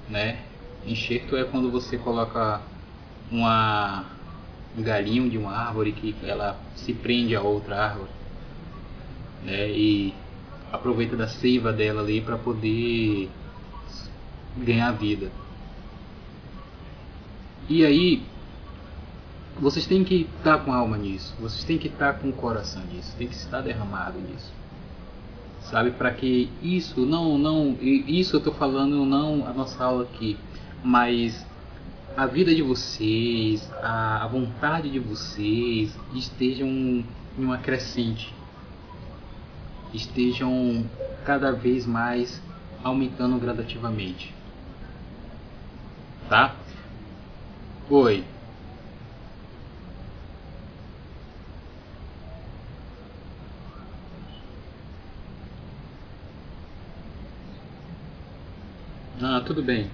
Né? 0.09 0.39
Enxerto 0.87 1.37
é 1.37 1.45
quando 1.45 1.71
você 1.71 1.99
coloca 1.99 2.63
uma 3.31 4.07
um 4.79 4.83
galinho 4.83 5.29
de 5.29 5.37
uma 5.37 5.53
árvore 5.53 5.93
que 5.93 6.17
ela 6.23 6.59
se 6.75 6.95
prende 6.95 7.37
a 7.37 7.43
outra 7.43 7.85
árvore 7.85 8.09
né, 9.45 9.69
e 9.71 10.15
aproveita 10.73 11.15
da 11.15 11.29
seiva 11.29 11.71
dela 11.71 12.01
ali 12.01 12.23
para 12.23 12.39
poder 12.39 13.29
ganhar 14.57 14.93
vida. 14.93 15.31
E 17.69 17.85
aí 17.85 18.23
vocês 19.61 19.85
têm 19.87 20.03
que 20.03 20.27
estar 20.39 20.61
com 20.65 20.73
a 20.73 20.77
alma 20.77 20.97
nisso, 20.97 21.35
vocês 21.39 21.63
têm 21.65 21.77
que 21.77 21.89
estar 21.89 22.15
com 22.15 22.31
o 22.31 22.33
coração 22.33 22.83
nisso, 22.87 23.15
tem 23.19 23.29
que 23.29 23.35
estar 23.35 23.61
derramado 23.61 24.19
nisso. 24.19 24.62
Sabe, 25.71 25.93
para 25.93 26.11
que 26.11 26.51
isso 26.63 27.07
não 27.07 27.39
não 27.39 27.77
isso 27.81 28.37
eu 28.37 28.39
estou 28.39 28.53
falando 28.53 29.07
não 29.07 29.47
a 29.47 29.53
nossa 29.53 29.83
aula 29.83 30.03
aqui, 30.03 30.39
mas 30.85 31.47
a 32.17 32.27
vida 32.27 32.55
de 32.55 32.63
vocês, 32.63 33.71
a, 33.83 34.25
a 34.25 34.27
vontade 34.27 34.91
de 34.91 34.99
vocês 34.99 35.97
estejam 36.15 36.69
em 36.69 37.07
uma 37.39 37.59
crescente, 37.59 38.35
estejam 39.95 40.85
cada 41.25 41.53
vez 41.53 41.87
mais 41.87 42.43
aumentando 42.85 43.39
gradativamente. 43.39 44.35
Tá? 46.29 46.55
Oi. 47.89 48.25
Ah, 59.25 59.41
tudo 59.55 59.63
bem. 59.63 59.87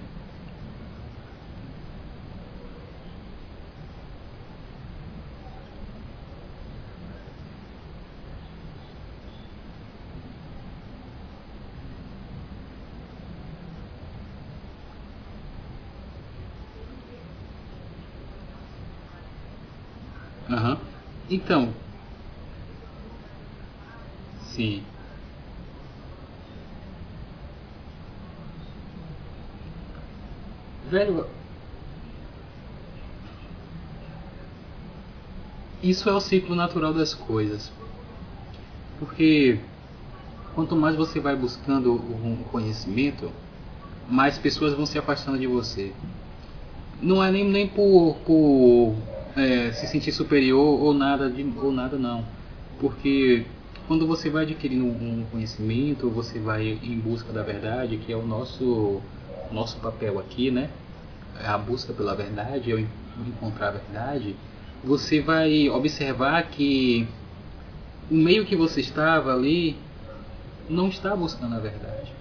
Aham. 20.49 20.79
Então. 21.29 21.73
Sim. 24.55 24.83
Velho. 30.89 31.27
Isso 35.89 36.07
é 36.07 36.13
o 36.13 36.19
ciclo 36.19 36.55
natural 36.55 36.93
das 36.93 37.15
coisas. 37.15 37.71
Porque 38.99 39.59
quanto 40.53 40.75
mais 40.75 40.95
você 40.95 41.19
vai 41.19 41.35
buscando 41.35 41.95
um 41.95 42.43
conhecimento, 42.51 43.31
mais 44.07 44.37
pessoas 44.37 44.75
vão 44.75 44.85
se 44.85 44.99
afastando 44.99 45.39
de 45.39 45.47
você. 45.47 45.91
Não 47.01 47.23
é 47.23 47.31
nem, 47.31 47.43
nem 47.43 47.67
por, 47.67 48.17
por 48.23 48.97
é, 49.35 49.71
se 49.71 49.87
sentir 49.87 50.11
superior 50.11 50.79
ou 50.79 50.93
nada, 50.93 51.27
de, 51.27 51.43
ou 51.57 51.71
nada 51.71 51.97
não. 51.97 52.23
Porque 52.79 53.47
quando 53.87 54.05
você 54.05 54.29
vai 54.29 54.43
adquirindo 54.43 54.85
um 54.85 55.25
conhecimento, 55.31 56.07
você 56.07 56.37
vai 56.37 56.67
em 56.83 56.99
busca 56.99 57.33
da 57.33 57.41
verdade, 57.41 57.97
que 57.97 58.13
é 58.13 58.15
o 58.15 58.27
nosso, 58.27 59.01
nosso 59.51 59.79
papel 59.79 60.19
aqui, 60.19 60.51
né? 60.51 60.69
A 61.43 61.57
busca 61.57 61.93
pela 61.93 62.13
verdade, 62.13 62.69
eu 62.69 62.77
encontrar 63.25 63.69
a 63.69 63.71
verdade, 63.71 64.35
você 64.83 65.21
vai 65.21 65.69
observar 65.69 66.43
que 66.49 67.07
o 68.09 68.15
meio 68.15 68.45
que 68.45 68.55
você 68.55 68.81
estava 68.81 69.33
ali 69.33 69.77
não 70.69 70.87
está 70.87 71.15
buscando 71.15 71.55
a 71.55 71.59
verdade. 71.59 72.11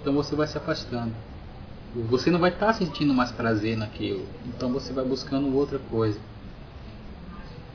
Então 0.00 0.12
você 0.12 0.34
vai 0.34 0.46
se 0.46 0.58
afastando 0.58 1.14
você 1.94 2.30
não 2.30 2.38
vai 2.38 2.50
estar 2.50 2.66
tá 2.66 2.72
sentindo 2.72 3.12
mais 3.12 3.30
prazer 3.30 3.76
naquilo. 3.76 4.26
Então 4.46 4.72
você 4.72 4.92
vai 4.92 5.04
buscando 5.04 5.54
outra 5.54 5.78
coisa. 5.78 6.18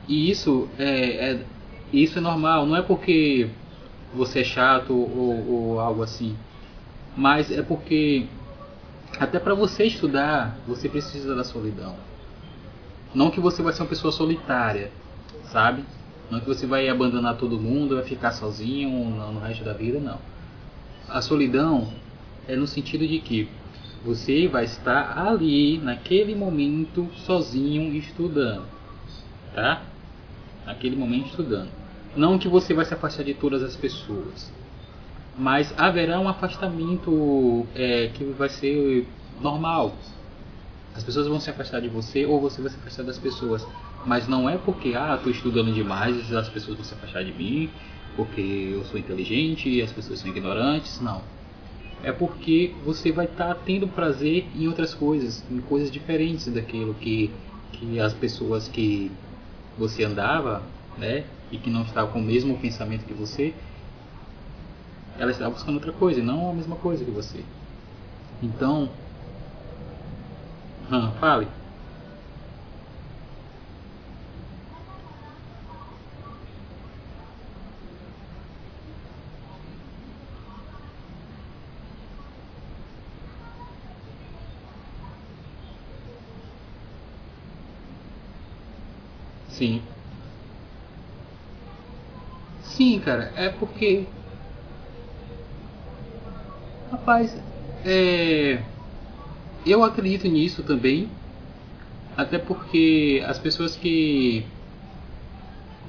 E 0.08 0.30
isso 0.30 0.68
é, 0.78 1.30
é 1.30 1.44
isso 1.92 2.18
é 2.18 2.20
normal. 2.20 2.66
Não 2.66 2.76
é 2.76 2.82
porque 2.82 3.48
você 4.14 4.40
é 4.40 4.44
chato 4.44 4.92
ou, 4.92 5.48
ou 5.48 5.80
algo 5.80 6.02
assim, 6.02 6.36
mas 7.16 7.50
é 7.50 7.62
porque 7.62 8.26
até 9.20 9.38
para 9.38 9.54
você 9.54 9.84
estudar 9.84 10.56
você 10.66 10.88
precisa 10.88 11.34
da 11.34 11.44
solidão. 11.44 11.94
Não 13.18 13.32
que 13.32 13.40
você 13.40 13.64
vai 13.64 13.72
ser 13.72 13.82
uma 13.82 13.88
pessoa 13.88 14.12
solitária, 14.12 14.92
sabe? 15.50 15.84
Não 16.30 16.38
que 16.38 16.46
você 16.46 16.68
vai 16.68 16.88
abandonar 16.88 17.36
todo 17.36 17.58
mundo, 17.58 17.96
vai 17.96 18.04
ficar 18.04 18.30
sozinho 18.30 18.88
no, 19.10 19.40
resto 19.40 19.64
da 19.64 19.72
vida, 19.72 19.98
não. 19.98 20.20
A 21.08 21.20
solidão 21.20 21.88
é 22.46 22.54
no 22.54 22.64
sentido 22.64 23.04
de 23.08 23.18
que 23.18 23.48
você 24.04 24.46
vai 24.46 24.66
estar 24.66 25.18
ali, 25.18 25.78
naquele 25.78 26.32
momento, 26.36 27.08
sozinho, 27.26 27.92
estudando. 27.92 28.66
Tá? 29.52 29.82
Naquele 30.64 30.94
momento, 30.94 31.26
estudando. 31.30 31.70
Não 32.16 32.38
que 32.38 32.46
você 32.46 32.72
vai 32.72 32.84
se 32.84 32.94
afastar 32.94 33.24
de 33.24 33.34
todas 33.34 33.64
as 33.64 33.74
pessoas. 33.74 34.48
Mas 35.36 35.74
haverá 35.76 36.20
um 36.20 36.28
afastamento 36.28 37.66
é, 37.74 38.12
que 38.14 38.22
vai 38.22 38.48
ser 38.48 39.08
normal. 39.40 39.92
As 40.98 41.02
pessoas 41.02 41.26
vão 41.26 41.40
se 41.40 41.48
afastar 41.48 41.80
de 41.80 41.88
você 41.88 42.26
ou 42.26 42.40
você 42.40 42.60
vai 42.60 42.70
se 42.70 42.76
afastar 42.76 43.04
das 43.04 43.18
pessoas. 43.18 43.66
Mas 44.04 44.28
não 44.28 44.48
é 44.50 44.58
porque, 44.58 44.94
ah, 44.94 45.14
estou 45.14 45.32
estudando 45.32 45.72
demais 45.72 46.30
as 46.34 46.48
pessoas 46.50 46.76
vão 46.76 46.84
se 46.84 46.92
afastar 46.92 47.24
de 47.24 47.32
mim, 47.32 47.70
porque 48.16 48.40
eu 48.74 48.84
sou 48.84 48.98
inteligente 48.98 49.68
e 49.68 49.80
as 49.80 49.90
pessoas 49.90 50.18
são 50.18 50.30
ignorantes. 50.30 51.00
Não 51.00 51.22
é 52.02 52.12
porque 52.12 52.74
você 52.84 53.10
vai 53.10 53.26
estar 53.26 53.54
tá 53.54 53.60
tendo 53.64 53.88
prazer 53.88 54.46
em 54.54 54.68
outras 54.68 54.94
coisas, 54.94 55.44
em 55.50 55.58
coisas 55.60 55.90
diferentes 55.90 56.46
daquilo 56.46 56.94
que, 56.94 57.30
que 57.72 57.98
as 57.98 58.12
pessoas 58.12 58.68
que 58.68 59.10
você 59.76 60.04
andava, 60.04 60.62
né, 60.96 61.24
e 61.50 61.58
que 61.58 61.70
não 61.70 61.82
estavam 61.82 62.12
com 62.12 62.20
o 62.20 62.22
mesmo 62.22 62.56
pensamento 62.58 63.04
que 63.04 63.14
você, 63.14 63.54
ela 65.18 65.30
estava 65.30 65.50
buscando 65.50 65.74
outra 65.74 65.92
coisa, 65.92 66.20
e 66.20 66.22
não 66.22 66.50
a 66.50 66.54
mesma 66.54 66.76
coisa 66.76 67.04
que 67.04 67.10
você. 67.10 67.44
Então, 68.42 68.90
hum, 70.90 71.12
fale. 71.20 71.48
Sim. 89.48 89.82
Sim, 92.60 93.00
cara, 93.00 93.32
é 93.36 93.48
porque. 93.48 94.06
Rapaz, 96.90 97.34
é. 97.84 98.77
Eu 99.66 99.82
acredito 99.84 100.26
nisso 100.28 100.62
também. 100.62 101.08
Até 102.16 102.38
porque 102.38 103.22
as 103.26 103.38
pessoas 103.38 103.76
que 103.76 104.44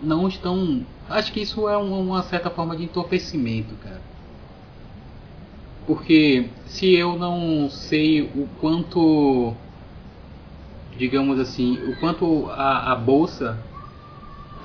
não 0.02 0.28
estão. 0.28 0.86
Acho 1.10 1.34
que 1.34 1.42
isso 1.42 1.68
é 1.68 1.76
uma 1.76 2.22
certa 2.24 2.50
forma 2.50 2.76
de 2.76 2.84
entorpecimento, 2.84 3.76
cara. 3.84 4.02
Porque 5.88 6.50
se 6.68 6.94
eu 6.94 7.18
não 7.18 7.68
sei 7.70 8.22
o 8.22 8.48
quanto 8.62 9.56
digamos 11.00 11.40
assim, 11.40 11.80
o 11.90 11.96
quanto 11.96 12.50
a, 12.52 12.92
a 12.92 12.96
bolsa 12.96 13.58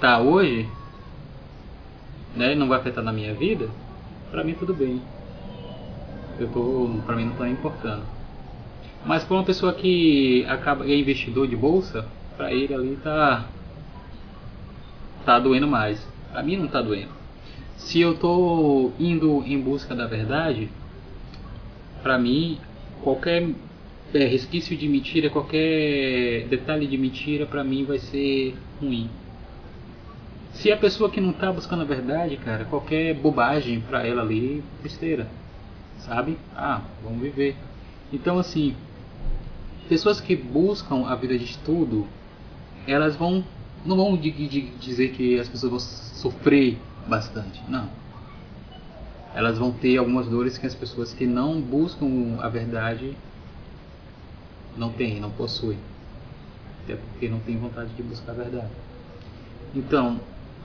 tá 0.01 0.19
hoje, 0.19 0.69
né, 2.35 2.57
não 2.57 2.67
vai 2.67 2.81
afetar 2.81 3.05
na 3.05 3.13
minha 3.13 3.33
vida, 3.33 3.69
para 4.33 4.43
mim 4.43 4.53
tudo 4.55 4.75
bem. 4.75 5.01
Eu 6.41 6.49
tô, 6.49 6.91
para 7.07 7.15
mim 7.15 7.27
não 7.27 7.37
tá 7.37 7.49
importando. 7.49 8.03
Mas 9.05 9.23
para 9.25 9.37
uma 9.37 9.45
pessoa 9.45 9.73
que 9.73 10.45
acaba 10.49 10.87
é 10.87 10.97
investidor 10.97 11.47
de 11.47 11.55
bolsa, 11.55 12.07
para 12.37 12.53
ele 12.53 12.73
ali 12.75 12.99
tá 13.03 13.47
tá 15.25 15.39
doendo 15.39 15.67
mais. 15.67 16.07
Para 16.33 16.43
mim 16.43 16.57
não 16.57 16.69
tá 16.69 16.81
doendo. 16.81 17.13
Se 17.77 18.01
eu 18.01 18.17
tô 18.17 18.93
indo 18.99 19.43
em 19.47 19.61
busca 19.61 19.95
da 19.95 20.07
verdade, 20.07 20.69
para 22.03 22.19
mim 22.19 22.59
qualquer 23.03 23.47
é, 24.15 24.27
resquício 24.27 24.77
de 24.77 24.89
mentira, 24.89 25.29
qualquer 25.29 26.47
detalhe 26.49 26.87
de 26.87 26.97
mentira, 26.97 27.47
para 27.47 27.65
mim 27.65 27.85
vai 27.85 27.99
ser 27.99 28.55
ruim. 28.81 29.11
Se 30.53 30.71
a 30.71 30.77
pessoa 30.77 31.11
que 31.11 31.21
não 31.21 31.33
tá 31.33 31.53
buscando 31.53 31.83
a 31.83 31.85
verdade, 31.85 32.37
cara, 32.37 32.65
qualquer 32.65 33.13
bobagem 33.15 33.81
para 33.81 34.07
ela 34.07 34.23
ali, 34.23 34.63
besteira. 34.83 35.27
Sabe? 35.99 36.39
Ah, 36.57 36.81
vamos 37.03 37.21
viver. 37.21 37.57
Então, 38.13 38.39
assim, 38.39 38.75
pessoas 39.89 40.21
que 40.21 40.35
buscam 40.37 41.07
a 41.07 41.15
vida 41.15 41.39
de 41.39 41.45
estudo, 41.45 42.07
elas 42.87 43.17
vão. 43.17 43.45
Não 43.85 43.97
vão 43.97 44.17
de, 44.17 44.31
de 44.31 44.61
dizer 44.79 45.13
que 45.13 45.39
as 45.39 45.49
pessoas 45.49 45.71
vão 45.71 45.81
sofrer 45.81 46.79
bastante. 47.07 47.63
Não. 47.69 47.89
Elas 49.35 49.59
vão 49.59 49.73
ter 49.73 49.99
algumas 49.99 50.27
dores 50.27 50.57
que 50.57 50.67
as 50.67 50.75
pessoas 50.75 51.13
que 51.13 51.27
não 51.27 51.61
buscam 51.61 52.39
a 52.41 52.49
verdade 52.49 53.17
não 54.77 54.91
tem, 54.91 55.21
não 55.21 55.31
possui. 55.31 55.77
Até 56.83 56.97
porque 56.97 57.29
não 57.29 57.41
tem 57.41 57.57
vontade 57.59 57.91
de 57.95 58.03
buscar 58.03 58.33
a 58.33 58.35
verdade. 58.37 58.71
Então, 59.75 60.21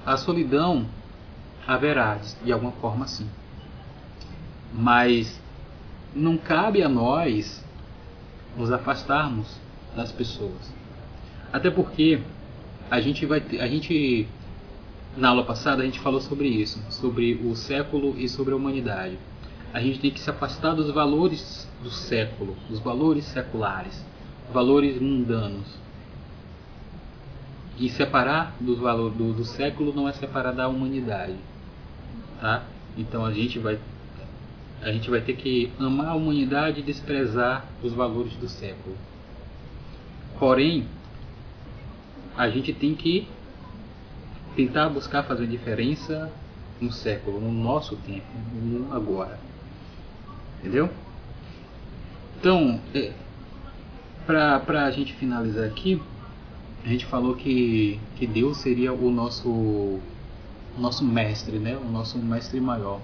a 0.06 0.16
solidão 0.18 0.86
haverá, 1.68 2.20
de 2.44 2.52
alguma 2.52 2.72
forma 2.74 3.08
sim. 3.08 3.28
Mas 4.74 5.42
não 6.16 6.38
cabe 6.38 6.84
a 6.84 6.90
nós 6.90 7.64
nos 8.60 8.72
afastarmos 8.72 9.48
das 9.96 10.12
pessoas. 10.12 10.76
Até 11.52 11.72
porque 11.72 12.20
a 12.92 13.00
gente 13.00 13.26
vai 13.26 13.40
ter, 13.40 13.62
a 13.62 13.68
gente 13.68 14.28
na 15.18 15.30
aula 15.30 15.44
passada 15.44 15.82
a 15.82 15.86
gente 15.86 16.00
falou 16.00 16.22
sobre 16.22 16.48
isso, 16.48 16.80
sobre 16.92 17.34
o 17.44 17.56
século 17.56 18.16
e 18.18 18.28
sobre 18.28 18.54
a 18.54 18.58
humanidade. 18.58 19.18
A 19.74 19.80
gente 19.80 20.00
tem 20.00 20.12
que 20.12 20.20
se 20.20 20.30
afastar 20.30 20.76
dos 20.76 20.92
valores 20.92 21.68
do 21.82 21.90
século, 21.90 22.56
dos 22.70 22.80
valores 22.80 23.26
seculares, 23.26 24.06
valores 24.54 25.00
mundanos. 25.02 25.68
E 27.78 27.88
separar 27.90 28.56
dos 28.60 28.78
valores 28.78 29.18
do, 29.18 29.34
do 29.34 29.46
século 29.46 29.94
não 29.94 30.08
é 30.08 30.12
separar 30.12 30.52
da 30.52 30.68
humanidade, 30.68 31.36
tá? 32.42 32.64
Então 32.98 33.26
a 33.26 33.32
gente 33.32 33.58
vai 33.58 33.80
a 34.82 34.92
gente 34.92 35.10
vai 35.10 35.22
ter 35.22 35.36
que 35.36 35.72
amar 35.80 36.10
a 36.10 36.16
humanidade 36.16 36.80
e 36.80 36.84
desprezar 36.84 37.66
os 37.84 37.94
valores 37.94 38.34
do 38.34 38.48
século. 38.48 38.96
Porém, 40.38 40.88
a 42.38 42.50
gente 42.50 42.74
tem 42.74 42.96
que 42.96 43.28
tentar 44.56 44.90
buscar 44.90 45.24
fazer 45.24 45.48
diferença 45.48 46.32
no 46.80 46.92
século, 46.92 47.42
no 47.42 47.52
nosso 47.52 47.96
tempo, 47.98 48.28
no 48.54 48.94
agora. 48.94 49.40
Entendeu? 50.60 50.90
Então, 52.40 52.80
é, 52.94 53.12
para 54.26 54.86
a 54.86 54.92
gente 54.92 55.14
finalizar 55.14 55.66
aqui, 55.66 56.02
a 56.86 56.88
gente 56.88 57.06
falou 57.06 57.36
que, 57.36 58.00
que 58.16 58.26
Deus 58.26 58.58
seria 58.58 58.94
o 58.94 59.12
nosso, 59.12 60.00
nosso 60.78 61.04
mestre, 61.04 61.60
né? 61.60 61.76
o 61.76 61.90
nosso 61.90 62.18
mestre 62.18 62.62
maior. 62.62 63.02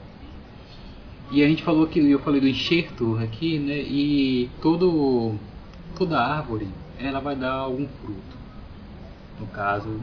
E 1.31 1.43
a 1.43 1.47
gente 1.47 1.63
falou 1.63 1.87
que 1.87 1.99
eu 1.99 2.19
falei 2.19 2.39
do 2.39 2.47
enxerto 2.47 3.17
aqui, 3.17 3.57
né? 3.57 3.79
E 3.79 4.49
todo 4.61 5.35
toda 5.95 6.19
árvore 6.19 6.67
ela 6.99 7.19
vai 7.19 7.35
dar 7.35 7.53
algum 7.53 7.87
fruto. 7.87 8.37
No 9.39 9.47
caso, 9.47 9.99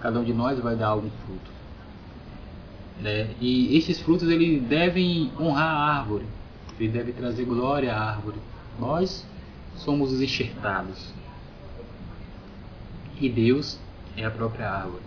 cada 0.00 0.18
um 0.18 0.24
de 0.24 0.32
nós 0.32 0.58
vai 0.60 0.74
dar 0.74 0.88
algum 0.88 1.10
fruto. 1.10 1.50
Né? 3.00 3.30
E 3.40 3.76
esses 3.76 4.00
frutos 4.00 4.28
eles 4.28 4.62
devem 4.62 5.30
honrar 5.38 5.70
a 5.70 5.98
árvore. 5.98 6.24
Ele 6.78 6.88
deve 6.88 7.12
trazer 7.12 7.44
glória 7.44 7.94
à 7.94 8.10
árvore. 8.10 8.38
Nós 8.78 9.26
somos 9.76 10.12
os 10.12 10.20
enxertados. 10.20 11.12
E 13.20 13.28
Deus 13.28 13.78
é 14.16 14.24
a 14.24 14.30
própria 14.30 14.70
árvore. 14.70 15.02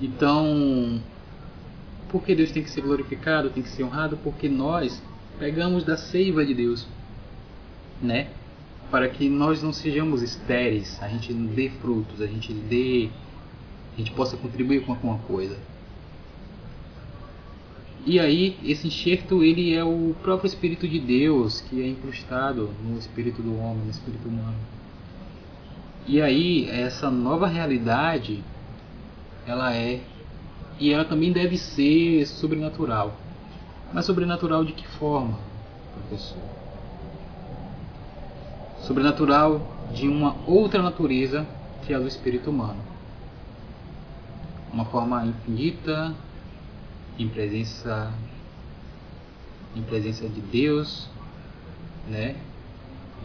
Então, 0.00 1.00
por 2.16 2.24
que 2.24 2.34
Deus 2.34 2.50
tem 2.50 2.62
que 2.62 2.70
ser 2.70 2.80
glorificado, 2.80 3.50
tem 3.50 3.62
que 3.62 3.68
ser 3.68 3.84
honrado? 3.84 4.16
Porque 4.16 4.48
nós 4.48 5.02
pegamos 5.38 5.84
da 5.84 5.98
seiva 5.98 6.46
de 6.46 6.54
Deus, 6.54 6.86
né? 8.00 8.28
Para 8.90 9.06
que 9.06 9.28
nós 9.28 9.62
não 9.62 9.70
sejamos 9.70 10.22
estéreis, 10.22 10.98
a 11.02 11.08
gente 11.08 11.30
dê 11.34 11.68
frutos, 11.68 12.22
a 12.22 12.26
gente 12.26 12.54
dê, 12.54 13.10
a 13.94 13.98
gente 13.98 14.12
possa 14.12 14.34
contribuir 14.34 14.82
com 14.86 14.92
alguma 14.92 15.18
coisa. 15.18 15.58
E 18.06 18.18
aí, 18.18 18.56
esse 18.64 18.86
enxerto, 18.86 19.44
ele 19.44 19.74
é 19.74 19.84
o 19.84 20.16
próprio 20.22 20.46
Espírito 20.48 20.88
de 20.88 20.98
Deus 20.98 21.60
que 21.60 21.82
é 21.82 21.86
incrustado 21.86 22.70
no 22.82 22.98
espírito 22.98 23.42
do 23.42 23.58
homem, 23.58 23.84
no 23.84 23.90
espírito 23.90 24.26
humano. 24.26 24.56
E 26.06 26.22
aí, 26.22 26.66
essa 26.70 27.10
nova 27.10 27.46
realidade, 27.46 28.42
ela 29.46 29.74
é 29.74 30.00
e 30.78 30.92
ela 30.92 31.04
também 31.04 31.32
deve 31.32 31.56
ser 31.56 32.26
sobrenatural. 32.26 33.16
Mas 33.92 34.04
sobrenatural 34.04 34.64
de 34.64 34.72
que 34.72 34.86
forma, 34.86 35.38
professor? 35.94 36.42
Sobrenatural 38.82 39.60
de 39.92 40.08
uma 40.08 40.36
outra 40.46 40.82
natureza 40.82 41.46
que 41.84 41.92
é 41.92 41.96
a 41.96 41.98
do 41.98 42.06
espírito 42.06 42.50
humano. 42.50 42.80
Uma 44.72 44.84
forma 44.84 45.24
infinita, 45.24 46.14
em 47.18 47.28
presença 47.28 48.12
em 49.74 49.82
presença 49.82 50.26
de 50.26 50.40
Deus, 50.40 51.06
né? 52.08 52.36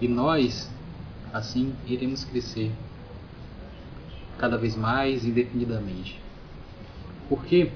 E 0.01 0.07
nós 0.07 0.69
assim 1.31 1.73
iremos 1.87 2.25
crescer 2.25 2.71
cada 4.37 4.57
vez 4.57 4.75
mais 4.75 5.23
indefinidamente. 5.23 6.19
Porque 7.31 7.71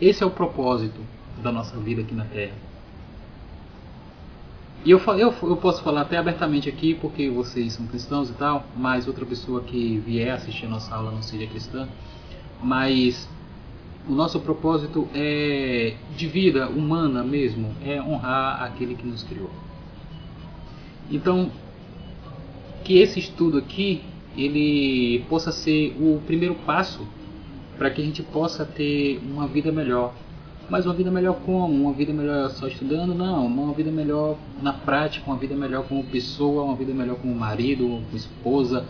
esse 0.00 0.22
é 0.22 0.26
o 0.26 0.30
propósito 0.30 0.98
da 1.42 1.52
nossa 1.52 1.76
vida 1.76 2.00
aqui 2.00 2.14
na 2.14 2.24
Terra. 2.24 2.54
E 4.82 4.90
eu, 4.90 4.98
eu, 4.98 5.34
eu 5.42 5.56
posso 5.58 5.82
falar 5.82 6.00
até 6.00 6.16
abertamente 6.16 6.66
aqui, 6.66 6.94
porque 6.94 7.28
vocês 7.28 7.74
são 7.74 7.86
cristãos 7.86 8.30
e 8.30 8.32
tal, 8.32 8.64
mas 8.74 9.06
outra 9.06 9.26
pessoa 9.26 9.60
que 9.60 9.98
vier 9.98 10.32
assistir 10.32 10.64
a 10.64 10.70
nossa 10.70 10.94
aula 10.94 11.10
não 11.10 11.20
seja 11.20 11.46
cristã. 11.46 11.86
Mas 12.62 13.28
o 14.08 14.12
nosso 14.12 14.40
propósito 14.40 15.06
é 15.14 15.94
de 16.16 16.26
vida 16.26 16.66
humana 16.70 17.22
mesmo, 17.22 17.74
é 17.84 18.00
honrar 18.00 18.62
aquele 18.62 18.94
que 18.94 19.06
nos 19.06 19.22
criou. 19.22 19.50
Então, 21.10 21.50
que 22.82 22.96
esse 22.96 23.18
estudo 23.18 23.58
aqui 23.58 24.02
ele 24.34 25.26
possa 25.28 25.52
ser 25.52 25.94
o 26.00 26.22
primeiro 26.26 26.54
passo 26.54 27.06
para 27.78 27.90
que 27.90 28.00
a 28.00 28.04
gente 28.04 28.22
possa 28.22 28.64
ter 28.64 29.20
uma 29.24 29.46
vida 29.46 29.70
melhor. 29.70 30.14
Mas 30.68 30.84
uma 30.84 30.94
vida 30.94 31.10
melhor 31.10 31.36
como? 31.44 31.72
Uma 31.72 31.92
vida 31.92 32.12
melhor 32.12 32.50
só 32.50 32.66
estudando? 32.66 33.14
Não, 33.14 33.46
uma 33.46 33.72
vida 33.72 33.90
melhor 33.90 34.36
na 34.60 34.72
prática, 34.72 35.24
uma 35.26 35.36
vida 35.36 35.54
melhor 35.54 35.86
como 35.86 36.02
pessoa, 36.04 36.64
uma 36.64 36.74
vida 36.74 36.92
melhor 36.92 37.16
como 37.16 37.34
marido, 37.34 37.84
como 37.86 38.16
esposa, 38.16 38.84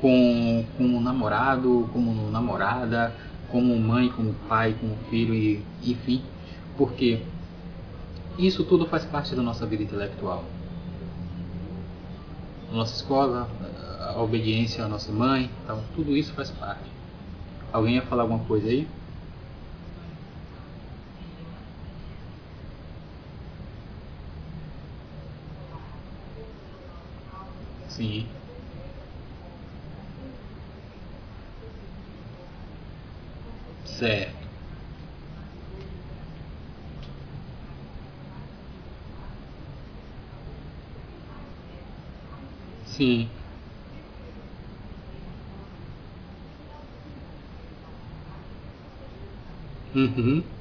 com, 0.00 0.64
como 0.76 1.00
namorado, 1.00 1.88
como 1.92 2.30
namorada, 2.30 3.14
como 3.50 3.78
mãe, 3.78 4.10
como 4.10 4.34
pai, 4.48 4.76
como 4.78 4.94
filho, 5.08 5.34
e, 5.34 5.62
enfim. 5.82 6.22
Porque 6.76 7.20
isso 8.38 8.64
tudo 8.64 8.86
faz 8.86 9.04
parte 9.04 9.34
da 9.34 9.42
nossa 9.42 9.64
vida 9.64 9.82
intelectual. 9.82 10.44
A 12.70 12.74
nossa 12.74 12.94
escola, 12.94 13.48
a 14.14 14.20
obediência 14.20 14.84
à 14.84 14.88
nossa 14.88 15.12
mãe, 15.12 15.50
então, 15.64 15.82
tudo 15.94 16.16
isso 16.16 16.32
faz 16.34 16.50
parte. 16.50 17.01
Alguém 17.72 17.96
ia 17.96 18.06
falar 18.06 18.22
alguma 18.22 18.46
coisa 18.46 18.68
aí? 18.68 18.96
Sim. 27.86 28.32
Certo. 33.84 34.48
Sim. 42.84 43.41
Uhum. 49.94 50.58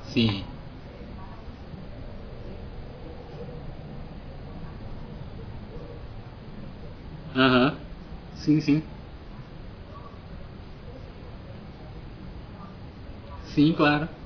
Sim. 0.00 0.46
Aham. 7.34 7.86
Sim, 8.32 8.60
sim. 8.60 8.96
Sim, 13.40 13.74
claro. 13.74 14.25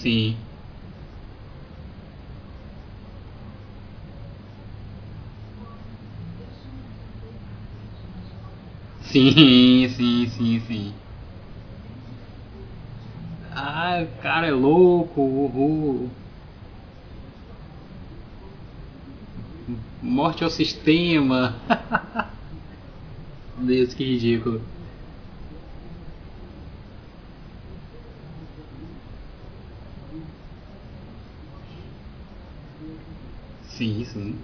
Sim. 0.00 0.38
Sim, 9.00 9.88
sim, 9.88 10.26
sim, 10.28 10.60
sim. 10.60 10.94
Ah, 13.52 14.00
o 14.02 14.22
cara 14.22 14.46
é 14.46 14.50
louco, 14.52 15.20
uhul. 15.20 16.10
Morte 20.00 20.42
ao 20.44 20.50
sistema. 20.50 21.60
Deus, 23.56 23.94
que 23.94 24.04
ridículo. 24.04 24.79
assim. 34.10 34.36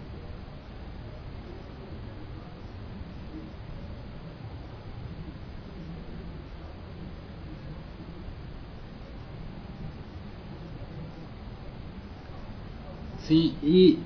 Sim, 13.27 13.55
e 13.63 13.99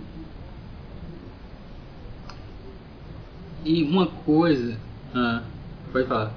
e 3.62 3.82
uma 3.84 4.06
coisa, 4.06 4.78
ah, 5.14 5.42
pode 5.92 6.08
falar. 6.08 6.32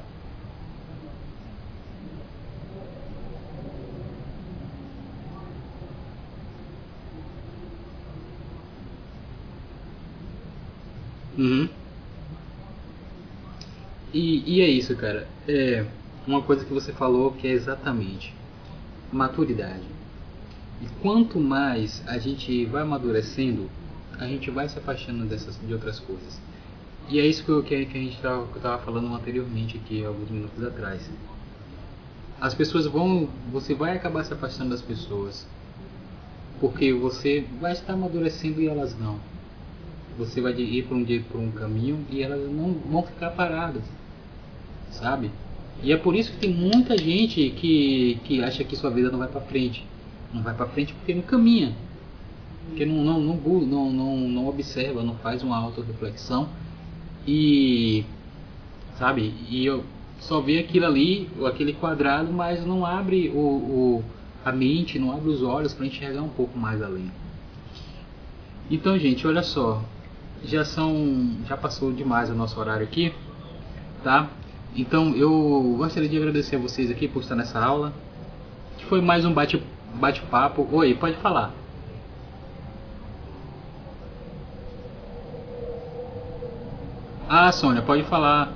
Uhum. 11.38 11.68
E, 14.14 14.44
e 14.46 14.62
é 14.62 14.68
isso, 14.68 14.96
cara. 14.96 15.28
É 15.48 15.86
uma 16.28 16.42
coisa 16.42 16.64
que 16.64 16.74
você 16.74 16.94
falou 16.94 17.32
que 17.32 17.48
é 17.48 17.52
exatamente 17.52 18.34
maturidade. 19.12 19.84
E 20.82 20.86
quanto 21.02 21.40
mais 21.40 22.04
a 22.08 22.18
gente 22.18 22.66
vai 22.66 22.82
amadurecendo, 22.82 23.70
a 24.20 24.26
gente 24.26 24.52
vai 24.52 24.68
se 24.70 24.78
afastando 24.78 25.26
dessas, 25.26 25.60
de 25.60 25.74
outras 25.74 26.00
coisas. 26.00 26.40
E 27.10 27.20
é 27.20 27.26
isso 27.26 27.44
que, 27.44 27.50
eu, 27.50 27.64
que, 27.64 27.76
a 27.76 27.80
gente 27.80 28.16
estava 28.16 28.80
falando 28.80 29.14
anteriormente 29.14 29.78
aqui, 29.78 30.04
alguns 30.06 30.30
minutos 30.30 30.64
atrás. 30.64 31.10
As 32.40 32.54
pessoas 32.54 32.86
vão. 32.86 33.30
Você 33.52 33.74
vai 33.74 33.96
acabar 33.96 34.24
se 34.24 34.34
afastando 34.34 34.70
das 34.70 34.82
pessoas. 34.82 35.48
Porque 36.60 36.94
você 36.94 37.46
vai 37.60 37.74
estar 37.74 37.94
amadurecendo 37.94 38.62
e 38.62 38.68
elas 38.68 38.98
não. 38.98 39.20
Você 40.18 40.42
vai 40.42 40.54
ir 40.54 40.84
para 40.84 40.96
um, 40.96 41.06
por 41.24 41.40
um 41.40 41.52
caminho 41.52 42.06
e 42.10 42.22
elas 42.22 42.52
não 42.52 42.74
vão 42.74 43.04
ficar 43.04 43.32
paradas. 43.32 43.84
Sabe? 44.92 45.32
E 45.82 45.92
é 45.92 45.98
por 45.98 46.16
isso 46.16 46.32
que 46.32 46.38
tem 46.38 46.54
muita 46.54 46.98
gente 46.98 47.50
que, 47.52 48.20
que 48.24 48.44
acha 48.44 48.64
que 48.64 48.76
sua 48.76 48.90
vida 48.90 49.10
não 49.10 49.20
vai 49.20 49.28
para 49.28 49.42
frente. 49.42 49.86
Não 50.34 50.42
vai 50.42 50.54
para 50.54 50.68
frente 50.68 50.94
porque 50.94 51.14
não 51.14 51.24
caminha. 51.24 51.74
Porque 52.68 52.86
não, 52.86 53.04
não, 53.04 53.20
não, 53.20 53.62
não, 53.62 53.92
não, 53.92 54.18
não 54.18 54.48
observa, 54.48 55.04
não 55.04 55.16
faz 55.16 55.44
uma 55.44 55.58
auto-reflexão. 55.58 56.48
E. 57.28 58.06
Sabe? 58.98 59.34
E 59.50 59.66
eu 59.66 59.84
só 60.20 60.40
vê 60.40 60.60
aquilo 60.60 60.86
ali, 60.86 61.30
aquele 61.46 61.74
quadrado, 61.74 62.32
mas 62.32 62.66
não 62.66 62.86
abre 62.86 63.30
o, 63.30 63.40
o 63.40 64.04
a 64.46 64.52
mente, 64.52 65.00
não 65.00 65.12
abre 65.12 65.30
os 65.30 65.42
olhos 65.42 65.74
para 65.74 65.86
enxergar 65.86 66.22
um 66.22 66.30
pouco 66.30 66.58
mais 66.58 66.82
além. 66.82 67.12
Então, 68.70 68.98
gente, 68.98 69.26
olha 69.28 69.44
só. 69.44 69.84
Já 70.44 70.66
são. 70.66 71.38
Já 71.48 71.56
passou 71.56 71.92
demais 71.92 72.30
o 72.30 72.36
nosso 72.36 72.60
horário 72.60 72.84
aqui. 72.84 73.14
Tá? 74.04 74.30
Então 74.76 75.16
eu 75.16 75.76
gostaria 75.78 76.10
de 76.10 76.18
agradecer 76.18 76.56
a 76.56 76.60
vocês 76.60 76.90
aqui 76.92 77.08
por 77.08 77.22
estar 77.22 77.36
nessa 77.36 77.60
aula. 77.60 77.94
Que 78.78 78.86
foi 78.86 79.02
mais 79.02 79.26
um 79.26 79.34
bate-papo. 79.34 80.64
Bate 80.64 80.76
Oi, 80.76 80.96
pode 80.96 81.16
falar. 81.18 81.54
Ah, 87.30 87.52
Sônia, 87.52 87.82
pode 87.82 88.04
falar. 88.04 88.52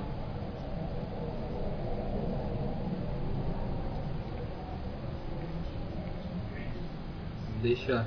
Deixa. 7.62 8.06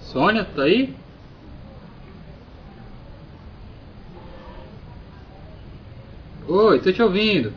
Sônia, 0.00 0.44
tá 0.44 0.62
aí? 0.62 0.94
Oi, 6.50 6.80
tô 6.82 6.92
te 6.92 7.00
ouvindo. 7.02 7.54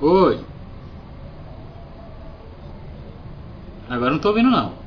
Oi. 0.00 0.44
Agora 3.88 4.10
não 4.10 4.18
tô 4.18 4.28
ouvindo 4.28 4.50
não. 4.50 4.82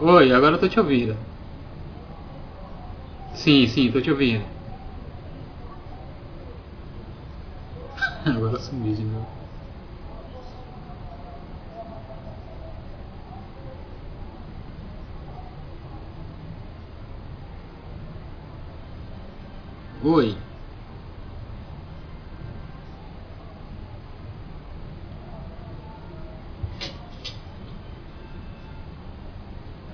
Oi, 0.00 0.32
agora 0.32 0.56
eu 0.56 0.60
tô 0.60 0.68
te 0.68 0.80
ouvindo. 0.80 1.14
Sim, 3.32 3.66
sim, 3.66 3.90
tô 3.90 4.00
te 4.02 4.10
ouvindo. 4.10 4.57
Agora 8.68 8.84
sumi 8.84 8.94
de 8.94 9.04
novo. 9.04 9.26
Oi. 20.04 20.36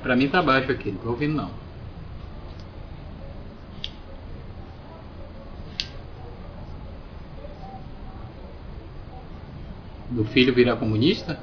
Pra 0.02 0.14
mim 0.16 0.28
tá 0.28 0.42
baixo 0.42 0.70
aqui, 0.70 0.90
não 0.90 0.98
tô 0.98 1.10
ouvindo 1.10 1.34
não. 1.34 1.50
Do 10.14 10.24
filho 10.24 10.54
virar 10.54 10.76
comunista? 10.76 11.38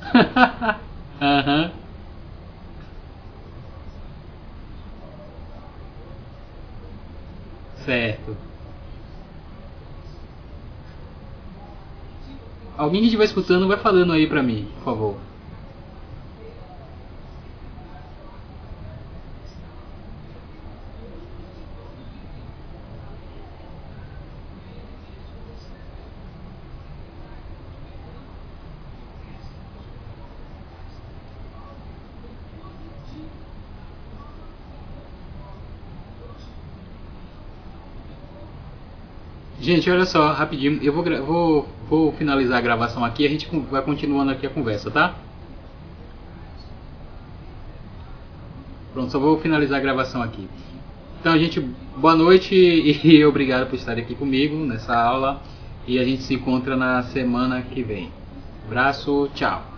Aham. 1.20 1.64
uhum. 1.64 1.72
Certo. 7.84 8.36
Alguém 12.76 13.00
que 13.00 13.06
estiver 13.06 13.24
escutando 13.24 13.68
vai 13.68 13.76
falando 13.78 14.12
aí 14.12 14.26
pra 14.26 14.42
mim, 14.42 14.66
por 14.74 14.82
favor. 14.82 15.29
Gente, 39.80 39.92
olha 39.92 40.04
só, 40.04 40.32
rapidinho, 40.32 40.78
eu 40.82 40.92
vou, 40.92 41.02
vou, 41.24 41.68
vou 41.88 42.12
finalizar 42.12 42.58
a 42.58 42.60
gravação 42.60 43.02
aqui, 43.02 43.24
a 43.24 43.30
gente 43.30 43.48
vai 43.70 43.80
continuando 43.80 44.30
aqui 44.30 44.46
a 44.46 44.50
conversa, 44.50 44.90
tá? 44.90 45.14
Pronto, 48.92 49.10
só 49.10 49.18
vou 49.18 49.38
finalizar 49.38 49.78
a 49.78 49.80
gravação 49.80 50.22
aqui. 50.22 50.46
Então, 51.18 51.38
gente, 51.38 51.60
boa 51.96 52.14
noite 52.14 52.54
e 52.54 53.24
obrigado 53.24 53.70
por 53.70 53.76
estar 53.76 53.96
aqui 53.96 54.14
comigo 54.14 54.54
nessa 54.66 54.94
aula. 54.94 55.40
E 55.86 55.98
a 55.98 56.04
gente 56.04 56.24
se 56.24 56.34
encontra 56.34 56.76
na 56.76 57.02
semana 57.04 57.62
que 57.62 57.82
vem. 57.82 58.12
Abraço, 58.66 59.30
tchau. 59.34 59.69